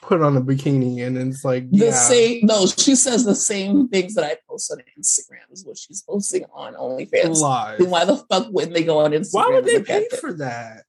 put 0.03 0.23
on 0.23 0.37
a 0.37 0.41
bikini 0.41 1.05
and 1.07 1.19
it's 1.19 1.45
like 1.45 1.71
The 1.71 1.87
yeah, 1.87 1.91
same 1.93 2.41
no, 2.47 2.67
she 2.67 2.95
says 2.95 3.25
the 3.25 3.35
same 3.35 3.89
things 3.89 4.15
that 4.15 4.25
I 4.25 4.37
post 4.49 4.71
on 4.73 4.79
Instagram 4.99 5.51
is 5.53 5.65
what 5.65 5.77
she's 5.77 6.03
posting 6.03 6.45
on 6.53 6.75
OnlyFans. 6.75 7.41
lies. 7.41 7.79
Then 7.79 7.91
why 7.91 8.05
the 8.05 8.17
fuck 8.31 8.47
wouldn't 8.51 8.75
they 8.75 8.85
go 8.85 8.99
on 9.01 9.11
Instagram? 9.13 9.33
Why 9.35 9.49
would 9.51 9.65
they 9.65 9.83
pay 9.83 10.07
for 10.21 10.33
that? 10.35 10.85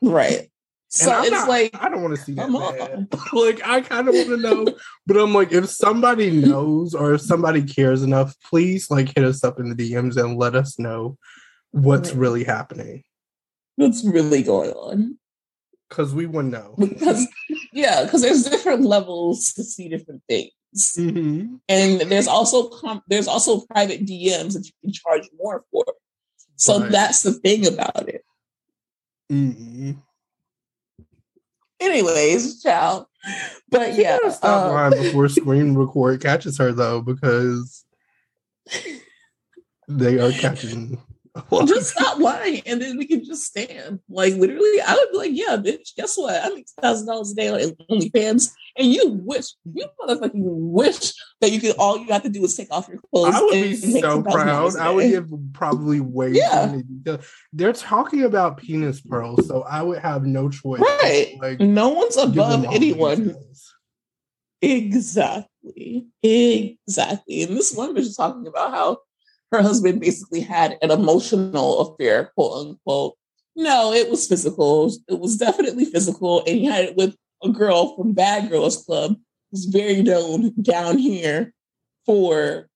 Right. 0.00 0.50
So 0.88 1.10
And 1.12 1.24
it's 1.26 1.32
not- 1.32 1.48
like 1.48 1.70
I 1.74 1.88
don't 1.88 2.02
want 2.02 2.14
to 2.16 2.22
see 2.22 2.34
that. 2.34 2.48
like 3.32 3.66
I 3.66 3.80
kind 3.80 4.08
of 4.08 4.14
want 4.14 4.28
to 4.28 4.36
know, 4.36 4.66
but 5.06 5.16
I'm 5.16 5.34
like, 5.34 5.52
if 5.52 5.68
somebody 5.68 6.30
knows 6.30 6.94
or 6.94 7.14
if 7.14 7.20
somebody 7.22 7.62
cares 7.62 8.02
enough, 8.04 8.34
please 8.48 8.90
like 8.90 9.12
hit 9.14 9.24
us 9.24 9.42
up 9.42 9.58
in 9.58 9.68
the 9.68 9.74
DMs 9.74 10.16
and 10.16 10.38
let 10.38 10.54
us 10.54 10.78
know 10.78 11.18
what's 11.72 12.10
Right. 12.10 12.18
really 12.20 12.44
happening 12.44 13.02
what's 13.74 14.02
really 14.04 14.42
going 14.42 14.70
on. 14.70 15.18
because 15.90 16.14
we 16.14 16.24
want 16.26 16.50
to 16.52 16.58
know. 16.58 16.74
Because 16.78 17.26
yeah, 17.76 18.04
because 18.04 18.22
there's 18.22 18.44
different 18.44 18.82
levels 18.84 19.52
to 19.52 19.62
see 19.62 19.88
different 19.88 20.22
things. 20.28 20.50
Mhm. 20.98 21.60
and 21.68 22.00
there's 22.10 22.26
also 22.28 22.68
com- 22.68 23.02
there's 23.08 23.28
also 23.28 23.60
private 23.72 24.04
DMs 24.04 24.52
that 24.54 24.66
you 24.66 24.72
can 24.82 24.92
charge 24.92 25.26
more 25.38 25.64
for. 25.70 25.84
So 26.56 26.80
Right. 26.80 26.90
that's 26.90 27.22
the 27.22 27.32
thing 27.32 27.66
about 27.66 28.08
it. 28.08 28.24
Mhm. 29.32 30.02
Anyways, 31.80 32.62
ciao. 32.62 33.06
But 33.70 33.94
She 33.94 34.02
yeah, 34.02 34.18
stop 34.30 34.92
um, 34.92 35.02
before 35.02 35.28
screen 35.38 35.74
record 35.76 36.20
catches 36.20 36.58
her 36.58 36.72
though, 36.72 37.00
because 37.00 37.84
they 39.88 40.18
are 40.18 40.32
catching. 40.32 41.00
Just 41.66 41.90
stop 41.90 42.18
lying, 42.18 42.62
and 42.66 42.80
then 42.80 42.96
we 42.98 43.06
can 43.06 43.24
just 43.24 43.44
stand. 43.44 44.00
Like 44.08 44.34
literally, 44.34 44.80
I 44.86 44.94
would 44.94 45.10
be 45.12 45.18
like, 45.18 45.30
"Yeah, 45.32 45.56
bitch. 45.56 45.94
Guess 45.96 46.16
what? 46.16 46.42
I 46.44 46.48
make 46.54 46.66
thousand 46.80 47.06
dollars 47.06 47.32
a 47.32 47.34
day 47.34 47.48
on 47.48 47.60
OnlyFans, 47.90 48.50
and 48.78 48.92
you 48.92 49.10
wish, 49.24 49.46
you 49.72 49.86
motherfucking 50.00 50.32
wish 50.34 51.12
that 51.40 51.50
you 51.52 51.60
could. 51.60 51.76
All 51.76 51.98
you 51.98 52.12
have 52.12 52.22
to 52.22 52.28
do 52.28 52.44
is 52.44 52.56
take 52.56 52.68
off 52.70 52.88
your 52.88 53.00
clothes. 53.12 53.34
I 53.34 53.40
would 53.42 53.52
be 53.52 53.76
so 53.76 54.22
proud. 54.22 54.76
I 54.76 54.90
would 54.90 55.10
give 55.10 55.30
probably 55.52 56.00
way 56.00 56.30
Yeah. 56.32 56.66
too 56.66 56.70
many 56.72 56.82
details. 56.82 57.26
They're 57.52 57.72
talking 57.72 58.22
about 58.24 58.58
penis 58.58 59.00
pearls, 59.00 59.46
so 59.46 59.62
I 59.62 59.82
would 59.82 59.98
have 59.98 60.24
no 60.24 60.48
choice. 60.48 60.80
right. 60.80 61.34
Like 61.40 61.60
no 61.60 61.90
one's 61.90 62.16
above 62.16 62.64
anyone. 62.66 63.34
Exactly. 64.62 66.06
Exactly. 66.22 67.42
And 67.42 67.56
this 67.56 67.72
one 67.74 67.94
was 67.94 68.06
just 68.06 68.16
talking 68.16 68.46
about 68.46 68.70
how 68.70 68.98
her 69.52 69.62
husband 69.62 70.00
basically 70.00 70.40
had 70.40 70.76
an 70.82 70.90
emotional 70.90 71.80
affair, 71.80 72.32
quote 72.34 72.66
unquote. 72.66 73.14
No, 73.54 73.92
it 73.92 74.10
was 74.10 74.26
physical. 74.26 74.92
It 75.08 75.18
was 75.18 75.36
definitely 75.36 75.86
physical. 75.86 76.40
And 76.40 76.58
he 76.58 76.64
had 76.66 76.84
it 76.84 76.96
with 76.96 77.16
a 77.42 77.48
girl 77.48 77.96
from 77.96 78.12
Bad 78.12 78.50
Girls 78.50 78.84
Club, 78.84 79.16
who's 79.50 79.64
very 79.64 80.02
known 80.02 80.52
down 80.60 80.98
here 80.98 81.54
for 82.04 82.68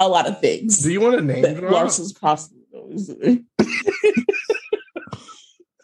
a 0.00 0.08
lot 0.08 0.26
of 0.26 0.40
things. 0.40 0.78
Do 0.78 0.92
you 0.92 1.00
want 1.00 1.18
to 1.18 1.22
name? 1.22 1.60
Larson's 1.70 2.12
crossing. 2.12 2.52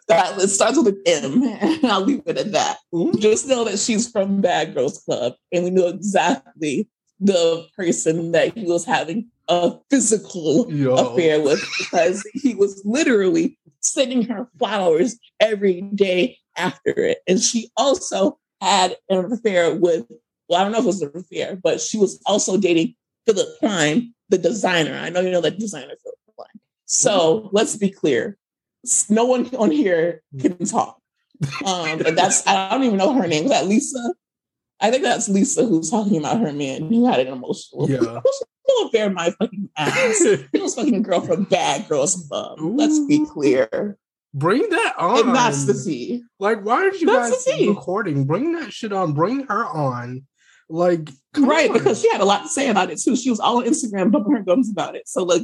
that 0.07 0.37
it 0.37 0.49
starts 0.49 0.77
with 0.77 0.87
an 0.87 1.01
M, 1.05 1.43
and 1.43 1.85
I'll 1.85 2.01
leave 2.01 2.21
it 2.25 2.37
at 2.37 2.51
that. 2.51 2.77
Ooh. 2.95 3.13
Just 3.13 3.47
know 3.47 3.63
that 3.63 3.79
she's 3.79 4.09
from 4.09 4.41
Bad 4.41 4.73
Girls 4.73 5.03
Club, 5.03 5.33
and 5.51 5.63
we 5.63 5.69
know 5.69 5.87
exactly 5.87 6.87
the 7.19 7.67
person 7.75 8.31
that 8.33 8.57
he 8.57 8.65
was 8.65 8.85
having 8.85 9.29
a 9.47 9.73
physical 9.89 10.71
Yo. 10.71 10.95
affair 10.95 11.41
with 11.41 11.61
because 11.77 12.27
he 12.33 12.55
was 12.55 12.81
literally 12.85 13.57
sending 13.81 14.23
her 14.23 14.47
flowers 14.57 15.17
every 15.39 15.81
day 15.81 16.37
after 16.57 16.91
it. 16.91 17.19
And 17.27 17.39
she 17.39 17.71
also 17.75 18.39
had 18.61 18.95
an 19.09 19.31
affair 19.31 19.75
with, 19.75 20.05
well, 20.47 20.61
I 20.61 20.63
don't 20.63 20.71
know 20.71 20.79
if 20.79 20.85
it 20.85 20.87
was 20.87 21.01
an 21.01 21.11
affair, 21.15 21.55
but 21.55 21.81
she 21.81 21.97
was 21.97 22.21
also 22.25 22.57
dating 22.57 22.95
Philipp 23.25 23.59
Plein, 23.59 24.13
the 24.29 24.37
designer. 24.37 24.95
I 24.95 25.09
know 25.09 25.21
you 25.21 25.31
know 25.31 25.41
that 25.41 25.59
designer, 25.59 25.95
Philipp 26.01 26.19
Plein. 26.35 26.61
So 26.85 27.49
let's 27.51 27.75
be 27.75 27.89
clear. 27.89 28.37
No 29.09 29.25
one 29.25 29.53
on 29.55 29.71
here 29.71 30.21
can 30.39 30.57
talk. 30.65 30.99
Um, 31.65 32.01
and 32.05 32.17
that's 32.17 32.45
I 32.47 32.69
don't 32.69 32.83
even 32.83 32.97
know 32.97 33.13
her 33.13 33.27
name. 33.27 33.45
Is 33.45 33.51
that 33.51 33.67
Lisa? 33.67 34.13
I 34.79 34.91
think 34.91 35.03
that's 35.03 35.29
Lisa 35.29 35.65
who's 35.65 35.89
talking 35.89 36.17
about 36.17 36.39
her 36.41 36.53
man 36.53 36.89
who 36.89 37.05
had 37.05 37.19
an 37.19 37.27
emotional 37.27 37.89
Yeah. 37.89 38.21
affair 38.85 39.07
in 39.07 39.13
my 39.13 39.31
fucking 39.31 39.69
ass. 39.77 40.25
He 40.51 40.59
was 40.61 40.75
fucking 40.75 41.01
girl 41.03 41.21
from 41.21 41.43
Bad 41.43 41.87
Girls 41.87 42.27
Club. 42.27 42.59
Let's 42.61 42.99
be 43.05 43.25
clear. 43.25 43.97
Bring 44.33 44.67
that 44.69 44.95
on. 44.97 45.27
And 45.27 45.35
that's 45.35 45.65
the 45.65 45.73
tea. 45.73 46.23
Like, 46.39 46.63
why 46.65 46.83
aren't 46.83 46.99
you 46.99 47.07
That's 47.07 47.45
guys 47.45 47.67
recording? 47.67 48.25
Bring 48.25 48.53
that 48.53 48.73
shit 48.73 48.91
on. 48.91 49.13
Bring 49.13 49.45
her 49.47 49.65
on. 49.65 50.25
Like, 50.69 51.09
Right, 51.37 51.69
on. 51.69 51.77
because 51.77 52.01
she 52.01 52.09
had 52.11 52.21
a 52.21 52.25
lot 52.25 52.43
to 52.43 52.49
say 52.49 52.69
about 52.69 52.89
it 52.89 52.99
too. 52.99 53.15
She 53.15 53.29
was 53.29 53.39
all 53.39 53.57
on 53.57 53.65
Instagram 53.65 54.11
bumping 54.11 54.33
her 54.33 54.41
gums 54.43 54.71
about 54.71 54.95
it. 54.95 55.07
So 55.07 55.23
like 55.23 55.43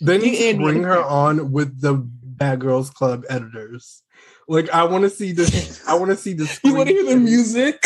They 0.00 0.18
need 0.18 0.52
to 0.52 0.58
bring 0.58 0.82
her 0.84 1.02
on 1.02 1.50
with 1.50 1.80
the 1.80 1.94
Bad 1.94 2.60
Girls 2.60 2.90
Club 2.90 3.24
editors. 3.28 4.02
Like, 4.46 4.68
I 4.70 4.84
want 4.84 5.04
to 5.04 5.10
see 5.10 5.32
this. 5.32 5.82
I 5.88 5.94
want 5.94 6.10
to 6.10 6.16
see 6.16 6.34
the. 6.34 6.44
you 6.64 6.74
want 6.74 6.88
to 6.88 6.94
hear 6.94 7.04
the 7.14 7.16
music? 7.16 7.82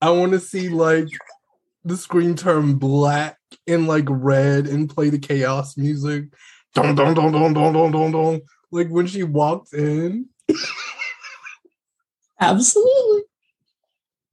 I 0.00 0.10
want 0.10 0.32
to 0.32 0.40
see 0.40 0.68
like 0.68 1.08
the 1.84 1.96
screen 1.96 2.36
turn 2.36 2.74
black 2.74 3.37
and 3.66 3.86
like 3.86 4.04
red 4.08 4.66
and 4.66 4.88
play 4.88 5.10
the 5.10 5.18
chaos 5.18 5.76
music. 5.76 6.26
Dun, 6.74 6.94
dun, 6.94 7.14
dun, 7.14 7.32
dun, 7.32 7.52
dun, 7.54 7.72
dun, 7.72 7.92
dun, 7.92 8.12
dun. 8.12 8.40
Like 8.70 8.88
when 8.88 9.06
she 9.06 9.22
walked 9.22 9.72
in. 9.72 10.28
Absolutely. 12.40 13.22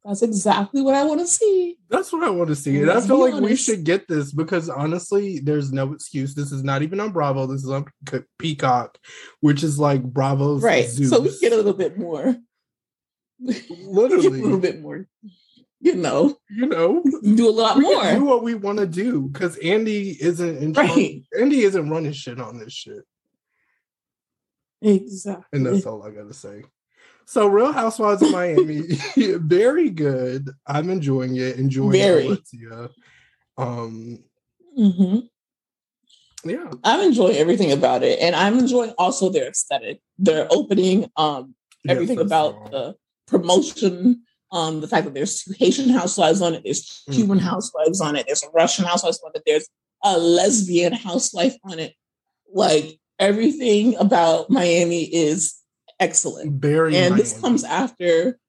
That's 0.03 0.21
exactly 0.21 0.83
what 0.83 0.93
I 0.93 1.03
want 1.03 1.21
to 1.21 1.27
see. 1.27 1.77
That's 1.89 2.13
what 2.13 2.23
I 2.23 2.29
want 2.29 2.49
to 2.49 2.55
see. 2.55 2.79
And 2.79 2.91
I 2.91 3.01
feel 3.01 3.19
like 3.19 3.41
we 3.41 3.55
should 3.55 3.83
get 3.83 4.07
this 4.07 4.31
because 4.31 4.69
honestly, 4.69 5.39
there's 5.39 5.71
no 5.71 5.93
excuse. 5.93 6.35
This 6.35 6.51
is 6.51 6.63
not 6.63 6.83
even 6.83 6.99
on 6.99 7.11
Bravo. 7.11 7.47
This 7.47 7.63
is 7.63 7.71
on 7.71 7.85
Peacock, 8.37 8.99
which 9.39 9.63
is 9.63 9.79
like 9.79 10.03
Bravo's 10.03 10.61
Right. 10.61 10.87
Zeus. 10.87 11.09
So 11.09 11.21
we 11.21 11.35
get 11.39 11.53
a 11.53 11.55
little 11.55 11.73
bit 11.73 11.97
more. 11.97 12.35
Literally. 13.39 14.27
a 14.27 14.43
little 14.43 14.59
bit 14.59 14.79
more. 14.79 15.07
You 15.85 15.93
know, 15.93 16.35
you 16.49 16.65
know, 16.65 17.03
do 17.21 17.47
a 17.47 17.51
lot 17.51 17.77
we 17.77 17.85
can 17.85 18.17
do 18.17 18.25
what 18.25 18.41
we 18.41 18.55
want 18.55 18.79
to 18.79 18.87
do 18.87 19.21
because 19.27 19.55
Andy 19.57 20.17
isn't 20.19 20.57
in. 20.57 20.73
Right. 20.73 21.21
Andy 21.39 21.61
isn't 21.61 21.87
running 21.91 22.11
shit 22.11 22.41
on 22.41 22.57
this 22.57 22.73
shit. 22.73 23.03
Exactly. 24.81 25.45
And 25.53 25.63
that's 25.63 25.85
all 25.85 26.01
I 26.01 26.09
gotta 26.09 26.33
say. 26.33 26.63
So 27.25 27.45
Real 27.45 27.71
Housewives 27.71 28.23
of 28.23 28.31
Miami, 28.31 28.81
very 29.15 29.91
good. 29.91 30.49
I'm 30.65 30.89
enjoying 30.89 31.35
it. 31.35 31.57
Enjoying 31.57 31.91
Very. 31.91 32.25
Alexia. 32.25 32.89
Um, 33.55 34.23
hmm 34.75 35.19
yeah. 36.45 36.71
I'm 36.83 37.01
enjoying 37.01 37.37
everything 37.37 37.71
about 37.71 38.01
it, 38.01 38.19
and 38.19 38.35
I'm 38.35 38.57
enjoying 38.57 38.93
also 38.97 39.29
their 39.29 39.47
aesthetic, 39.49 40.01
their 40.17 40.47
opening, 40.51 41.11
um, 41.15 41.53
everything 41.87 42.17
Yes, 42.17 42.25
about 42.25 42.55
all. 42.55 42.69
the 42.69 42.95
promotion, 43.27 44.23
um, 44.55 44.79
the 44.81 44.87
fact 44.87 45.03
that 45.05 45.13
there's 45.13 45.43
two 45.43 45.53
Haitian 45.59 45.89
housewives 45.89 46.41
on 46.41 46.53
it, 46.55 46.61
there's 46.63 47.03
Cuban 47.11 47.39
Mhm. 47.39 47.43
housewives 47.43 47.99
on 48.01 48.15
it, 48.15 48.25
there's 48.27 48.43
a 48.43 48.49
Russian 48.53 48.85
housewife 48.85 49.15
on 49.25 49.31
it, 49.35 49.43
there's 49.45 49.67
a 50.03 50.17
lesbian 50.17 50.93
housewife 50.93 51.55
on 51.65 51.79
it. 51.79 51.93
Like 52.53 52.99
everything 53.19 53.95
about 53.97 54.49
Miami 54.49 55.03
is 55.03 55.55
excellent. 55.99 56.61
very 56.61 56.95
and 56.95 57.15
this 57.17 57.39
comes 57.39 57.63
after 57.63 58.39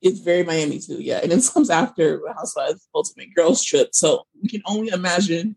it's 0.00 0.18
very 0.18 0.42
Miami 0.42 0.80
too, 0.80 1.00
yeah. 1.00 1.20
And 1.22 1.30
this 1.30 1.48
comes 1.48 1.70
after 1.70 2.20
Housewives 2.36 2.88
Ultimate 2.92 3.32
Girls 3.36 3.62
Trip. 3.62 3.90
So 3.92 4.24
we 4.42 4.48
can 4.48 4.60
only 4.66 4.88
imagine 4.88 5.54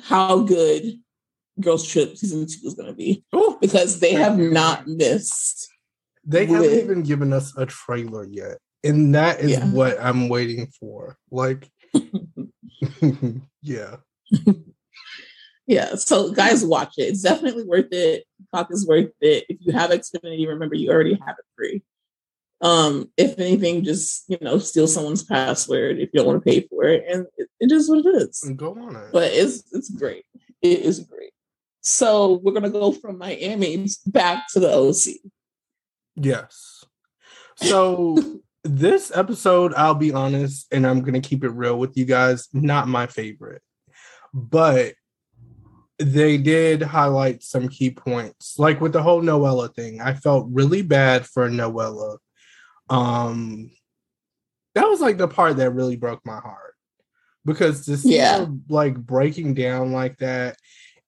how 0.00 0.40
good 0.40 0.98
Girls 1.60 1.86
Trip 1.86 2.16
season 2.16 2.46
two 2.46 2.66
is 2.66 2.72
gonna 2.74 2.94
be. 2.94 3.22
Ooh, 3.34 3.58
Because 3.60 4.00
they 4.00 4.12
have 4.12 4.38
not 4.38 4.86
missed. 4.88 5.68
they 6.24 6.46
haven't 6.46 6.72
even 6.72 7.02
given 7.02 7.32
us 7.34 7.52
a 7.58 7.66
trailer 7.66 8.24
yet. 8.24 8.56
And 8.86 9.14
that 9.14 9.40
is 9.40 9.50
Yeah. 9.52 9.66
what 9.70 9.98
I'm 10.00 10.28
waiting 10.28 10.68
for. 10.78 11.16
Like 11.30 11.70
yeah. 13.62 13.96
Yeah. 15.68 15.96
So 15.96 16.32
guys 16.32 16.64
watch 16.64 16.94
it. 16.96 17.02
It's 17.02 17.22
definitely 17.22 17.64
worth 17.64 17.92
it. 17.92 18.24
Talk 18.54 18.68
is 18.70 18.86
worth 18.86 19.10
it. 19.20 19.46
If 19.48 19.58
you 19.60 19.72
have 19.72 19.90
Xfinity, 19.90 20.46
remember 20.46 20.76
you 20.76 20.90
already 20.92 21.14
have 21.26 21.34
it 21.38 21.44
free. 21.56 21.82
Um, 22.60 23.10
if 23.16 23.38
anything, 23.40 23.82
just 23.82 24.24
you 24.28 24.38
know, 24.40 24.58
steal 24.58 24.86
someone's 24.86 25.24
password 25.24 25.98
if 25.98 26.10
you 26.12 26.18
don't 26.18 26.26
want 26.26 26.44
to 26.44 26.48
pay 26.48 26.66
for 26.68 26.84
it, 26.84 27.04
and 27.10 27.26
it, 27.36 27.48
it 27.58 27.72
is 27.72 27.90
what 27.90 27.98
it 27.98 28.08
is. 28.08 28.48
Go 28.56 28.74
on 28.80 28.94
it. 28.94 29.12
But 29.12 29.32
it's 29.32 29.64
it's 29.72 29.90
great. 29.90 30.24
It 30.62 30.80
is 30.80 31.00
great. 31.00 31.32
So 31.80 32.40
we're 32.44 32.52
gonna 32.52 32.70
go 32.70 32.92
from 32.92 33.18
Miami 33.18 33.88
back 34.06 34.44
to 34.52 34.60
the 34.60 34.72
OC. 34.72 35.16
Yes. 36.14 36.84
So 37.56 38.40
this 38.68 39.12
episode, 39.14 39.72
I'll 39.74 39.94
be 39.94 40.12
honest, 40.12 40.66
and 40.72 40.86
I'm 40.86 41.02
gonna 41.02 41.20
keep 41.20 41.44
it 41.44 41.50
real 41.50 41.78
with 41.78 41.96
you 41.96 42.04
guys, 42.04 42.48
not 42.52 42.88
my 42.88 43.06
favorite. 43.06 43.62
But 44.34 44.94
they 45.98 46.36
did 46.36 46.82
highlight 46.82 47.42
some 47.42 47.68
key 47.68 47.90
points. 47.90 48.58
Like 48.58 48.80
with 48.80 48.92
the 48.92 49.02
whole 49.02 49.22
Noella 49.22 49.74
thing, 49.74 50.00
I 50.00 50.14
felt 50.14 50.46
really 50.50 50.82
bad 50.82 51.26
for 51.26 51.48
Noella. 51.48 52.18
Um 52.90 53.70
that 54.74 54.88
was 54.88 55.00
like 55.00 55.16
the 55.16 55.26
part 55.28 55.56
that 55.56 55.70
really 55.70 55.96
broke 55.96 56.24
my 56.26 56.38
heart. 56.38 56.74
Because 57.46 57.86
to 57.86 57.96
see 57.96 58.16
Yeah. 58.16 58.44
her 58.44 58.52
like 58.68 58.96
breaking 58.96 59.54
down 59.54 59.92
like 59.92 60.18
that 60.18 60.58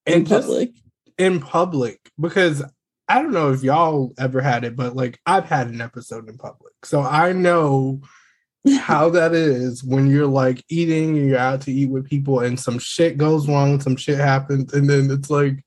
In 0.06 0.14
and 0.14 0.26
just 0.26 0.46
public. 0.48 0.70
in 1.18 1.40
public 1.40 2.00
because 2.18 2.62
I 3.09 3.22
don't 3.22 3.32
know 3.32 3.52
if 3.52 3.62
y'all 3.62 4.12
ever 4.18 4.40
had 4.40 4.64
it, 4.64 4.76
but 4.76 4.94
like 4.94 5.18
I've 5.24 5.46
had 5.46 5.68
an 5.68 5.80
episode 5.80 6.28
in 6.28 6.36
public. 6.36 6.74
So 6.84 7.00
I 7.00 7.32
know 7.32 8.02
how 8.80 9.09
that 9.11 9.34
is 9.34 9.82
when 9.82 10.09
you're 10.09 10.26
like 10.26 10.64
eating 10.68 11.16
and 11.16 11.28
you're 11.28 11.38
out 11.38 11.62
to 11.62 11.72
eat 11.72 11.90
with 11.90 12.09
people 12.09 12.40
and 12.40 12.59
some 12.59 12.78
shit 12.78 13.16
goes 13.16 13.48
wrong, 13.48 13.80
some 13.80 13.96
shit 13.96 14.18
happens, 14.18 14.72
and 14.72 14.88
then 14.88 15.11
it's 15.11 15.30
like 15.30 15.64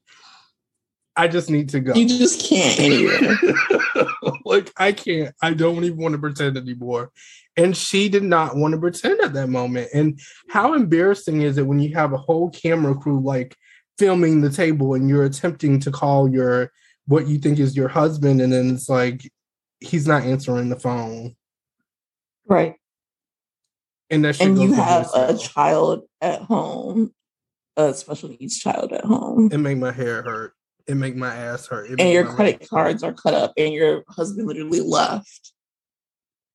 I 1.16 1.28
just 1.28 1.50
need 1.50 1.70
to 1.70 1.80
go. 1.80 1.94
You 1.94 2.08
just 2.08 2.48
can't 2.48 2.80
anywhere. 2.80 3.38
like 4.46 4.72
I 4.78 4.92
can't, 4.92 5.36
I 5.42 5.54
don't 5.54 5.84
even 5.84 5.98
want 5.98 6.14
to 6.14 6.20
pretend 6.20 6.58
anymore. 6.58 7.12
And 7.58 7.76
she 7.76 8.08
did 8.08 8.24
not 8.24 8.56
want 8.56 8.74
to 8.74 8.80
pretend 8.80 9.20
at 9.22 9.34
that 9.34 9.50
moment. 9.50 9.90
And 9.94 10.20
how 10.50 10.74
embarrassing 10.74 11.42
is 11.42 11.58
it 11.58 11.68
when 11.68 11.80
you 11.80 11.94
have 11.96 12.14
a 12.14 12.18
whole 12.18 12.50
camera 12.50 12.96
crew 12.96 13.20
like 13.20 13.58
filming 13.98 14.42
the 14.42 14.50
table 14.50 14.94
and 14.94 15.10
you're 15.10 15.26
attempting 15.26 15.80
to 15.82 15.92
call 15.92 16.30
your 16.30 16.72
what 17.08 17.28
you 17.28 17.38
think 17.38 17.60
is 17.60 17.76
your 17.76 17.88
husband, 17.88 18.42
and 18.42 18.54
then 18.54 18.76
it's 18.76 18.90
like 18.90 19.30
he's 19.80 20.08
not 20.08 20.24
answering 20.24 20.70
the 20.70 20.80
phone. 20.80 21.36
right. 22.48 22.76
And 24.10 24.26
that 24.26 24.42
And 24.42 24.62
you 24.62 24.74
have 24.74 25.10
a 25.14 25.38
child 25.38 26.04
at 26.20 26.42
home, 26.42 27.14
a 27.78 27.94
special 27.94 28.30
needs 28.30 28.60
child 28.60 28.92
at 28.92 29.06
home. 29.06 29.50
It 29.52 29.58
make 29.58 29.78
my 29.78 29.94
hair 29.94 30.22
hurt. 30.22 30.54
It 30.86 30.96
make 30.96 31.16
my 31.16 31.34
ass 31.34 31.68
hurt. 31.68 31.90
It 31.90 32.02
and 32.02 32.12
your 32.12 32.26
credit 32.26 32.60
legs 32.60 32.70
hurt. 32.70 32.70
cards 32.70 33.04
are 33.04 33.14
cut 33.14 33.34
up 33.34 33.54
and 33.58 33.74
your 33.74 34.04
husband 34.10 34.48
literally 34.48 34.82
left. 34.82 35.54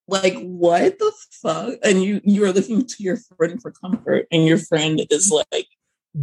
Like 0.07 0.37
what 0.37 0.99
the 0.99 1.13
fuck? 1.43 1.79
And 1.83 2.03
you 2.05 2.21
you 2.25 2.45
are 2.45 2.53
looking 2.53 2.87
to 2.87 3.03
your 3.03 3.17
friend 3.17 3.61
for 3.61 3.73
comfort, 3.73 4.27
and 4.31 4.47
your 4.47 4.59
friend 4.59 5.01
is 5.11 5.33
like, 5.51 5.67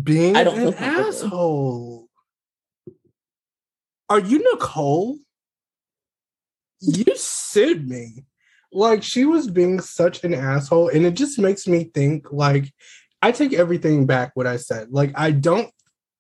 being 0.04 0.36
I 0.36 0.44
don't 0.44 0.60
an 0.60 0.74
asshole. 0.76 2.08
Are 4.10 4.20
you 4.20 4.40
Nicole? 4.54 5.18
You 6.82 7.16
sued 7.16 7.88
me. 7.88 8.26
Like 8.72 9.04
she 9.04 9.26
was 9.26 9.50
being 9.50 9.80
such 9.80 10.24
an 10.24 10.34
asshole, 10.34 10.90
and 10.90 11.06
it 11.06 11.14
just 11.14 11.38
makes 11.38 11.68
me 11.68 11.86
think 11.94 12.32
like 12.32 12.74
I 13.22 13.32
take 13.32 13.54
everything 13.54 14.06
back 14.06 14.32
what 14.34 14.48
I 14.48 14.58
said. 14.58 14.90
Like 14.92 15.12
I 15.16 15.32
don't 15.32 15.72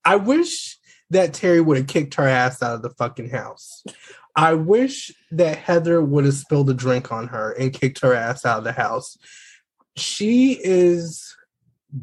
I 0.05 0.15
wish 0.17 0.77
that 1.09 1.33
Terry 1.33 1.61
would 1.61 1.77
have 1.77 1.87
kicked 1.87 2.15
her 2.15 2.27
ass 2.27 2.61
out 2.61 2.75
of 2.75 2.81
the 2.81 2.89
fucking 2.91 3.29
house. 3.29 3.83
I 4.35 4.53
wish 4.53 5.11
that 5.31 5.57
Heather 5.57 6.01
would 6.01 6.25
have 6.25 6.33
spilled 6.33 6.69
a 6.69 6.73
drink 6.73 7.11
on 7.11 7.27
her 7.27 7.51
and 7.51 7.73
kicked 7.73 7.99
her 7.99 8.13
ass 8.13 8.45
out 8.45 8.59
of 8.59 8.63
the 8.63 8.71
house. 8.71 9.17
She 9.95 10.59
is 10.63 11.35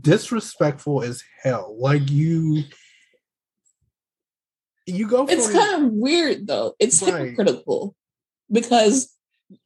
disrespectful 0.01 1.03
as 1.03 1.25
hell. 1.43 1.77
Like 1.79 2.09
you 2.09 2.65
you 4.91 5.09
go 5.09 5.27
it's 5.27 5.51
kind 5.51 5.85
of 5.87 5.93
weird 5.93 6.47
though. 6.47 6.75
It's 6.79 7.03
Right. 7.03 7.23
hypocritical 7.31 7.95
because 8.51 9.15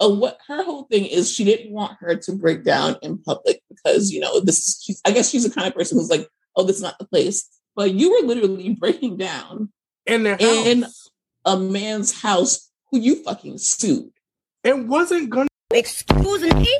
uh, 0.00 0.08
what 0.08 0.38
her 0.48 0.62
whole 0.64 0.84
thing 0.84 1.04
is 1.06 1.30
she 1.30 1.44
didn't 1.44 1.72
want 1.72 1.96
her 2.00 2.16
to 2.16 2.32
break 2.32 2.64
down 2.64 2.96
in 3.02 3.18
public 3.18 3.60
because 3.68 4.10
you 4.10 4.20
know 4.20 4.40
this 4.40 4.58
is 4.58 4.82
she's, 4.82 5.00
I 5.04 5.10
guess 5.10 5.30
she's 5.30 5.44
the 5.48 5.54
kind 5.54 5.66
of 5.68 5.74
person 5.74 5.98
who's 5.98 6.10
like, 6.10 6.28
oh, 6.56 6.64
this 6.64 6.76
is 6.76 6.82
not 6.82 6.98
the 6.98 7.04
place. 7.06 7.48
But 7.76 7.92
you 7.92 8.10
were 8.12 8.26
literally 8.26 8.74
breaking 8.80 9.16
down 9.18 9.70
in 10.06 10.22
their 10.22 10.36
in- 10.40 10.86
a 11.44 11.58
man's 11.58 12.20
house 12.22 12.70
who 12.90 12.98
you 12.98 13.22
fucking 13.24 13.58
sued. 13.58 14.10
and 14.62 14.88
wasn't 14.88 15.28
gonna 15.30 15.48
Excuse 15.72 16.42
me? 16.54 16.78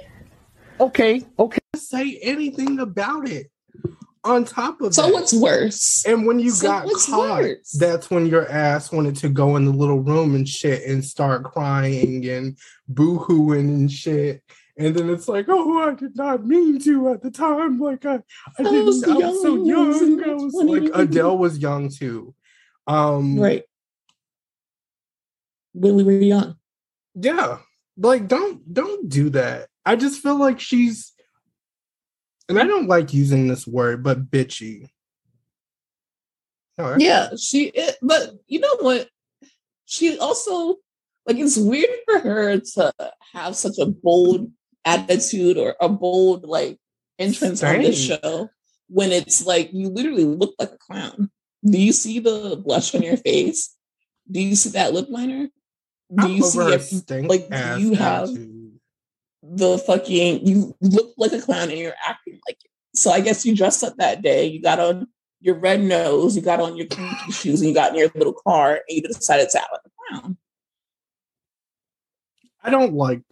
Okay, 0.80 1.22
okay. 1.38 1.58
say 1.76 2.18
anything 2.22 2.78
about 2.80 3.28
it. 3.28 3.48
On 4.24 4.44
top 4.44 4.80
of 4.80 4.88
that. 4.88 4.94
So 4.94 5.02
that, 5.02 5.12
what's 5.12 5.34
worse? 5.34 6.04
and 6.06 6.26
when 6.26 6.40
you 6.40 6.50
so 6.50 6.66
got 6.66 6.88
caught, 7.06 7.42
worse? 7.42 7.72
that's 7.72 8.10
when 8.10 8.24
your 8.26 8.50
ass 8.50 8.90
wanted 8.90 9.16
to 9.16 9.28
go 9.28 9.56
in 9.56 9.66
the 9.66 9.70
little 9.72 10.00
room 10.00 10.34
and 10.34 10.48
shit 10.48 10.82
and 10.88 11.04
start 11.04 11.44
crying 11.44 12.26
and 12.26 12.56
boo-hooing 12.88 13.68
and 13.68 13.92
shit. 13.92 14.42
And 14.78 14.96
then 14.96 15.10
it's 15.10 15.28
like, 15.28 15.44
oh, 15.48 15.78
I 15.88 15.94
did 15.94 16.16
not 16.16 16.44
mean 16.46 16.80
to 16.80 17.10
at 17.10 17.22
the 17.22 17.30
time. 17.30 17.78
Like 17.78 18.04
I, 18.06 18.14
I, 18.58 18.62
I 18.64 18.80
was 18.80 19.02
didn't. 19.02 19.22
I 19.22 19.28
was 19.28 19.42
so 19.42 19.64
young, 19.64 19.84
I 19.84 19.88
was 19.88 20.02
in 20.02 20.18
young. 20.18 20.26
my 20.26 20.32
I 20.32 20.34
was 20.34 20.54
like 20.54 20.90
Adele 20.94 21.38
was 21.38 21.58
young 21.58 21.88
too. 21.90 22.34
Um, 22.86 23.38
Right. 23.38 23.62
When 25.74 25.96
we 25.96 26.04
were 26.04 26.12
young. 26.12 26.56
yeah 27.14 27.58
like 27.96 28.26
don't 28.28 28.72
don't 28.74 29.08
do 29.08 29.30
that 29.30 29.68
i 29.86 29.94
just 29.94 30.20
feel 30.20 30.36
like 30.36 30.58
she's 30.58 31.12
and 32.48 32.58
i 32.58 32.64
don't 32.64 32.88
like 32.88 33.12
using 33.14 33.46
this 33.48 33.66
word 33.66 34.02
but 34.02 34.30
bitchy 34.30 34.88
that's- 36.76 37.00
Yeah, 37.00 37.28
she 37.38 37.66
it, 37.66 37.96
but 38.02 38.32
you 38.48 38.58
know 38.58 38.76
what? 38.80 39.08
She 39.86 40.18
also 40.18 40.76
like 41.26 41.36
it's 41.36 41.56
weird 41.56 41.88
for 42.04 42.18
her 42.18 42.58
to 42.58 42.92
have 43.32 43.54
such 43.54 43.78
a 43.78 43.86
bold 43.86 44.50
attitude 44.84 45.56
or 45.56 45.76
a 45.80 45.88
bold 45.88 46.44
like 46.44 46.78
entrance 47.18 47.62
on 47.62 47.80
the 47.80 47.92
show 47.92 48.50
when 48.88 49.12
it's 49.12 49.46
like 49.46 49.72
you 49.72 49.88
literally 49.88 50.24
look 50.24 50.54
like 50.58 50.72
a 50.72 50.78
clown. 50.78 51.30
Do 51.64 51.80
you 51.80 51.92
see 51.92 52.18
the 52.18 52.60
blush 52.62 52.92
on 52.94 53.02
your 53.02 53.16
face? 53.18 53.74
Do 54.28 54.40
you 54.40 54.56
see 54.56 54.70
that 54.70 54.92
lip 54.92 55.06
liner? 55.08 55.46
Do 56.12 56.24
I'm 56.26 56.30
you 56.32 56.42
see 56.42 56.58
her 56.58 56.72
it? 56.72 57.28
like, 57.28 57.48
do 57.48 57.80
you 57.80 57.94
have- 57.94 58.24
attitude. 58.30 58.53
The 59.52 59.78
fucking 59.78 60.46
you 60.46 60.74
look 60.80 61.12
like 61.18 61.32
a 61.32 61.40
clown 61.40 61.70
and 61.70 61.78
you're 61.78 61.94
acting 62.06 62.40
like 62.46 62.56
it. 62.64 62.70
So 62.94 63.10
I 63.10 63.20
guess 63.20 63.44
you 63.44 63.54
dressed 63.54 63.84
up 63.84 63.96
that 63.98 64.22
day. 64.22 64.46
You 64.46 64.62
got 64.62 64.80
on 64.80 65.06
your 65.40 65.56
red 65.56 65.82
nose, 65.82 66.34
you 66.34 66.42
got 66.42 66.60
on 66.60 66.76
your 66.76 66.86
shoes, 67.30 67.60
and 67.60 67.68
you 67.68 67.74
got 67.74 67.92
in 67.92 67.98
your 67.98 68.10
little 68.14 68.32
car, 68.32 68.80
and 68.88 68.96
you 68.96 69.02
decided 69.02 69.50
to 69.50 69.60
act 69.60 69.68
like 69.72 69.80
a 69.84 70.18
clown. 70.20 70.36
i 72.62 72.70
don't 72.70 72.94
like 72.94 73.22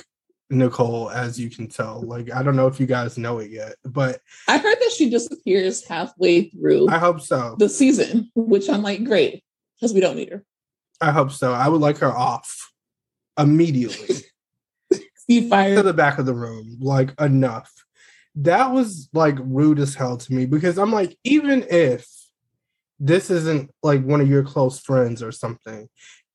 nicole 0.50 1.08
as 1.10 1.40
you 1.40 1.48
can 1.48 1.66
tell 1.66 2.02
like 2.02 2.30
i 2.30 2.42
don't 2.42 2.56
know 2.56 2.66
if 2.66 2.78
you 2.78 2.84
guys 2.84 3.16
know 3.16 3.38
it 3.38 3.50
yet 3.50 3.74
but 3.86 4.20
I 4.46 4.58
heard 4.58 4.76
that 4.78 4.92
she 4.94 5.08
disappears 5.08 5.82
halfway 5.88 6.50
through 6.50 6.90
i 6.90 6.98
hope 6.98 7.22
so 7.22 7.56
the 7.58 7.70
season, 7.70 8.30
which 8.34 8.68
I'm 8.68 8.82
like, 8.82 9.02
great, 9.04 9.42
because 9.80 9.94
we 9.94 10.00
don't 10.00 10.16
need 10.16 10.28
her. 10.30 10.44
i 11.00 11.10
hope 11.10 11.32
so 11.32 11.54
i 11.54 11.66
would 11.68 11.80
like 11.80 11.96
her 11.98 12.12
off 12.12 12.70
immediately 13.38 14.16
Be 15.28 15.48
to 15.48 15.82
the 15.82 15.94
back 15.94 16.18
of 16.18 16.26
the 16.26 16.34
room 16.34 16.78
like 16.80 17.18
enough. 17.20 17.72
That 18.34 18.72
was 18.72 19.08
like 19.12 19.36
rude 19.40 19.78
as 19.78 19.94
hell 19.94 20.16
to 20.16 20.32
me 20.32 20.46
because 20.46 20.78
i'm 20.78 20.90
like 20.90 21.18
even 21.22 21.66
if 21.70 22.06
this 22.98 23.30
isn't 23.30 23.70
like 23.82 24.02
one 24.04 24.22
of 24.22 24.28
your 24.28 24.42
close 24.42 24.80
friends 24.80 25.22
or 25.22 25.32
something 25.32 25.88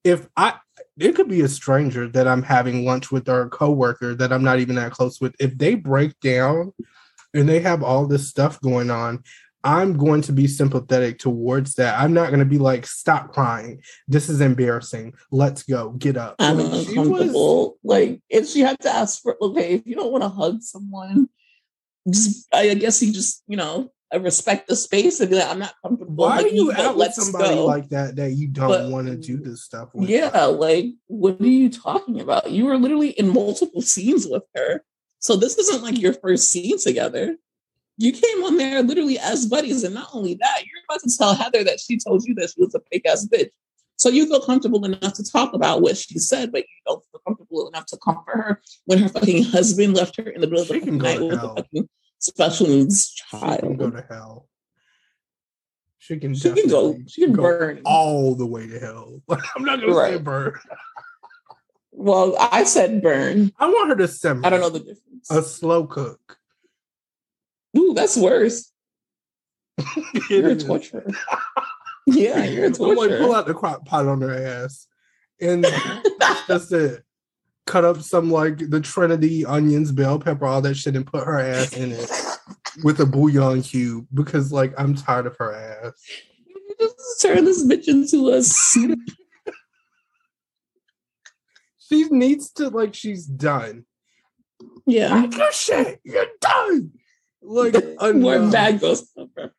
if 0.03 0.27
i 0.37 0.53
it 0.99 1.15
could 1.15 1.27
be 1.27 1.41
a 1.41 1.47
stranger 1.47 2.07
that 2.07 2.27
i'm 2.27 2.43
having 2.43 2.85
lunch 2.85 3.11
with 3.11 3.27
or 3.27 3.41
a 3.41 3.49
coworker 3.49 4.13
that 4.13 4.31
i'm 4.31 4.43
not 4.43 4.59
even 4.59 4.75
that 4.75 4.91
close 4.91 5.19
with. 5.19 5.35
If 5.39 5.57
they 5.57 5.75
break 5.75 6.19
down 6.19 6.73
and 7.33 7.47
they 7.47 7.59
have 7.59 7.83
all 7.83 8.07
this 8.07 8.27
stuff 8.27 8.59
going 8.61 8.89
on 8.89 9.23
i'm 9.63 9.97
going 9.97 10.21
to 10.21 10.31
be 10.31 10.47
sympathetic 10.47 11.19
towards 11.19 11.75
that 11.75 11.99
i'm 11.99 12.13
not 12.13 12.27
going 12.27 12.39
to 12.39 12.45
be 12.45 12.57
like 12.57 12.85
stop 12.85 13.33
crying 13.33 13.81
this 14.07 14.29
is 14.29 14.41
embarrassing 14.41 15.13
let's 15.31 15.63
go 15.63 15.91
get 15.91 16.17
up 16.17 16.35
I'm 16.39 16.57
Like, 16.57 16.87
she 16.87 16.97
was- 16.97 17.07
uncomfortable. 17.07 17.77
Like, 17.83 18.21
if 18.29 18.47
she 18.47 18.61
had 18.61 18.79
to 18.81 18.89
ask 18.89 19.21
for, 19.21 19.37
okay, 19.41 19.73
if 19.73 19.85
you 19.85 19.95
don't 19.95 20.11
want 20.11 20.23
to 20.23 20.29
hug 20.29 20.61
someone, 20.61 21.29
just, 22.09 22.47
I 22.53 22.73
guess 22.75 23.01
you 23.01 23.13
just, 23.13 23.43
you 23.47 23.57
know, 23.57 23.91
I 24.11 24.17
respect 24.17 24.67
the 24.67 24.75
space 24.75 25.19
and 25.19 25.29
be 25.29 25.35
like, 25.35 25.49
I'm 25.49 25.59
not 25.59 25.73
comfortable. 25.85 26.15
Why 26.15 26.37
like, 26.37 26.45
are 26.45 26.49
you 26.49 26.71
out 26.71 26.95
with 26.95 27.13
somebody 27.13 27.55
go. 27.55 27.65
like 27.65 27.89
that 27.89 28.15
that 28.15 28.31
you 28.31 28.47
don't 28.47 28.91
want 28.91 29.07
to 29.07 29.17
do 29.17 29.37
this 29.37 29.63
stuff 29.63 29.89
with? 29.93 30.09
Yeah, 30.09 30.45
like 30.45 30.87
what 31.07 31.41
are 31.41 31.45
you 31.45 31.69
talking 31.69 32.21
about? 32.21 32.49
You 32.49 32.65
were 32.65 32.77
literally 32.77 33.09
in 33.09 33.33
multiple 33.33 33.81
scenes 33.81 34.25
with 34.25 34.43
her. 34.55 34.83
So 35.19 35.35
this 35.35 35.57
isn't 35.57 35.83
like 35.83 35.99
your 35.99 36.13
first 36.13 36.49
scene 36.49 36.79
together. 36.79 37.35
You 37.97 38.11
came 38.11 38.43
on 38.43 38.57
there 38.57 38.83
literally 38.83 39.17
as 39.17 39.47
buddies, 39.47 39.83
and 39.83 39.95
not 39.95 40.09
only 40.13 40.35
that, 40.35 40.59
you're 40.65 40.83
about 40.87 41.01
to 41.01 41.17
tell 41.17 41.33
Heather 41.33 41.63
that 41.63 41.79
she 41.79 41.97
told 41.97 42.23
you 42.25 42.35
that 42.35 42.51
she 42.51 42.61
was 42.63 42.75
a 42.75 42.81
fake 42.91 43.07
ass 43.07 43.27
bitch. 43.27 43.49
So 43.95 44.09
you 44.09 44.27
feel 44.27 44.41
comfortable 44.41 44.85
enough 44.85 45.13
to 45.13 45.23
talk 45.23 45.53
about 45.53 45.81
what 45.81 45.97
she 45.97 46.19
said, 46.19 46.51
but 46.51 46.61
you 46.61 46.67
don't 46.85 47.03
feel 47.11 47.21
comfortable 47.25 47.67
enough 47.67 47.87
to 47.87 47.97
comfort 47.97 48.35
her 48.35 48.61
when 48.85 48.99
her 48.99 49.09
fucking 49.09 49.43
husband 49.45 49.95
left 49.95 50.17
her 50.17 50.29
in 50.29 50.41
the 50.41 50.47
middle 50.47 50.61
of 50.61 50.67
the 50.67 50.91
night 50.91 51.19
with 51.19 51.33
a 51.33 51.55
fucking 51.55 51.89
special 52.19 52.67
needs 52.67 53.13
She 53.15 53.37
can 53.39 53.75
go 53.75 53.89
child. 53.89 53.93
to 53.93 54.05
hell. 54.07 54.47
She 55.97 56.19
can. 56.19 56.35
She 56.35 56.51
can 56.53 56.69
go. 56.69 56.97
She 57.07 57.21
can 57.21 57.33
go 57.33 57.41
burn. 57.41 57.81
all 57.83 58.35
the 58.35 58.45
way 58.45 58.67
to 58.67 58.79
hell. 58.79 59.21
I'm 59.29 59.65
not 59.65 59.81
gonna 59.81 59.93
say 59.95 60.17
burn. 60.19 60.53
Well, 61.91 62.37
I 62.39 62.63
said 62.63 63.01
burn. 63.01 63.51
I 63.57 63.67
want 63.67 63.89
her 63.89 63.95
to 63.95 64.07
simmer. 64.07 64.45
I 64.45 64.51
don't 64.51 64.61
know 64.61 64.69
the 64.69 64.79
difference. 64.79 65.31
A 65.31 65.41
slow 65.41 65.87
cook. 65.87 66.36
Ooh, 67.77 67.93
that's 67.93 68.17
worse. 68.17 68.71
You're 70.29 70.49
a 70.49 70.55
torturer. 70.55 71.05
yeah, 72.07 72.43
you're 72.45 72.65
a 72.65 72.67
I'm 72.69 72.95
like, 72.95 73.19
pull 73.19 73.35
out 73.35 73.45
the 73.45 73.53
crock 73.53 73.85
pot 73.85 74.07
on 74.07 74.21
her 74.21 74.33
ass, 74.33 74.87
and 75.41 75.65
that's 76.47 76.71
it. 76.71 77.03
Cut 77.65 77.83
up 77.83 78.01
some 78.01 78.31
like 78.31 78.69
the 78.69 78.79
Trinity 78.79 79.45
onions, 79.45 79.91
bell 79.91 80.17
pepper, 80.17 80.45
all 80.45 80.61
that 80.61 80.75
shit, 80.75 80.95
and 80.95 81.05
put 81.05 81.25
her 81.25 81.37
ass 81.37 81.73
in 81.73 81.91
it 81.91 82.09
with 82.81 83.01
a 83.01 83.05
bouillon 83.05 83.61
cube 83.61 84.07
because 84.13 84.53
like 84.53 84.73
I'm 84.77 84.95
tired 84.95 85.27
of 85.27 85.35
her 85.37 85.53
ass. 85.53 86.01
You 86.47 86.75
just 86.79 87.21
turn 87.21 87.43
this 87.43 87.65
bitch 87.65 87.89
into 87.89 88.29
a 88.29 88.41
soup. 88.41 88.99
She 91.77 92.05
needs 92.05 92.51
to 92.53 92.69
like 92.69 92.93
she's 92.93 93.25
done. 93.25 93.85
Yeah. 94.85 95.13
Like 95.13 95.35
your 95.35 95.51
shit, 95.51 95.99
you're 96.03 96.27
done. 96.39 96.93
Like 97.41 97.73
More 98.15 98.35
enough. 98.35 98.51
bad 98.51 98.79
ghost 98.79 99.05
reference. 99.17 99.53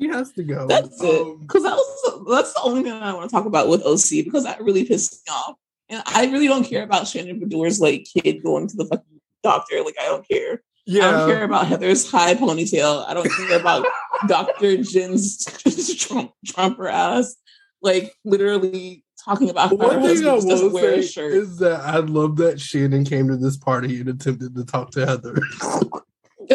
She 0.00 0.06
has 0.08 0.32
to 0.32 0.44
go. 0.44 0.66
That's 0.68 1.02
it. 1.02 1.20
Um, 1.20 1.40
Because 1.40 1.64
that 1.64 1.74
was 1.74 2.24
that's 2.30 2.54
the 2.54 2.60
only 2.62 2.82
thing 2.84 2.92
I 2.92 3.12
want 3.14 3.28
to 3.28 3.34
talk 3.34 3.46
about 3.46 3.68
with 3.68 3.82
OC 3.82 4.24
because 4.24 4.44
that 4.44 4.62
really 4.62 4.84
pissed 4.84 5.22
me 5.26 5.32
off. 5.32 5.56
And 5.88 6.02
I 6.06 6.26
really 6.26 6.46
don't 6.46 6.64
care 6.64 6.82
about 6.84 7.08
Shannon 7.08 7.40
Beador's 7.40 7.80
like 7.80 8.04
kid 8.04 8.42
going 8.42 8.68
to 8.68 8.76
the 8.76 8.84
fucking 8.84 9.20
doctor. 9.42 9.82
Like 9.84 9.96
I 10.00 10.04
don't 10.06 10.28
care. 10.28 10.62
Yeah. 10.86 11.08
I 11.08 11.10
don't 11.12 11.28
care 11.30 11.44
about 11.44 11.66
Heather's 11.66 12.08
high 12.10 12.34
ponytail. 12.34 13.04
I 13.08 13.14
don't 13.14 13.30
care 13.30 13.58
about 13.58 13.86
Dr. 14.28 14.76
Jen's 14.82 15.44
Trump 15.98 16.32
Trumper 16.46 16.88
ass. 16.88 17.34
Like 17.82 18.12
literally 18.24 19.04
talking 19.28 19.50
about 19.50 19.76
One 19.76 19.90
thing 19.90 19.98
I 19.98 20.00
husband 20.00 20.24
just 20.24 20.48
doesn't 20.48 20.72
will 20.72 21.02
say 21.02 21.22
is 21.22 21.58
that 21.58 21.80
I 21.80 21.98
love 21.98 22.36
that 22.36 22.60
Shannon 22.60 23.04
came 23.04 23.28
to 23.28 23.36
this 23.36 23.56
party 23.56 24.00
and 24.00 24.08
attempted 24.08 24.54
to 24.54 24.64
talk 24.64 24.90
to 24.92 25.06
Heather. 25.06 25.38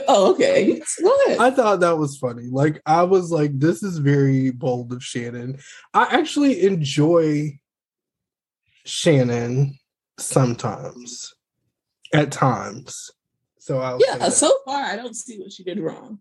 Oh, 0.08 0.32
okay. 0.34 0.82
What? 1.02 1.40
I 1.40 1.52
thought 1.52 1.82
that 1.82 2.00
was 2.00 2.18
funny. 2.18 2.48
Like 2.50 2.82
I 2.84 3.04
was 3.04 3.30
like, 3.30 3.60
this 3.60 3.84
is 3.84 4.00
very 4.00 4.50
bold 4.50 4.92
of 4.92 5.04
Shannon. 5.04 5.60
I 5.94 6.08
actually 6.10 6.64
enjoy 6.64 7.60
Shannon 8.86 9.78
sometimes, 10.18 11.36
at 12.12 12.32
times. 12.32 13.12
So 13.60 13.82
say 13.82 14.00
yeah, 14.04 14.30
so 14.30 14.52
far 14.66 14.82
I 14.82 14.96
don't 14.96 15.16
see 15.16 15.38
what 15.38 15.52
she 15.52 15.64
did 15.64 15.80
wrong. 15.80 16.20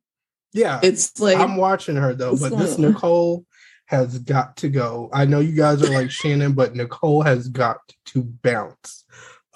yeah. 0.52 0.78
It's 0.82 1.18
like 1.18 1.38
I'm 1.38 1.56
watching 1.56 1.96
her 1.96 2.14
though, 2.14 2.36
but 2.36 2.50
this? 2.58 2.76
Nicole 2.76 3.46
has 3.92 4.18
got 4.18 4.56
to 4.56 4.68
go. 4.68 5.10
I 5.12 5.26
know 5.26 5.40
you 5.40 5.54
guys 5.54 5.82
are 5.82 5.92
like 5.92 6.10
Shannon, 6.10 6.54
but 6.54 6.74
Nicole 6.74 7.22
has 7.22 7.48
got 7.48 7.78
to 8.06 8.22
bounce 8.22 9.04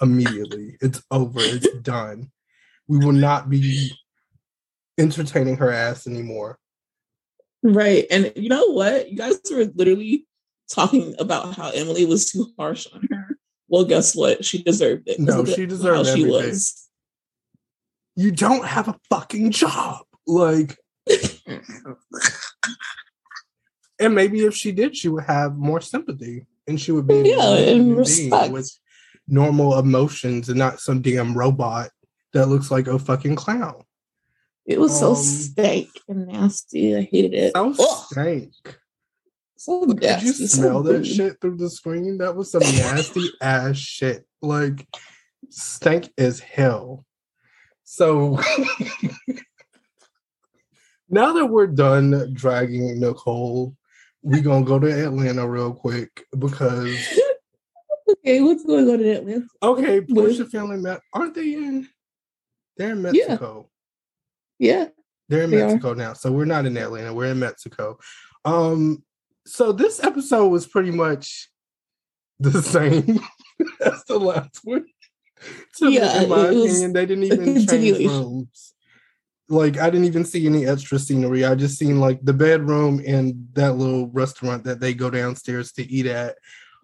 immediately. 0.01 0.77
It's 0.79 1.01
over. 1.11 1.39
It's 1.39 1.67
done. 1.81 2.31
We 2.87 2.99
will 2.99 3.13
not 3.13 3.49
be 3.49 3.91
entertaining 4.97 5.57
her 5.57 5.71
ass 5.71 6.07
anymore. 6.07 6.59
Right. 7.63 8.05
And 8.11 8.31
you 8.35 8.49
know 8.49 8.67
what? 8.67 9.09
You 9.09 9.17
guys 9.17 9.39
were 9.51 9.65
literally 9.75 10.27
talking 10.71 11.15
about 11.19 11.55
how 11.55 11.71
Emily 11.71 12.05
was 12.05 12.31
too 12.31 12.53
harsh 12.57 12.87
on 12.93 13.07
her. 13.11 13.37
Well, 13.67 13.85
guess 13.85 14.15
what? 14.15 14.45
She 14.45 14.63
deserved 14.63 15.07
it. 15.07 15.19
No, 15.19 15.43
she 15.43 15.65
deserved 15.65 16.07
how 16.07 16.15
she 16.15 16.25
was. 16.25 16.87
You 18.15 18.31
don't 18.31 18.65
have 18.65 18.87
a 18.87 18.95
fucking 19.09 19.51
job. 19.51 20.05
Like, 20.25 20.77
and 23.99 24.13
maybe 24.15 24.45
if 24.45 24.55
she 24.55 24.71
did, 24.71 24.95
she 24.95 25.09
would 25.09 25.25
have 25.25 25.55
more 25.57 25.81
sympathy 25.81 26.45
and 26.67 26.79
she 26.79 26.91
would 26.91 27.07
be 27.07 27.23
Yeah, 27.29 27.55
and 27.57 27.97
respect. 27.97 28.51
with 28.53 28.71
normal 29.27 29.77
emotions 29.79 30.49
and 30.49 30.57
not 30.59 30.79
some 30.79 31.01
damn 31.01 31.35
robot 31.37 31.89
that 32.33 32.47
looks 32.47 32.69
like 32.71 32.87
a 32.87 32.99
fucking 32.99 33.35
clown. 33.35 33.83
It 34.65 34.79
was 34.79 34.97
so 34.97 35.11
Um, 35.11 35.15
stank 35.15 35.89
and 36.09 36.27
nasty. 36.27 36.95
I 36.95 37.01
hated 37.01 37.33
it. 37.33 37.51
So 37.55 37.73
Ugh, 37.79 38.05
stank. 38.11 38.51
so 39.55 39.85
Did 39.85 40.03
you 40.03 40.09
nasty. 40.09 40.47
so 40.47 40.61
smell 40.61 40.83
that 40.83 41.05
shit 41.05 41.39
through 41.39 41.55
the 41.57 41.69
screen? 41.69 42.17
That 42.17 42.35
was 42.35 42.51
some 42.51 42.61
nasty 42.61 43.29
ass 43.41 43.77
shit. 43.77 44.25
Like 44.41 44.85
stank 45.49 46.09
as 46.17 46.41
hell. 46.41 47.05
So 47.85 48.37
now 51.09 51.33
that 51.33 51.45
we're 51.45 51.67
done 51.67 52.33
dragging 52.33 52.99
Nicole, 52.99 53.75
we 54.27 54.41
gonna 54.41 54.65
go 54.65 54.77
to 54.77 54.87
Atlanta 55.05 55.47
real 55.47 55.73
quick 55.73 56.25
because 56.37 56.95
Okay, 58.09 58.41
what's 58.41 58.63
going 58.63 58.89
on 58.89 58.99
in 59.01 59.07
Atlanta? 59.07 59.47
okay, 59.63 60.01
Porsha 60.01 60.49
family 60.49 60.77
met 60.77 61.01
aren't 61.13 61.33
they 61.35 61.53
in 61.53 61.87
they're 62.77 62.91
in 62.91 63.01
Mexico. 63.01 63.69
Yeah. 64.59 64.87
They're 65.29 65.43
in 65.43 65.51
They 65.51 65.61
are. 65.61 65.67
Mexico 65.67 65.93
now. 65.93 66.13
So 66.13 66.31
we're 66.31 66.45
not 66.45 66.65
in 66.65 66.77
Atlanta. 66.77 67.13
We're 67.13 67.31
in 67.31 67.39
Mexico. 67.39 67.97
Um, 68.45 69.03
so 69.45 69.71
this 69.71 70.03
episode 70.03 70.47
was 70.49 70.67
pretty 70.67 70.91
much 70.91 71.49
the 72.39 72.61
same 72.75 73.19
as 73.83 74.03
the 74.07 74.19
last 74.19 74.59
one. 74.63 74.85
To 75.77 75.89
Yeah, 75.91 76.21
in 76.23 76.29
my 76.29 76.45
opinion, 76.47 76.93
they 76.93 77.05
didn't 77.05 77.23
even 77.23 77.67
change 77.67 77.97
rooms. 78.07 78.73
Like 79.49 79.77
I 79.77 79.89
didn't 79.89 80.07
even 80.07 80.25
see 80.25 80.45
any 80.45 80.65
extra 80.65 80.99
scenery. 80.99 81.45
I 81.45 81.55
just 81.55 81.77
seen 81.77 81.99
like 81.99 82.19
the 82.23 82.33
bedroom 82.33 83.01
and 83.07 83.47
that 83.53 83.77
little 83.77 84.07
restaurant 84.09 84.63
that 84.65 84.79
they 84.79 84.93
go 84.93 85.09
downstairs 85.09 85.71
to 85.73 85.83
eat 85.89 86.05
at. 86.05 86.37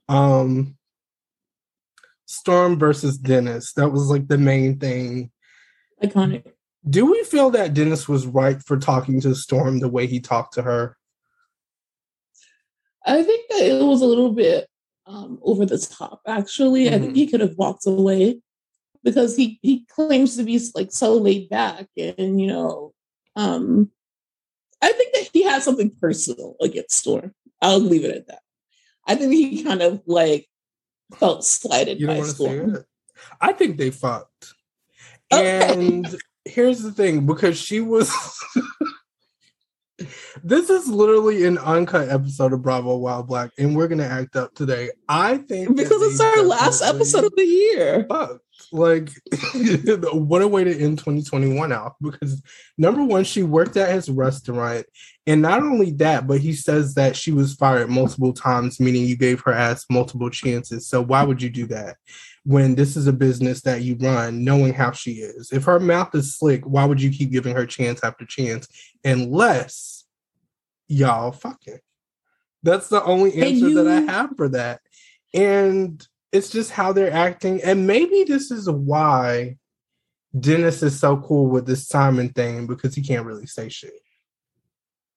Um 0.08 0.78
Storm 2.26 2.80
versus 2.80 3.18
Dennis. 3.18 3.74
That 3.74 3.90
was 3.90 4.10
like 4.10 4.28
the 4.28 4.38
main 4.38 4.80
thing 4.80 5.32
Iconic. 6.02 6.46
do 6.90 7.06
we 7.12 7.24
feel 7.26 7.50
that 7.52 7.74
Dennis 7.74 8.08
was 8.08 8.26
right 8.26 8.62
for 8.64 8.78
talking 8.78 9.20
to 9.22 9.36
Storm 9.36 9.80
the 9.80 9.90
way 9.90 10.08
he 10.08 10.20
talked 10.22 10.54
to 10.56 10.62
her? 10.62 10.98
I 13.06 13.22
think 13.24 13.50
that 13.50 13.62
it 13.64 13.84
was 13.84 14.02
a 14.02 14.06
little 14.06 14.32
bit 14.32 14.68
um, 15.06 15.38
over 15.42 15.66
the 15.66 15.78
top. 15.78 16.22
Actually, 16.26 16.88
I 16.90 16.94
Mhm. 16.94 17.02
think 17.02 17.16
he 17.18 17.28
could 17.28 17.42
have 17.42 17.58
walked 17.58 17.86
away 17.86 18.42
because 19.04 19.36
he 19.36 19.60
he 19.62 19.86
claims 19.86 20.38
to 20.38 20.44
be 20.44 20.60
like 20.76 20.92
so 20.92 21.16
laid 21.16 21.50
back, 21.50 21.88
and 21.98 22.40
you 22.40 22.48
know, 22.48 22.94
um, 23.36 23.92
I 24.82 24.92
think 24.92 25.14
that 25.14 25.30
he 25.34 25.44
has 25.44 25.64
something 25.64 25.92
personal 26.02 26.56
against 26.62 26.98
Storm. 26.98 27.34
I'll 27.62 27.80
leave 27.80 28.06
it 28.06 28.16
at 28.16 28.28
that. 28.28 28.42
I 29.08 29.16
think 29.16 29.34
he 29.34 29.64
kind 29.64 29.82
of 29.82 30.02
like 30.06 30.48
felt 31.16 31.46
slighted 31.46 32.00
You 32.00 32.08
by 32.08 32.18
want 32.18 32.30
to 32.30 32.36
say 32.36 32.44
Storm. 32.46 32.86
I 33.40 33.54
think 33.54 33.78
they 33.78 33.92
fucked. 33.92 34.54
Okay. 35.32 35.74
And 35.74 36.16
here's 36.46 36.82
the 36.84 36.92
thing 36.92 37.26
because 37.26 37.58
she 37.58 37.80
was. 37.80 38.12
this 40.44 40.70
is 40.70 40.88
literally 40.88 41.46
an 41.46 41.58
uncut 41.58 42.10
episode 42.10 42.54
of 42.54 42.62
Bravo 42.62 42.98
While 42.98 43.24
Black, 43.24 43.52
and 43.58 43.76
we're 43.76 43.88
going 43.88 44.00
to 44.00 44.06
act 44.06 44.36
up 44.36 44.54
today. 44.54 44.90
I 45.08 45.38
think 45.38 45.76
Because 45.76 46.02
it's 46.02 46.20
our 46.20 46.44
last 46.44 46.82
episode 46.82 47.24
of 47.24 47.34
the 47.36 47.46
year. 47.46 48.06
fucked. 48.10 48.43
Like, 48.72 49.10
what 50.14 50.42
a 50.42 50.48
way 50.48 50.64
to 50.64 50.72
end 50.72 51.00
2021 51.00 51.72
out. 51.72 51.96
Because 52.02 52.42
number 52.78 53.04
one, 53.04 53.24
she 53.24 53.44
worked 53.44 53.78
at 53.78 53.94
his 53.94 54.10
restaurant. 54.10 54.86
And 55.26 55.42
not 55.42 55.62
only 55.62 55.92
that, 55.94 56.28
but 56.28 56.42
he 56.42 56.54
says 56.54 56.96
that 56.96 57.16
she 57.16 57.32
was 57.32 57.56
fired 57.56 57.90
multiple 57.90 58.34
times, 58.34 58.80
meaning 58.80 59.06
you 59.06 59.16
gave 59.16 59.42
her 59.42 59.54
ass 59.54 59.86
multiple 59.90 60.30
chances. 60.30 60.88
So 60.88 61.02
why 61.02 61.24
would 61.24 61.42
you 61.42 61.50
do 61.50 61.66
that 61.68 61.98
when 62.46 62.76
this 62.76 62.98
is 62.98 63.08
a 63.08 63.14
business 63.14 63.62
that 63.62 63.84
you 63.84 63.96
run, 63.96 64.44
knowing 64.44 64.74
how 64.74 64.92
she 64.92 65.14
is? 65.14 65.52
If 65.52 65.64
her 65.64 65.80
mouth 65.80 66.14
is 66.16 66.36
slick, 66.36 66.64
why 66.66 66.86
would 66.86 67.02
you 67.02 67.10
keep 67.10 67.32
giving 67.32 67.56
her 67.56 67.66
chance 67.66 68.04
after 68.04 68.26
chance? 68.26 68.68
Unless 69.04 70.06
y'all 70.88 71.32
fucking. 71.32 71.80
That's 72.64 72.88
the 72.88 73.04
only 73.04 73.34
answer 73.42 73.74
that 73.76 73.88
I 73.88 74.12
have 74.12 74.36
for 74.38 74.50
that. 74.50 74.80
And 75.34 76.06
it's 76.34 76.50
just 76.50 76.72
how 76.72 76.92
they're 76.92 77.14
acting. 77.14 77.62
And 77.64 77.88
maybe 77.88 78.26
this 78.28 78.52
is 78.52 78.70
why 78.70 79.58
Dennis 80.38 80.82
is 80.82 81.00
so 81.00 81.18
cool 81.18 81.48
with 81.48 81.68
this 81.68 81.88
Simon 81.88 82.30
thing 82.30 82.66
because 82.66 82.96
he 82.96 83.04
can't 83.04 83.26
really 83.26 83.46
say 83.46 83.70
shit. 83.70 83.94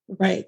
Right. 0.07 0.45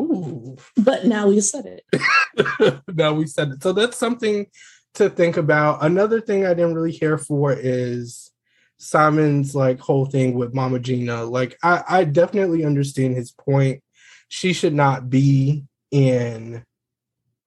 Ooh. 0.00 0.56
But 0.76 1.04
now 1.04 1.28
we 1.28 1.40
said 1.40 1.66
it. 1.66 2.82
now 2.94 3.12
we 3.12 3.26
said 3.26 3.50
it. 3.50 3.62
So 3.62 3.72
that's 3.72 3.98
something 3.98 4.46
to 4.94 5.10
think 5.10 5.36
about. 5.36 5.84
Another 5.84 6.20
thing 6.20 6.46
I 6.46 6.54
didn't 6.54 6.74
really 6.74 6.96
care 6.96 7.18
for 7.18 7.52
is 7.52 8.32
Simon's 8.78 9.54
like 9.54 9.80
whole 9.80 10.06
thing 10.06 10.34
with 10.34 10.54
Mama 10.54 10.78
Gina. 10.78 11.24
Like 11.24 11.58
I, 11.62 11.84
I 11.86 12.04
definitely 12.04 12.64
understand 12.64 13.16
his 13.16 13.32
point. 13.32 13.82
She 14.28 14.54
should 14.54 14.74
not 14.74 15.10
be 15.10 15.64
in 15.90 16.64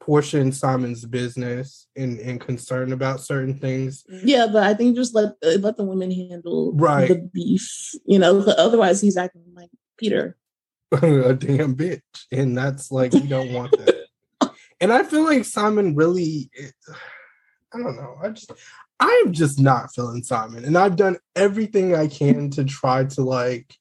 Porsha 0.08 0.39
and 0.39 0.55
Simon's 0.55 1.03
business 1.05 1.88
and, 1.97 2.20
and 2.20 2.39
concern 2.39 2.93
about 2.93 3.20
certain 3.20 3.53
things. 3.60 4.05
Yeah, 4.24 4.47
but 4.51 4.64
I 4.64 4.74
think 4.74 4.95
just 4.95 5.14
let 5.14 5.34
uh, 5.43 5.58
let 5.60 5.76
the 5.76 5.84
women 5.84 6.12
handle 6.12 6.72
Right. 6.74 7.10
the 7.10 7.16
beef. 7.34 7.91
You 8.05 8.20
know, 8.20 8.39
otherwise 8.58 9.01
he's 9.01 9.18
acting 9.18 9.43
like 9.53 9.70
Peter. 9.97 10.38
a 10.93 11.34
damn 11.34 11.76
bitch. 11.76 12.01
And 12.32 12.58
that's 12.58 12.91
like 12.91 13.12
we 13.12 13.28
don't 13.28 13.51
want 13.51 13.72
that. 13.72 14.51
and 14.80 14.93
I 14.93 15.03
feel 15.03 15.24
like 15.24 15.43
Simon 15.43 15.95
really 15.95 16.49
it- 16.53 16.74
I 17.74 17.80
don't 17.80 17.97
know. 17.97 18.16
I 18.24 18.30
just 18.30 18.51
I'm 18.99 19.34
just 19.34 19.60
not 19.60 19.93
feeling 19.93 20.24
Simon. 20.24 20.64
And 20.64 20.78
I've 20.78 20.95
done 20.95 21.18
everything 21.36 21.93
I 21.93 22.08
can 22.08 22.49
to 22.51 22.64
try 22.64 23.03
to 23.03 23.22
like 23.22 23.76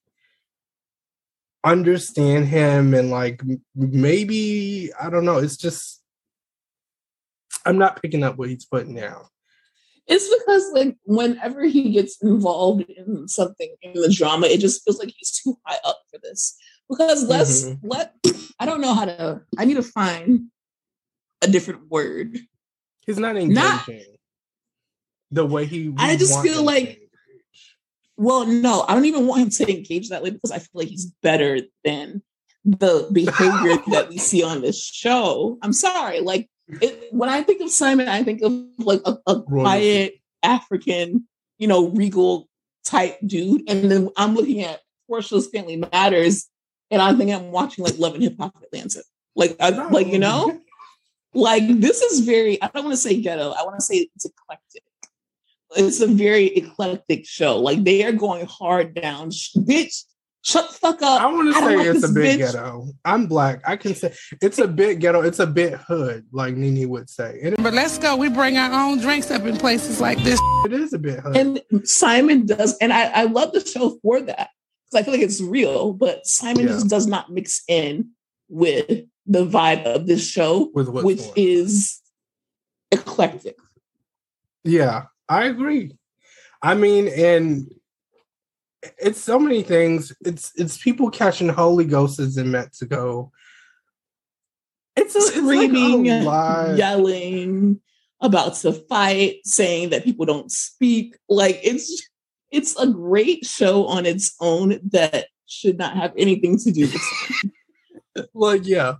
understand 1.64 2.46
him 2.46 2.94
and 2.94 3.10
like 3.10 3.42
maybe 3.76 4.90
I 5.00 5.08
don't 5.08 5.24
know. 5.24 5.38
It's 5.38 5.56
just 5.56 6.02
I'm 7.66 7.78
not 7.78 8.00
picking 8.00 8.22
up 8.22 8.36
what 8.36 8.48
he's 8.48 8.64
putting 8.64 8.94
down. 8.94 9.24
It's 10.06 10.32
because 10.38 10.70
like 10.72 10.96
whenever 11.04 11.64
he 11.64 11.90
gets 11.90 12.22
involved 12.22 12.82
in 12.88 13.26
something 13.26 13.74
in 13.82 13.92
the 14.00 14.08
drama, 14.12 14.46
it 14.46 14.60
just 14.60 14.84
feels 14.84 14.98
like 15.00 15.12
he's 15.16 15.32
too 15.32 15.58
high 15.66 15.78
up 15.84 15.98
for 16.10 16.20
this. 16.22 16.56
Because 16.88 17.24
let's 17.24 17.64
Mhm. 17.64 17.78
let 17.82 18.14
I 18.60 18.66
don't 18.66 18.80
know 18.80 18.94
how 18.94 19.04
to 19.06 19.40
I 19.58 19.64
need 19.64 19.74
to 19.74 19.82
find 19.82 20.46
a 21.42 21.48
different 21.48 21.90
word. 21.90 22.38
He's 23.04 23.18
not 23.18 23.34
Not- 23.34 23.88
engaging 23.88 24.16
the 25.32 25.44
way 25.44 25.66
he. 25.66 25.92
I 25.98 26.16
just 26.16 26.40
feel 26.40 26.62
like- 26.62 26.84
engage. 26.84 27.00
Well, 28.16 28.46
no, 28.46 28.82
I 28.88 28.94
don't 28.94 29.04
even 29.04 29.26
want 29.26 29.42
him 29.42 29.50
to 29.50 29.70
engage 29.76 30.08
that 30.08 30.22
way 30.22 30.30
because 30.30 30.50
I 30.52 30.58
feel 30.60 30.70
like 30.74 30.88
he's 30.88 31.06
better 31.22 31.60
than 31.84 32.22
the 32.64 33.08
behavior 33.12 33.76
that 33.92 34.06
we 34.08 34.18
see 34.18 34.42
on 34.42 34.62
this 34.62 34.82
show. 34.82 35.58
I'm 35.62 35.72
sorry. 35.74 36.20
Like 36.20 36.48
it, 36.68 37.12
when 37.12 37.28
I 37.28 37.42
think 37.42 37.60
of 37.60 37.70
Simon, 37.70 38.08
I 38.08 38.22
think 38.22 38.42
of 38.42 38.52
like 38.78 39.00
a, 39.04 39.18
a 39.26 39.42
quiet 39.42 40.20
African, 40.42 41.26
you 41.58 41.68
know, 41.68 41.88
regal 41.88 42.48
type 42.84 43.18
dude. 43.24 43.62
And 43.68 43.90
then 43.90 44.10
I'm 44.16 44.34
looking 44.34 44.62
at 44.62 44.80
Porsha's 45.10 45.48
Family 45.48 45.76
Matters 45.76 46.48
and 46.90 47.02
I 47.02 47.14
think 47.14 47.30
I'm 47.30 47.50
watching 47.50 47.84
like 47.84 47.98
Love 47.98 48.14
and 48.14 48.22
Hip 48.22 48.36
Hop 48.38 48.56
Atlanta. 48.62 49.02
Like, 49.34 49.56
I, 49.60 49.70
like 49.70 50.06
you 50.06 50.18
know, 50.18 50.60
like 51.34 51.64
this 51.80 52.00
is 52.00 52.20
very. 52.20 52.60
I 52.62 52.68
don't 52.68 52.84
want 52.84 52.94
to 52.94 53.00
say 53.00 53.20
ghetto. 53.20 53.50
I 53.50 53.62
want 53.64 53.78
to 53.78 53.84
say 53.84 54.08
it's 54.14 54.24
eclectic. 54.24 54.82
It's 55.76 56.00
a 56.00 56.06
very 56.06 56.46
eclectic 56.46 57.26
show. 57.26 57.58
Like 57.58 57.84
they 57.84 58.04
are 58.04 58.12
going 58.12 58.46
hard 58.46 58.94
down. 58.94 59.30
Bitch, 59.30 60.04
shut 60.46 60.68
the 60.68 60.74
fuck 60.74 61.02
up. 61.02 61.20
I 61.20 61.26
want 61.26 61.48
to 61.48 61.54
say 61.60 61.76
like 61.76 61.86
it's 61.88 61.98
a 61.98 62.00
this 62.06 62.12
bit 62.12 62.34
bitch. 62.40 62.52
ghetto. 62.52 62.86
I'm 63.04 63.26
black. 63.26 63.60
I 63.66 63.76
can 63.76 63.94
say 63.94 64.14
it's 64.40 64.58
a 64.58 64.68
bit 64.68 65.00
ghetto. 65.00 65.22
It's 65.22 65.40
a 65.40 65.46
bit 65.46 65.74
hood, 65.74 66.24
like 66.32 66.54
NeNe 66.54 66.88
would 66.88 67.10
say. 67.10 67.40
And 67.42 67.54
it, 67.54 67.62
But 67.62 67.74
let's 67.74 67.98
go. 67.98 68.16
We 68.16 68.28
bring 68.28 68.56
our 68.56 68.72
own 68.72 68.98
drinks 69.00 69.30
up 69.30 69.42
in 69.42 69.56
places 69.56 70.00
like 70.00 70.18
this. 70.22 70.38
it 70.64 70.72
is 70.72 70.92
a 70.92 70.98
bit 70.98 71.18
hood. 71.20 71.36
And 71.36 71.60
Simon 71.88 72.46
does, 72.46 72.76
and 72.78 72.92
I, 72.92 73.06
I 73.10 73.22
love 73.24 73.52
the 73.52 73.60
show 73.66 73.98
for 74.02 74.20
that 74.20 74.50
because 74.90 75.00
I 75.00 75.02
feel 75.02 75.14
like 75.14 75.22
it's 75.22 75.40
real. 75.40 75.92
But 75.92 76.26
Simon 76.26 76.62
Yeah. 76.66 76.72
just 76.74 76.88
does 76.88 77.06
not 77.08 77.30
mix 77.32 77.62
in 77.66 78.10
with 78.48 78.86
the 79.26 79.44
vibe 79.44 79.82
of 79.84 80.06
this 80.06 80.24
show, 80.24 80.70
With 80.72 80.88
which 80.88 81.18
going 81.18 81.28
on. 81.30 81.34
is 81.36 82.00
eclectic. 82.92 83.56
yeah, 84.62 85.06
I 85.28 85.44
agree. 85.46 85.96
I 86.62 86.74
mean, 86.74 87.08
and 87.08 87.68
it's 88.98 89.20
so 89.20 89.38
many 89.38 89.62
things. 89.62 90.12
It's 90.20 90.52
it's 90.56 90.78
people 90.78 91.10
catching 91.10 91.48
Holy 91.48 91.84
Ghosts 91.84 92.36
in 92.36 92.50
Mexico. 92.50 93.30
It's 94.96 95.14
a, 95.14 95.18
it's 95.18 95.36
Screaming, 95.36 96.24
like 96.24 96.68
a 96.68 96.76
yelling, 96.76 97.80
about 98.20 98.54
to 98.54 98.72
fight, 98.72 99.40
saying 99.44 99.90
that 99.90 100.04
people 100.04 100.26
don't 100.26 100.50
speak. 100.50 101.16
Like 101.28 101.60
it's 101.62 102.08
it's 102.50 102.78
a 102.80 102.86
great 102.86 103.44
show 103.44 103.86
on 103.86 104.06
its 104.06 104.34
own 104.40 104.80
that 104.92 105.26
should 105.46 105.78
not 105.78 105.96
have 105.96 106.12
anything 106.16 106.58
to 106.58 106.72
do 106.72 106.82
with 106.82 107.52
Like, 108.34 108.66
yeah, 108.66 108.94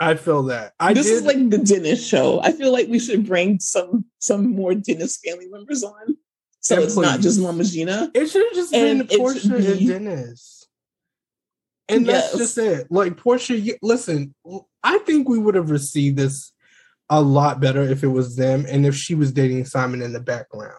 I 0.00 0.14
feel 0.14 0.44
that. 0.44 0.74
I 0.78 0.94
this 0.94 1.06
did, 1.06 1.14
is 1.14 1.22
like 1.24 1.50
the 1.50 1.58
Dennis 1.58 2.06
show. 2.06 2.40
I 2.40 2.52
feel 2.52 2.72
like 2.72 2.88
we 2.88 3.00
should 3.00 3.26
bring 3.26 3.58
some 3.58 4.04
some 4.18 4.54
more 4.54 4.74
Dennis 4.74 5.18
family 5.24 5.48
members 5.48 5.82
on. 5.82 6.16
So 6.68 6.82
it's 6.82 6.96
not 6.96 7.20
just 7.20 7.40
Mama 7.40 7.64
Gina. 7.64 8.10
It 8.14 8.26
should 8.26 8.44
have 8.44 8.54
just 8.54 8.74
And 8.74 9.08
been 9.08 9.18
Porsha 9.18 9.72
and 9.72 9.88
Dennis. 9.88 10.66
And 11.88 12.06
that's 12.06 12.34
Yes. 12.34 12.38
just 12.38 12.58
it. 12.58 12.86
Like 12.90 13.16
Porsha, 13.16 13.60
you, 13.60 13.76
listen, 13.80 14.34
I 14.84 14.98
think 14.98 15.28
we 15.28 15.38
would 15.38 15.54
have 15.54 15.70
received 15.70 16.18
this 16.18 16.52
a 17.08 17.22
lot 17.22 17.58
better 17.60 17.82
if 17.82 18.04
it 18.04 18.08
was 18.08 18.36
them 18.36 18.66
and 18.68 18.84
if 18.84 18.94
she 18.94 19.14
was 19.14 19.32
dating 19.32 19.64
Simon 19.64 20.02
in 20.02 20.12
the 20.12 20.20
background. 20.20 20.74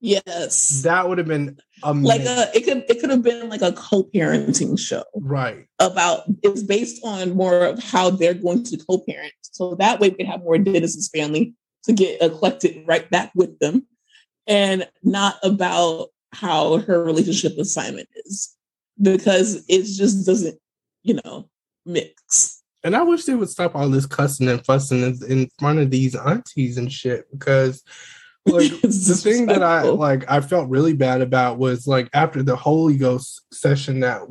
Yes. 0.00 0.82
That 0.82 1.08
would 1.08 1.16
have 1.16 1.26
been 1.26 1.56
uh, 1.82 1.88
amazing. 1.88 2.26
like 2.26 2.38
a 2.38 2.54
it 2.54 2.64
could 2.66 2.84
it 2.90 3.00
could 3.00 3.08
have 3.08 3.22
been 3.22 3.48
like 3.48 3.62
a 3.62 3.72
co-parenting 3.72 4.78
show 4.78 5.02
right. 5.14 5.64
about 5.78 6.24
it's 6.42 6.62
based 6.62 7.02
on 7.02 7.34
more 7.34 7.64
of 7.64 7.82
how 7.82 8.10
they're 8.10 8.34
going 8.34 8.64
to 8.64 8.76
co-parent. 8.76 9.32
So 9.40 9.74
that 9.76 9.98
way 9.98 10.10
we 10.10 10.16
could 10.16 10.26
have 10.26 10.40
more 10.40 10.58
Dennis's 10.58 11.08
family 11.08 11.54
to 11.84 11.94
get 11.94 12.20
eclectic 12.20 12.84
right 12.86 13.08
back 13.10 13.32
with 13.34 13.58
them 13.60 13.86
and 14.46 14.88
not 15.02 15.36
about 15.42 16.08
how 16.32 16.78
her 16.78 17.02
relationship 17.02 17.56
with 17.56 17.68
Simon 17.68 18.06
is. 18.24 18.54
Because 19.00 19.64
it 19.68 19.84
just 19.84 20.24
doesn't, 20.24 20.58
you 21.02 21.20
know, 21.24 21.48
mix. 21.84 22.62
And 22.82 22.94
I 22.96 23.02
wish 23.02 23.24
they 23.24 23.34
would 23.34 23.50
stop 23.50 23.74
all 23.74 23.88
this 23.88 24.06
cussing 24.06 24.48
and 24.48 24.64
fussing 24.64 25.02
in, 25.02 25.18
in 25.28 25.50
front 25.58 25.80
of 25.80 25.90
these 25.90 26.14
aunties 26.14 26.78
and 26.78 26.90
shit 26.90 27.26
because 27.32 27.82
like 28.46 28.70
the 28.80 29.20
thing 29.20 29.46
that 29.46 29.62
I 29.62 29.82
like 29.82 30.24
I 30.30 30.40
felt 30.40 30.70
really 30.70 30.92
bad 30.92 31.20
about 31.20 31.58
was 31.58 31.86
like 31.86 32.08
after 32.14 32.42
the 32.42 32.56
Holy 32.56 32.96
Ghost 32.96 33.42
session 33.52 34.00
that 34.00 34.22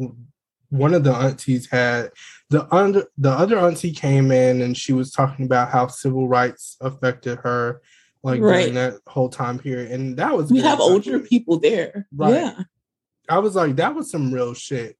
one 0.69 0.93
of 0.93 1.03
the 1.03 1.13
aunties 1.13 1.69
had 1.69 2.11
the 2.49 2.73
under 2.73 3.05
the 3.17 3.31
other 3.31 3.57
auntie 3.59 3.91
came 3.91 4.31
in 4.31 4.61
and 4.61 4.77
she 4.77 4.93
was 4.93 5.11
talking 5.11 5.45
about 5.45 5.69
how 5.69 5.87
civil 5.87 6.27
rights 6.27 6.77
affected 6.81 7.39
her 7.39 7.81
like 8.25 8.41
Right. 8.41 8.59
during 8.61 8.73
that 8.75 8.99
whole 9.07 9.29
time 9.29 9.59
period 9.59 9.91
and 9.91 10.17
that 10.17 10.35
was 10.35 10.51
We 10.51 10.59
have 10.61 10.79
older 10.79 11.19
people 11.19 11.59
there. 11.59 12.07
Right. 12.13 12.33
Yeah. 12.33 12.63
I 13.29 13.39
was 13.39 13.55
like 13.55 13.77
that 13.77 13.95
was 13.95 14.11
some 14.11 14.33
real 14.33 14.53
shit 14.53 14.97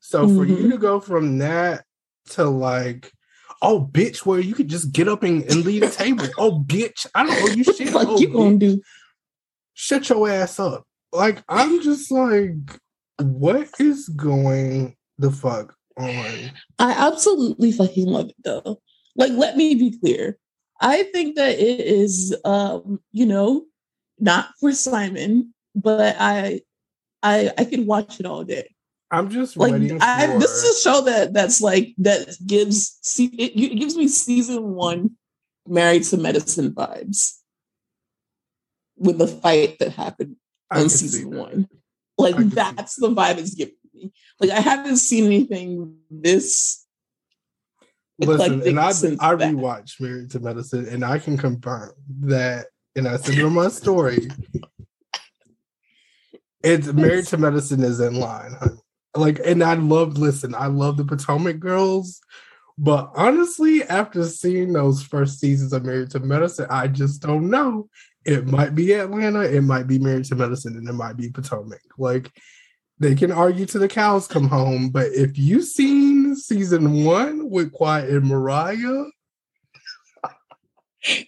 so 0.00 0.26
for 0.28 0.44
you 0.44 0.56
to 0.56 0.62
mm-hmm. 0.62 0.76
go 0.76 1.00
from 1.00 1.38
that 1.38 1.84
to 2.30 2.44
like 2.44 3.12
oh 3.62 3.88
bitch 3.92 4.24
where 4.24 4.40
you 4.40 4.54
could 4.54 4.68
just 4.68 4.92
get 4.92 5.08
up 5.08 5.22
and, 5.22 5.42
and 5.44 5.64
lead 5.64 5.82
a 5.82 5.90
table 5.90 6.26
oh 6.38 6.60
bitch 6.60 7.06
I 7.14 7.24
don't 7.24 7.38
know 7.40 7.54
you 7.54 7.64
the 7.64 7.72
shit 7.72 7.88
fuck 7.90 8.08
oh, 8.08 8.18
you 8.18 8.28
gonna 8.28 8.56
do? 8.56 8.80
shut 9.78 10.08
your 10.08 10.28
ass 10.28 10.58
up. 10.58 10.84
Like 11.12 11.42
I'm 11.48 11.80
just 11.80 12.10
like, 12.10 12.56
what 13.20 13.68
is 13.78 14.08
going 14.08 14.96
the 15.18 15.30
fuck 15.30 15.74
on? 15.96 16.50
I 16.78 16.92
absolutely 16.92 17.72
fucking 17.72 18.06
love 18.06 18.28
it 18.30 18.36
though. 18.44 18.80
Like, 19.16 19.32
let 19.32 19.56
me 19.56 19.74
be 19.76 19.96
clear. 19.98 20.38
I 20.80 21.04
think 21.04 21.36
that 21.36 21.58
it 21.58 21.80
is, 21.80 22.36
um, 22.44 23.00
you 23.12 23.26
know, 23.26 23.64
not 24.18 24.50
for 24.60 24.72
Simon, 24.72 25.54
but 25.74 26.16
I, 26.18 26.60
I, 27.22 27.50
I 27.58 27.64
could 27.64 27.86
watch 27.86 28.20
it 28.20 28.26
all 28.26 28.44
day. 28.44 28.74
I'm 29.10 29.30
just 29.30 29.56
Like, 29.56 29.72
waiting 29.72 29.98
I, 30.00 30.26
this 30.38 30.50
is 30.50 30.76
a 30.76 30.80
show 30.80 31.00
that 31.02 31.32
that's 31.32 31.60
like 31.60 31.94
that 31.98 32.36
gives 32.46 32.98
see 33.02 33.26
it, 33.26 33.58
it 33.58 33.76
gives 33.76 33.96
me 33.96 34.06
season 34.08 34.74
one 34.74 35.12
Married 35.66 36.04
to 36.04 36.16
Medicine 36.16 36.72
vibes 36.72 37.38
with 38.96 39.18
the 39.18 39.26
fight 39.26 39.78
that 39.78 39.92
happened 39.92 40.36
I 40.70 40.80
on 40.80 40.88
season 40.88 41.30
one. 41.30 41.68
Like 42.16 42.36
can 42.36 42.48
that's 42.48 42.96
the 42.96 43.08
vibe 43.08 43.38
it's 43.38 43.54
giving 43.54 43.74
me. 43.94 44.12
Like 44.40 44.50
I 44.50 44.60
haven't 44.60 44.96
seen 44.96 45.24
anything 45.26 45.96
this 46.10 46.86
Listen, 48.18 48.66
and 48.66 48.80
I 48.80 48.88
I 48.88 49.34
rewatched 49.34 50.00
Married 50.00 50.30
to 50.32 50.40
Medicine, 50.40 50.88
and 50.88 51.04
I 51.04 51.18
can 51.18 51.36
confirm 51.36 51.92
that. 52.20 52.66
And 52.96 53.06
I 53.06 53.16
said 53.16 53.38
it 53.38 53.44
on 53.44 53.54
my 53.54 53.68
story. 53.68 54.28
It's 56.64 56.92
Married 56.92 57.26
to 57.26 57.36
Medicine 57.36 57.82
is 57.84 58.00
in 58.00 58.18
line, 58.18 58.52
honey. 58.58 58.80
Like, 59.14 59.40
and 59.44 59.62
I 59.62 59.74
love. 59.74 60.18
Listen, 60.18 60.54
I 60.54 60.66
love 60.66 60.96
the 60.96 61.04
Potomac 61.04 61.60
Girls, 61.60 62.20
but 62.76 63.10
honestly, 63.14 63.84
after 63.84 64.24
seeing 64.24 64.72
those 64.72 65.02
first 65.02 65.38
seasons 65.38 65.72
of 65.72 65.84
Married 65.84 66.10
to 66.10 66.20
Medicine, 66.20 66.66
I 66.70 66.88
just 66.88 67.22
don't 67.22 67.50
know. 67.50 67.88
It 68.24 68.46
might 68.46 68.74
be 68.74 68.92
Atlanta, 68.92 69.42
it 69.42 69.62
might 69.62 69.86
be 69.86 69.98
Married 69.98 70.24
to 70.26 70.34
Medicine, 70.34 70.76
and 70.76 70.88
it 70.88 70.92
might 70.92 71.16
be 71.16 71.30
Potomac. 71.30 71.80
Like, 71.96 72.30
they 73.00 73.14
can 73.14 73.30
argue 73.32 73.66
to 73.66 73.78
the 73.78 73.88
cows 73.88 74.26
come 74.26 74.48
home, 74.48 74.90
but 74.90 75.06
if 75.12 75.38
you've 75.38 75.64
seen 75.64 76.34
season 76.36 77.04
one 77.04 77.48
with 77.50 77.72
Quad 77.72 78.04
and 78.04 78.26
Mariah, 78.26 79.04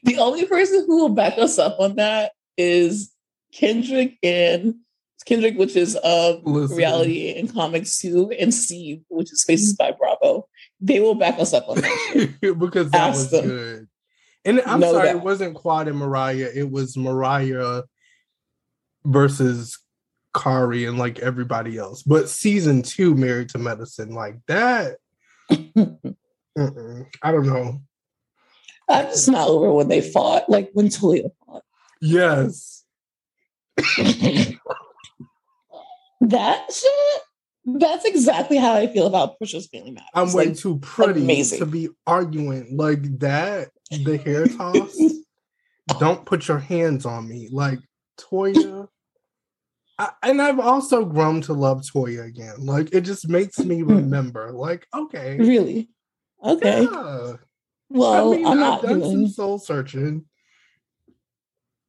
The 0.04 0.18
only 0.18 0.46
person 0.46 0.84
who 0.86 1.02
will 1.02 1.08
back 1.14 1.38
us 1.38 1.58
up 1.58 1.78
on 1.78 1.96
that 1.96 2.32
is 2.56 3.12
Kendrick 3.52 4.18
and 4.22 4.74
Kendrick, 5.26 5.56
which 5.56 5.76
is 5.76 5.96
um, 5.96 6.40
Listen. 6.44 6.76
reality 6.76 7.38
and 7.38 7.52
comics 7.52 8.00
too, 8.00 8.30
and 8.32 8.52
Steve, 8.52 9.02
which 9.08 9.32
is 9.32 9.44
Faces 9.44 9.76
by 9.76 9.92
Bravo. 9.92 10.48
They 10.80 11.00
will 11.00 11.14
back 11.14 11.38
us 11.38 11.52
up 11.52 11.68
on 11.68 11.76
that. 11.76 12.34
because 12.58 12.90
that 12.90 13.10
Ask 13.10 13.18
was 13.18 13.30
them. 13.30 13.46
good. 13.46 13.88
And 14.44 14.62
I'm 14.66 14.80
sorry, 14.80 15.10
it 15.10 15.20
wasn't 15.20 15.54
Quad 15.54 15.88
and 15.88 15.98
Mariah. 15.98 16.48
It 16.54 16.70
was 16.70 16.96
Mariah 16.96 17.82
versus 19.04 19.78
Kari 20.34 20.84
and 20.84 20.98
like 20.98 21.18
everybody 21.18 21.76
else. 21.78 22.02
But 22.02 22.28
season 22.28 22.82
two, 22.82 23.14
Married 23.14 23.48
to 23.50 23.58
Medicine, 23.58 24.14
like 24.14 24.36
that. 24.46 24.96
I 25.50 27.32
don't 27.32 27.46
know. 27.46 27.80
I'm 28.88 29.06
just 29.06 29.28
not 29.28 29.48
over 29.48 29.72
when 29.72 29.88
they 29.88 30.00
fought, 30.00 30.48
like 30.50 30.70
when 30.72 30.88
Toya 30.88 31.30
fought. 31.46 31.62
Yes. 32.00 32.84
that 36.20 36.72
shit. 36.72 37.22
That's 37.66 38.04
exactly 38.04 38.56
how 38.56 38.72
I 38.74 38.86
feel 38.86 39.06
about 39.06 39.38
Porsha's 39.38 39.68
Family 39.68 39.92
Matters. 39.92 40.08
I'm 40.14 40.32
way 40.32 40.46
Like, 40.46 40.56
too 40.56 40.78
pretty 40.80 41.20
amazing. 41.20 41.58
to 41.60 41.66
be 41.66 41.88
arguing 42.06 42.76
like 42.76 43.18
that. 43.20 43.68
The 43.90 44.16
hair 44.16 44.46
toss. 44.56 44.98
don't 45.98 46.24
put 46.24 46.48
your 46.48 46.58
hands 46.58 47.04
on 47.06 47.28
me. 47.28 47.48
Like 47.50 47.78
Toya. 48.18 48.88
I, 50.00 50.10
and 50.22 50.40
I've 50.40 50.58
also 50.58 51.04
grown 51.04 51.42
to 51.42 51.52
love 51.52 51.82
Toya 51.82 52.24
again. 52.26 52.54
Like 52.64 52.94
it 52.94 53.02
just 53.02 53.28
makes 53.28 53.58
me 53.58 53.82
Hmm. 53.82 53.90
remember. 53.90 54.50
Like, 54.50 54.86
okay. 54.94 55.36
really? 55.38 55.90
Okay. 56.42 56.88
Yeah. 56.90 57.32
Well, 57.90 58.32
I 58.32 58.36
mean, 58.36 58.46
I'm 58.46 58.52
I've 58.54 58.58
not 58.60 58.82
done 58.82 59.02
some 59.02 59.28
soul 59.28 59.58
searching. 59.58 60.24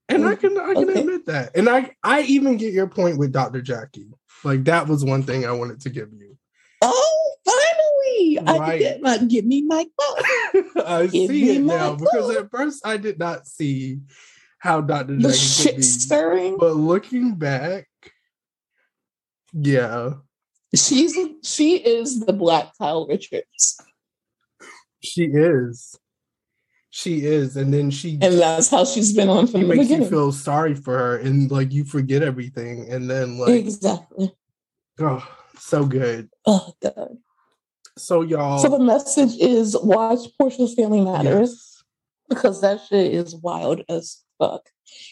And 0.10 0.28
I 0.28 0.36
can 0.36 0.58
I 0.58 0.74
can 0.74 0.90
Okay. 0.90 1.00
admit 1.00 1.26
that. 1.28 1.56
And 1.56 1.70
I 1.70 1.92
I 2.04 2.24
even 2.24 2.58
get 2.58 2.74
your 2.74 2.88
point 2.88 3.18
with 3.18 3.32
Dr. 3.32 3.62
Jackie. 3.62 4.12
Like 4.44 4.66
that 4.66 4.88
was 4.90 5.06
one 5.06 5.24
thing 5.24 5.46
I 5.46 5.54
wanted 5.54 5.80
to 5.82 5.90
give 5.90 6.12
you. 6.12 6.38
Oh, 6.82 7.36
finally! 7.46 8.40
I 8.40 8.60
Right. 8.60 8.70
can 8.72 8.80
get 8.80 9.02
my 9.02 9.18
give 9.20 9.46
me 9.46 9.62
my 9.62 9.86
book. 9.98 10.26
I 10.86 11.04
Give 11.08 11.30
see 11.30 11.50
it 11.56 11.62
now 11.62 11.96
because 11.96 12.36
at 12.36 12.52
first 12.52 12.86
I 12.86 12.98
did 12.98 13.20
not 13.20 13.48
see 13.48 14.00
how 14.60 14.82
Dr. 14.82 15.16
The 15.16 15.22
Jackie 15.22 15.30
could 15.32 15.38
shit 15.38 15.76
be. 15.78 15.82
stirring. 15.84 16.58
But 16.58 16.76
looking 16.76 17.36
back, 17.36 17.88
yeah, 19.54 20.14
She's 20.74 21.18
she 21.44 21.76
is 21.76 22.22
the 22.22 22.34
Black 22.34 22.78
Kyle 22.78 23.06
Richards, 23.06 23.82
she 25.02 25.26
is. 25.26 26.00
She 26.90 27.26
is. 27.26 27.58
And 27.58 27.74
then 27.74 27.92
she 27.92 28.18
and 28.22 28.40
that's 28.40 28.70
how 28.70 28.86
she's 28.86 29.14
been 29.14 29.30
on 29.30 29.48
she 29.48 29.54
from 29.54 29.62
the 29.62 29.76
makes 29.76 29.90
you 29.90 30.06
feel 30.06 30.32
sorry 30.32 30.76
for 30.76 30.98
her 30.98 31.18
and 31.18 31.50
like 31.52 31.72
you 31.72 31.84
forget 31.84 32.22
everything. 32.22 32.90
And 32.90 33.10
then 33.10 33.38
like 33.38 33.50
exactly. 33.50 34.34
oh 35.00 35.28
so 35.58 35.86
good. 35.86 36.30
Oh 36.46 36.74
god. 36.82 37.18
So 37.98 38.22
y'all 38.22 38.60
So 38.60 38.70
the 38.70 38.80
message 38.80 39.38
is 39.40 39.76
watch 39.82 40.20
Porsha's 40.40 40.74
Family 40.74 41.02
Matters 41.02 41.50
yes. 41.50 41.84
because 42.30 42.62
that 42.62 42.82
shit 42.88 43.14
is 43.14 43.36
wild 43.36 43.82
as 43.90 44.22
fuck, 44.40 44.70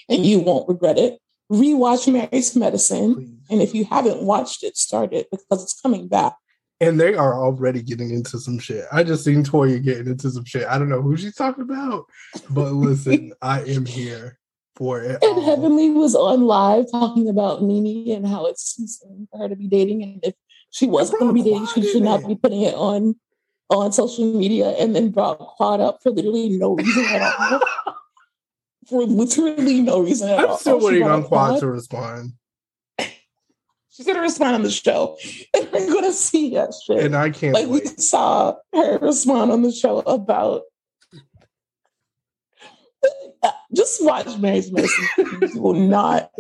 and 0.08 0.26
you 0.26 0.40
won't 0.40 0.70
regret 0.70 0.98
it. 0.98 1.20
Rewatch 1.52 2.12
Mary's 2.12 2.56
Medicine, 2.56 3.16
please. 3.16 3.30
and 3.50 3.62
if 3.62 3.74
you 3.74 3.86
haven't 3.86 4.22
watched 4.22 4.64
it, 4.64 4.78
start 4.78 5.14
it 5.14 5.30
because 5.32 5.64
it's 5.64 5.80
coming 5.80 6.08
back. 6.08 6.36
And 6.82 7.00
they 7.00 7.16
are 7.16 7.34
already 7.34 7.82
getting 7.82 8.12
into 8.12 8.40
some 8.40 8.60
shit. 8.60 8.86
I 8.92 9.04
just 9.04 9.26
seen 9.26 9.44
Toya 9.44 9.84
getting 9.84 10.08
into 10.08 10.30
some 10.30 10.46
shit. 10.46 10.66
I 10.68 10.78
don't 10.78 10.90
know 10.90 11.02
who 11.02 11.18
she's 11.18 11.36
talking 11.36 11.64
about, 11.64 12.06
but 12.50 12.72
listen, 12.74 13.34
I 13.42 13.64
am 13.64 13.86
here 13.86 14.38
for 14.76 15.02
it. 15.02 15.22
And 15.24 15.38
all. 15.38 15.46
Heavenly 15.46 15.90
was 15.90 16.16
on 16.16 16.44
live 16.44 16.86
talking 16.92 17.28
about 17.28 17.64
NeNe 17.64 18.16
and 18.16 18.28
how 18.28 18.46
it's 18.46 18.76
too 18.76 18.88
soon 18.88 19.28
for 19.32 19.40
her 19.40 19.50
to 19.50 19.56
be 19.56 19.68
dating, 19.68 20.04
and 20.04 20.20
if 20.24 20.36
she 20.70 20.88
wasn't 20.88 21.20
going 21.20 21.36
to 21.36 21.44
be 21.44 21.50
dating, 21.50 21.68
she 21.68 21.82
should 21.92 22.04
not 22.04 22.22
it. 22.22 22.28
be 22.28 22.36
putting 22.36 22.62
it 22.62 22.76
on 22.76 23.16
on 23.70 23.92
social 23.92 24.34
media. 24.34 24.70
And 24.70 24.96
then 24.96 25.12
brought 25.12 25.40
Quad 25.40 25.82
up 25.82 26.02
for 26.02 26.12
literally 26.12 26.50
no 26.50 26.76
reason 26.76 27.06
at 27.06 27.34
all. 27.40 27.62
For 28.90 29.04
literally 29.04 29.82
no 29.82 30.00
reason 30.00 30.30
at 30.30 30.40
all. 30.40 30.54
I'm 30.54 30.58
still 30.58 30.80
waiting 30.80 31.04
on 31.04 31.22
up 31.22 31.28
Quad 31.28 31.60
to 31.60 31.68
respond. 31.68 32.34
She's 33.90 34.06
gonna 34.06 34.22
respond 34.22 34.56
on 34.56 34.64
the 34.64 34.72
show. 34.72 35.18
And 35.54 35.70
we're 35.72 35.94
gonna 35.94 36.14
see 36.14 36.52
that 36.56 36.74
shit. 36.86 37.04
And 37.04 37.16
I 37.16 37.30
can't 37.30 37.54
like 37.54 37.68
we 37.68 37.86
saw 37.86 38.56
her 38.74 38.98
respond 39.00 39.52
on 39.52 39.62
the 39.62 39.72
show 39.72 40.00
about 40.00 40.64
just 43.76 44.04
watch 44.04 44.38
Mary's 44.38 44.72
Medicine. 44.72 45.08
you 45.54 45.62
will 45.62 45.74
not 45.74 46.32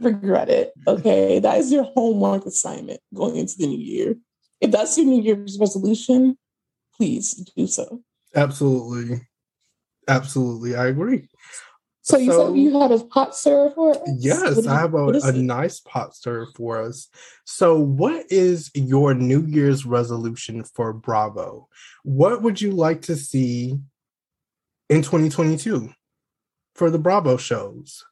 regret 0.00 0.48
it. 0.48 0.72
Okay. 0.86 1.38
That 1.38 1.58
is 1.58 1.70
your 1.70 1.84
homework 1.84 2.46
assignment 2.46 3.00
going 3.14 3.36
into 3.36 3.54
the 3.58 3.66
new 3.66 3.78
year. 3.78 4.14
If 4.60 4.70
that's 4.70 4.96
your 4.96 5.06
New 5.06 5.22
Year's 5.22 5.58
resolution, 5.58 6.36
please 6.96 7.34
do 7.56 7.66
so. 7.66 8.02
Absolutely. 8.34 9.26
Absolutely. 10.10 10.74
I 10.74 10.88
agree. 10.88 11.28
So 12.02 12.16
you 12.18 12.32
So- 12.32 12.48
said 12.48 12.58
you 12.58 12.78
had 12.78 12.90
a 12.92 12.98
pot 13.04 13.36
stirrer 13.36 13.70
for 13.70 13.90
us? 13.90 13.98
Yes, 14.18 14.58
is 14.58 14.66
I 14.66 14.80
have 14.80 14.94
a, 14.94 15.06
a 15.22 15.32
nice 15.32 15.80
pot 15.80 16.14
stir 16.16 16.46
for 16.56 16.82
us. 16.82 17.08
So, 17.44 17.78
what 17.78 18.26
is 18.30 18.70
your 18.74 19.14
New 19.14 19.44
Year's 19.46 19.86
resolution 19.86 20.64
for 20.64 20.92
Bravo? 20.92 21.68
What 22.02 22.42
would 22.42 22.60
you 22.60 22.72
like 22.72 23.02
to 23.02 23.16
see 23.16 23.78
in 24.88 25.02
2022 25.02 25.90
for 26.74 26.90
the 26.90 26.98
Bravo 26.98 27.36
shows? 27.36 28.04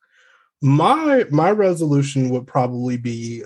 My 0.62 1.24
my 1.30 1.50
resolution 1.50 2.28
would 2.30 2.46
probably 2.46 2.98
be 2.98 3.42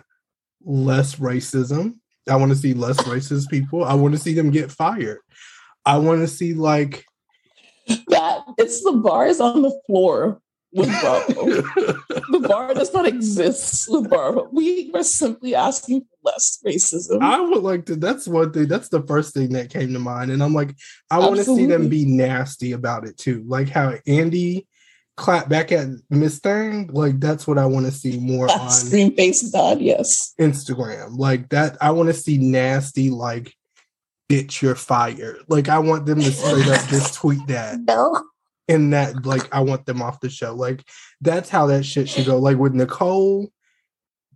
less 0.65 1.17
racism. 1.17 1.95
I 2.29 2.37
want 2.37 2.51
to 2.53 2.59
see 2.59 2.75
less 2.75 2.99
racist 2.99 3.49
people. 3.49 3.85
I 3.85 3.95
want 3.95 4.15
to 4.15 4.21
see 4.21 4.35
them 4.35 4.51
get 4.51 4.71
fired. 4.71 5.19
I 5.85 5.99
want 5.99 6.21
to 6.21 6.29
see 6.29 6.55
like 6.55 7.05
that 7.87 8.45
it's 8.59 8.83
the 8.83 8.93
bars 8.93 9.41
on 9.41 9.63
the 9.63 9.81
floor 9.87 10.41
with 10.73 10.89
Bravo. 11.01 11.45
the 11.45 12.45
bar 12.49 12.75
does 12.75 12.93
not 12.95 13.07
exist 13.07 13.87
with 13.89 14.09
Bravo. 14.09 14.49
We 14.53 14.91
were 14.93 15.03
simply 15.03 15.55
asking 15.55 16.01
for 16.03 16.31
less 16.31 16.59
racism. 16.67 17.23
I 17.23 17.41
would 17.41 17.63
like 17.63 17.87
to. 17.87 17.97
That's 17.97 18.27
one 18.27 18.53
thing. 18.53 18.69
That's 18.69 18.89
the 18.89 19.03
first 19.03 19.35
thing 19.35 19.51
that 19.51 19.71
came 19.71 19.93
to 19.93 19.99
mind, 19.99 20.31
and 20.31 20.43
I'm 20.43 20.55
like, 20.55 20.75
I 21.11 21.19
want 21.19 21.37
to 21.37 21.45
see 21.45 21.67
them 21.67 21.89
be 21.89 22.05
nasty 22.05 22.73
about 22.73 23.07
it 23.07 23.19
too, 23.19 23.45
like 23.47 23.69
how 23.69 23.95
Andy 24.07 24.67
clapped 25.17 25.49
back 25.49 25.73
at 25.73 25.89
Miss 26.11 26.39
Thing. 26.39 26.89
Like 26.93 27.21
that's 27.21 27.47
what 27.47 27.59
I 27.59 27.67
want 27.67 27.87
to 27.87 27.93
see 27.93 28.19
more 28.19 28.51
on 28.51 28.71
Scream 28.71 29.15
face 29.15 29.51
God, 29.51 29.81
yes. 29.81 30.35
Instagram. 30.41 31.17
Like 31.17 31.49
that, 31.51 31.77
I 31.81 31.91
want 31.91 32.09
to 32.09 32.15
see 32.15 32.39
nasty. 32.39 33.11
Like, 33.11 33.55
bitch, 34.29 34.63
you're 34.63 34.75
fired. 34.75 35.39
Like 35.49 35.69
I 35.69 35.79
want 35.79 36.07
them 36.07 36.21
to 36.21 36.33
straight 36.33 36.69
up 36.69 36.87
just 36.89 37.15
tweet 37.21 37.47
that, 37.49 37.81
No. 37.81 38.23
and 38.69 38.93
that 38.93 39.25
like 39.27 39.53
I 39.55 39.61
want 39.61 39.87
them 39.87 40.03
off 40.03 40.21
the 40.21 40.31
show. 40.31 40.55
Like 40.55 40.85
that's 41.21 41.49
how 41.49 41.67
that 41.67 41.85
shit 41.85 42.09
should 42.09 42.27
go. 42.27 42.39
Like 42.39 42.59
with 42.59 42.75
Nicole. 42.75 43.51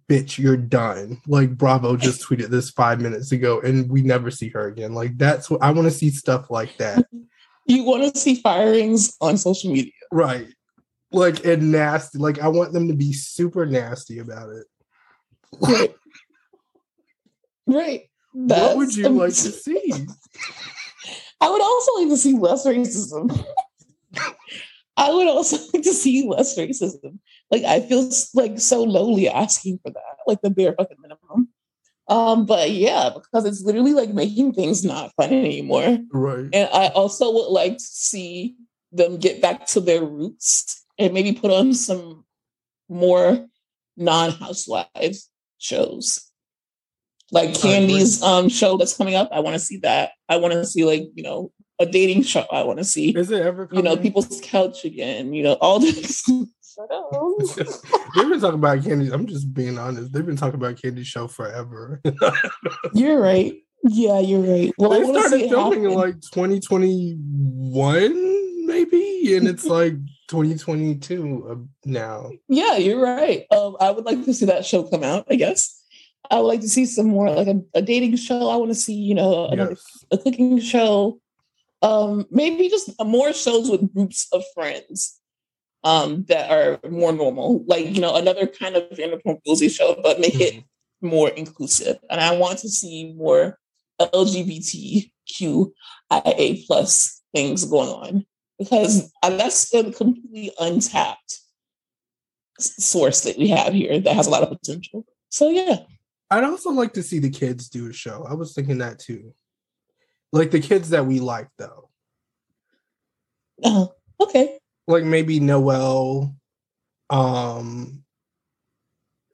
Bitch, 0.08 0.38
you're 0.38 0.56
done. 0.56 1.20
Like 1.26 1.56
Bravo 1.58 1.96
just 1.96 2.22
tweeted 2.22 2.46
this 2.46 2.70
five 2.70 3.00
minutes 3.00 3.32
ago, 3.32 3.60
and 3.60 3.90
we 3.90 4.02
never 4.02 4.30
see 4.30 4.48
her 4.50 4.68
again. 4.68 4.94
Like 4.94 5.18
that's 5.18 5.50
what 5.50 5.60
I 5.64 5.72
want 5.72 5.86
to 5.86 5.90
see 5.90 6.10
stuff 6.10 6.50
like 6.50 6.76
that. 6.76 7.04
You 7.68 7.82
want 7.82 8.14
to 8.14 8.20
see 8.20 8.36
firings 8.36 9.16
on 9.20 9.36
social 9.36 9.72
media. 9.72 9.90
Right. 10.12 10.46
Like 11.10 11.44
and 11.44 11.72
nasty. 11.72 12.16
Like 12.18 12.38
I 12.38 12.46
want 12.46 12.72
them 12.72 12.86
to 12.86 12.94
be 12.94 13.12
super 13.12 13.66
nasty 13.66 14.20
about 14.20 14.50
it. 14.50 14.66
Right. 15.60 15.94
right. 17.66 18.02
What 18.36 18.76
would 18.76 18.88
That's- 18.88 18.96
you 18.96 19.08
like 19.08 19.30
to 19.30 19.34
see? 19.34 19.92
I 21.40 21.50
would 21.50 21.62
also 21.62 21.92
like 22.00 22.08
to 22.08 22.16
see 22.16 22.34
less 22.34 22.66
racism. 22.66 23.44
I 24.96 25.12
would 25.12 25.26
also 25.26 25.56
like 25.72 25.82
to 25.82 25.92
see 25.92 26.26
less 26.26 26.56
racism. 26.56 27.18
Like 27.50 27.64
I 27.64 27.80
feel 27.80 28.10
like 28.34 28.58
so 28.58 28.82
lowly 28.82 29.28
asking 29.28 29.78
for 29.82 29.90
that, 29.90 30.16
like 30.26 30.40
the 30.42 30.50
bare 30.50 30.74
fucking 30.74 30.96
minimum. 31.00 31.48
Um, 32.08 32.46
but 32.46 32.70
yeah, 32.70 33.10
because 33.14 33.44
it's 33.44 33.62
literally 33.62 33.92
like 33.92 34.10
making 34.10 34.52
things 34.52 34.84
not 34.84 35.12
fun 35.16 35.32
anymore. 35.32 35.98
Right. 36.12 36.48
And 36.52 36.68
I 36.72 36.88
also 36.88 37.32
would 37.32 37.48
like 37.48 37.78
to 37.78 37.84
see 37.84 38.56
them 38.92 39.18
get 39.18 39.42
back 39.42 39.66
to 39.68 39.80
their 39.80 40.04
roots 40.04 40.84
and 40.98 41.12
maybe 41.12 41.32
put 41.32 41.50
on 41.50 41.74
some 41.74 42.24
more 42.88 43.46
non-housewives 43.96 45.30
shows. 45.58 46.30
Like. 47.32 47.50
Kandi's 47.50 48.22
um 48.22 48.48
show 48.48 48.76
that's 48.76 48.96
coming 48.96 49.14
up. 49.14 49.28
I 49.32 49.40
want 49.40 49.54
to 49.54 49.60
see 49.60 49.78
that. 49.78 50.12
I 50.28 50.36
want 50.36 50.54
to 50.54 50.64
see 50.64 50.84
like, 50.84 51.04
you 51.14 51.22
know, 51.22 51.52
a 51.78 51.86
dating 51.86 52.22
show. 52.22 52.46
I 52.50 52.62
want 52.62 52.78
to 52.78 52.84
see, 52.84 53.10
Is 53.10 53.30
it 53.30 53.42
ever 53.42 53.68
you 53.72 53.82
know, 53.82 53.96
people's 53.96 54.40
couch 54.42 54.84
again, 54.84 55.32
you 55.32 55.42
know, 55.42 55.54
all 55.54 55.78
this. 55.78 56.24
Shut 56.76 56.92
up. 56.92 57.10
They've 58.14 58.28
been 58.28 58.40
talking 58.40 58.58
about 58.58 58.80
Kandi. 58.80 59.10
I'm 59.12 59.26
just 59.26 59.54
being 59.54 59.78
honest. 59.78 60.12
They've 60.12 60.26
been 60.26 60.36
talking 60.36 60.56
about 60.56 60.76
Kandi 60.76 61.04
show 61.04 61.26
forever. 61.26 62.00
You're 62.94 63.20
right. 63.20 63.54
Yeah, 63.88 64.18
you're 64.18 64.40
right. 64.40 64.72
Well, 64.78 64.90
they 64.90 65.04
want 65.04 65.14
to 65.16 65.22
see 65.22 65.28
started 65.28 65.44
it 65.44 65.50
filming 65.50 65.84
in 65.84 65.94
like 65.94 66.20
2021, 66.32 68.66
maybe, 68.66 69.36
and 69.36 69.46
it's 69.46 69.64
like 69.64 69.94
2022 70.28 71.46
uh, 71.48 71.54
now. 71.84 72.32
Yeah, 72.48 72.78
you're 72.78 73.00
right. 73.00 73.44
Um, 73.52 73.76
I 73.78 73.92
would 73.92 74.04
like 74.04 74.24
to 74.24 74.34
see 74.34 74.46
that 74.46 74.66
show 74.66 74.82
come 74.82 75.04
out. 75.04 75.26
I 75.30 75.36
guess 75.36 75.84
I 76.30 76.36
would 76.36 76.46
like 76.48 76.60
to 76.62 76.68
see 76.68 76.86
some 76.86 77.08
more 77.08 77.30
like 77.30 77.46
a, 77.48 77.60
a 77.74 77.82
dating 77.82 78.16
show. 78.16 78.48
I 78.50 78.56
want 78.56 78.70
to 78.70 78.74
see 78.74 78.94
you 78.94 79.14
know 79.14 79.46
another 79.46 79.70
Yes. 79.72 80.04
a 80.10 80.18
cooking 80.18 80.58
show. 80.60 81.20
Um, 81.82 82.26
maybe 82.30 82.68
just 82.68 82.90
more 83.04 83.32
shows 83.32 83.70
with 83.70 83.92
groups 83.94 84.26
of 84.32 84.42
friends 84.54 85.20
um, 85.84 86.24
that 86.28 86.50
are 86.50 86.80
more 86.90 87.12
normal, 87.12 87.64
like 87.66 87.86
you 87.94 88.00
know 88.00 88.16
another 88.16 88.46
kind 88.46 88.76
of 88.76 88.88
Vanderpump 88.90 89.38
Rules 89.46 89.62
show, 89.72 89.98
but 90.02 90.20
make 90.20 90.40
it 90.40 90.64
more 91.00 91.28
inclusive. 91.28 91.98
And 92.10 92.20
I 92.20 92.36
want 92.36 92.58
to 92.60 92.68
see 92.68 93.12
more 93.12 93.58
LGBTQIA 94.00 95.10
plus 96.66 97.22
things 97.34 97.64
going 97.64 97.88
on 97.88 98.26
because 98.58 99.12
that's 99.22 99.72
a 99.74 99.92
completely 99.92 100.52
untapped 100.58 101.40
source 102.58 103.22
that 103.22 103.38
we 103.38 103.48
have 103.48 103.72
here 103.72 104.00
that 104.00 104.14
has 104.14 104.26
a 104.26 104.30
lot 104.30 104.42
of 104.42 104.48
potential. 104.48 105.04
So 105.28 105.50
yeah, 105.50 105.78
I'd 106.30 106.44
also 106.44 106.70
like 106.70 106.92
to 106.94 107.02
see 107.02 107.18
the 107.18 107.30
kids 107.30 107.68
do 107.68 107.88
a 107.88 107.92
show. 107.92 108.26
I 108.28 108.34
was 108.34 108.52
thinking 108.54 108.78
that 108.78 108.98
too. 108.98 109.32
Like 110.32 110.50
the 110.50 110.60
kids 110.60 110.90
that 110.90 111.06
we 111.06 111.20
like 111.20 111.48
though. 111.56 111.88
uh, 113.64 113.86
okay, 114.20 114.58
Like 114.86 115.04
maybe 115.04 115.40
Noelle, 115.40 116.34
um 117.10 118.02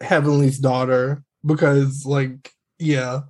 Heavenly's 0.01 0.59
daughter, 0.59 1.23
because 1.47 2.05
like, 2.05 2.53
yeah. 2.79 3.21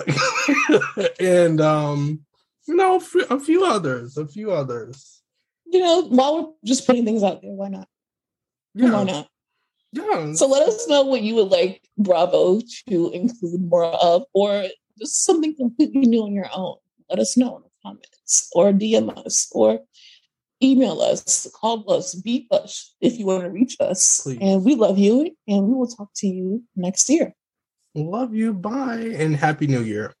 and 1.20 1.60
um, 1.60 2.20
you 2.66 2.74
know, 2.74 2.96
a 2.96 3.38
few- 3.40 3.64
others, 3.64 4.16
a 4.16 4.26
few 4.26 4.50
others. 4.50 5.22
you 5.66 5.80
know, 5.80 6.02
while 6.08 6.36
we're 6.42 6.52
just 6.64 6.86
putting 6.86 7.04
things 7.04 7.22
out 7.22 7.40
there, 7.42 7.52
why 7.52 7.68
not? 7.68 7.88
Why 8.74 8.88
Yeah. 8.88 9.04
not? 9.04 9.28
Yeah. 9.92 10.32
So 10.34 10.46
let 10.46 10.68
us 10.68 10.88
know 10.88 11.02
what 11.02 11.22
you 11.22 11.34
would 11.36 11.48
like 11.48 11.82
Bravo 11.96 12.60
to 12.88 13.10
include 13.10 13.62
more 13.68 13.84
of, 13.84 14.24
or 14.34 14.66
just 14.98 15.24
something 15.24 15.54
completely 15.54 16.02
new 16.02 16.24
on 16.24 16.32
your 16.32 16.48
own. 16.54 16.76
Let 17.08 17.18
us 17.18 17.36
know 17.36 17.56
in 17.56 17.62
the 17.62 17.70
comments, 17.82 18.50
or 18.52 18.72
DM 18.72 19.16
us, 19.24 19.48
or 19.52 19.80
email 20.62 21.00
us, 21.00 21.46
call 21.54 21.90
us, 21.90 22.14
beat 22.14 22.46
us 22.50 22.94
if 23.00 23.18
you 23.18 23.26
want 23.26 23.44
to 23.44 23.50
reach 23.50 23.76
us. 23.80 24.20
Please. 24.22 24.38
And 24.40 24.64
we 24.64 24.74
love 24.74 24.98
you, 24.98 25.36
and 25.46 25.66
we 25.66 25.74
will 25.74 25.86
talk 25.86 26.10
to 26.16 26.26
you 26.26 26.64
next 26.74 27.08
year. 27.08 27.34
Love 27.94 28.34
you. 28.34 28.52
Bye. 28.52 29.14
And 29.16 29.36
happy 29.36 29.66
new 29.66 29.82
year. 29.82 30.14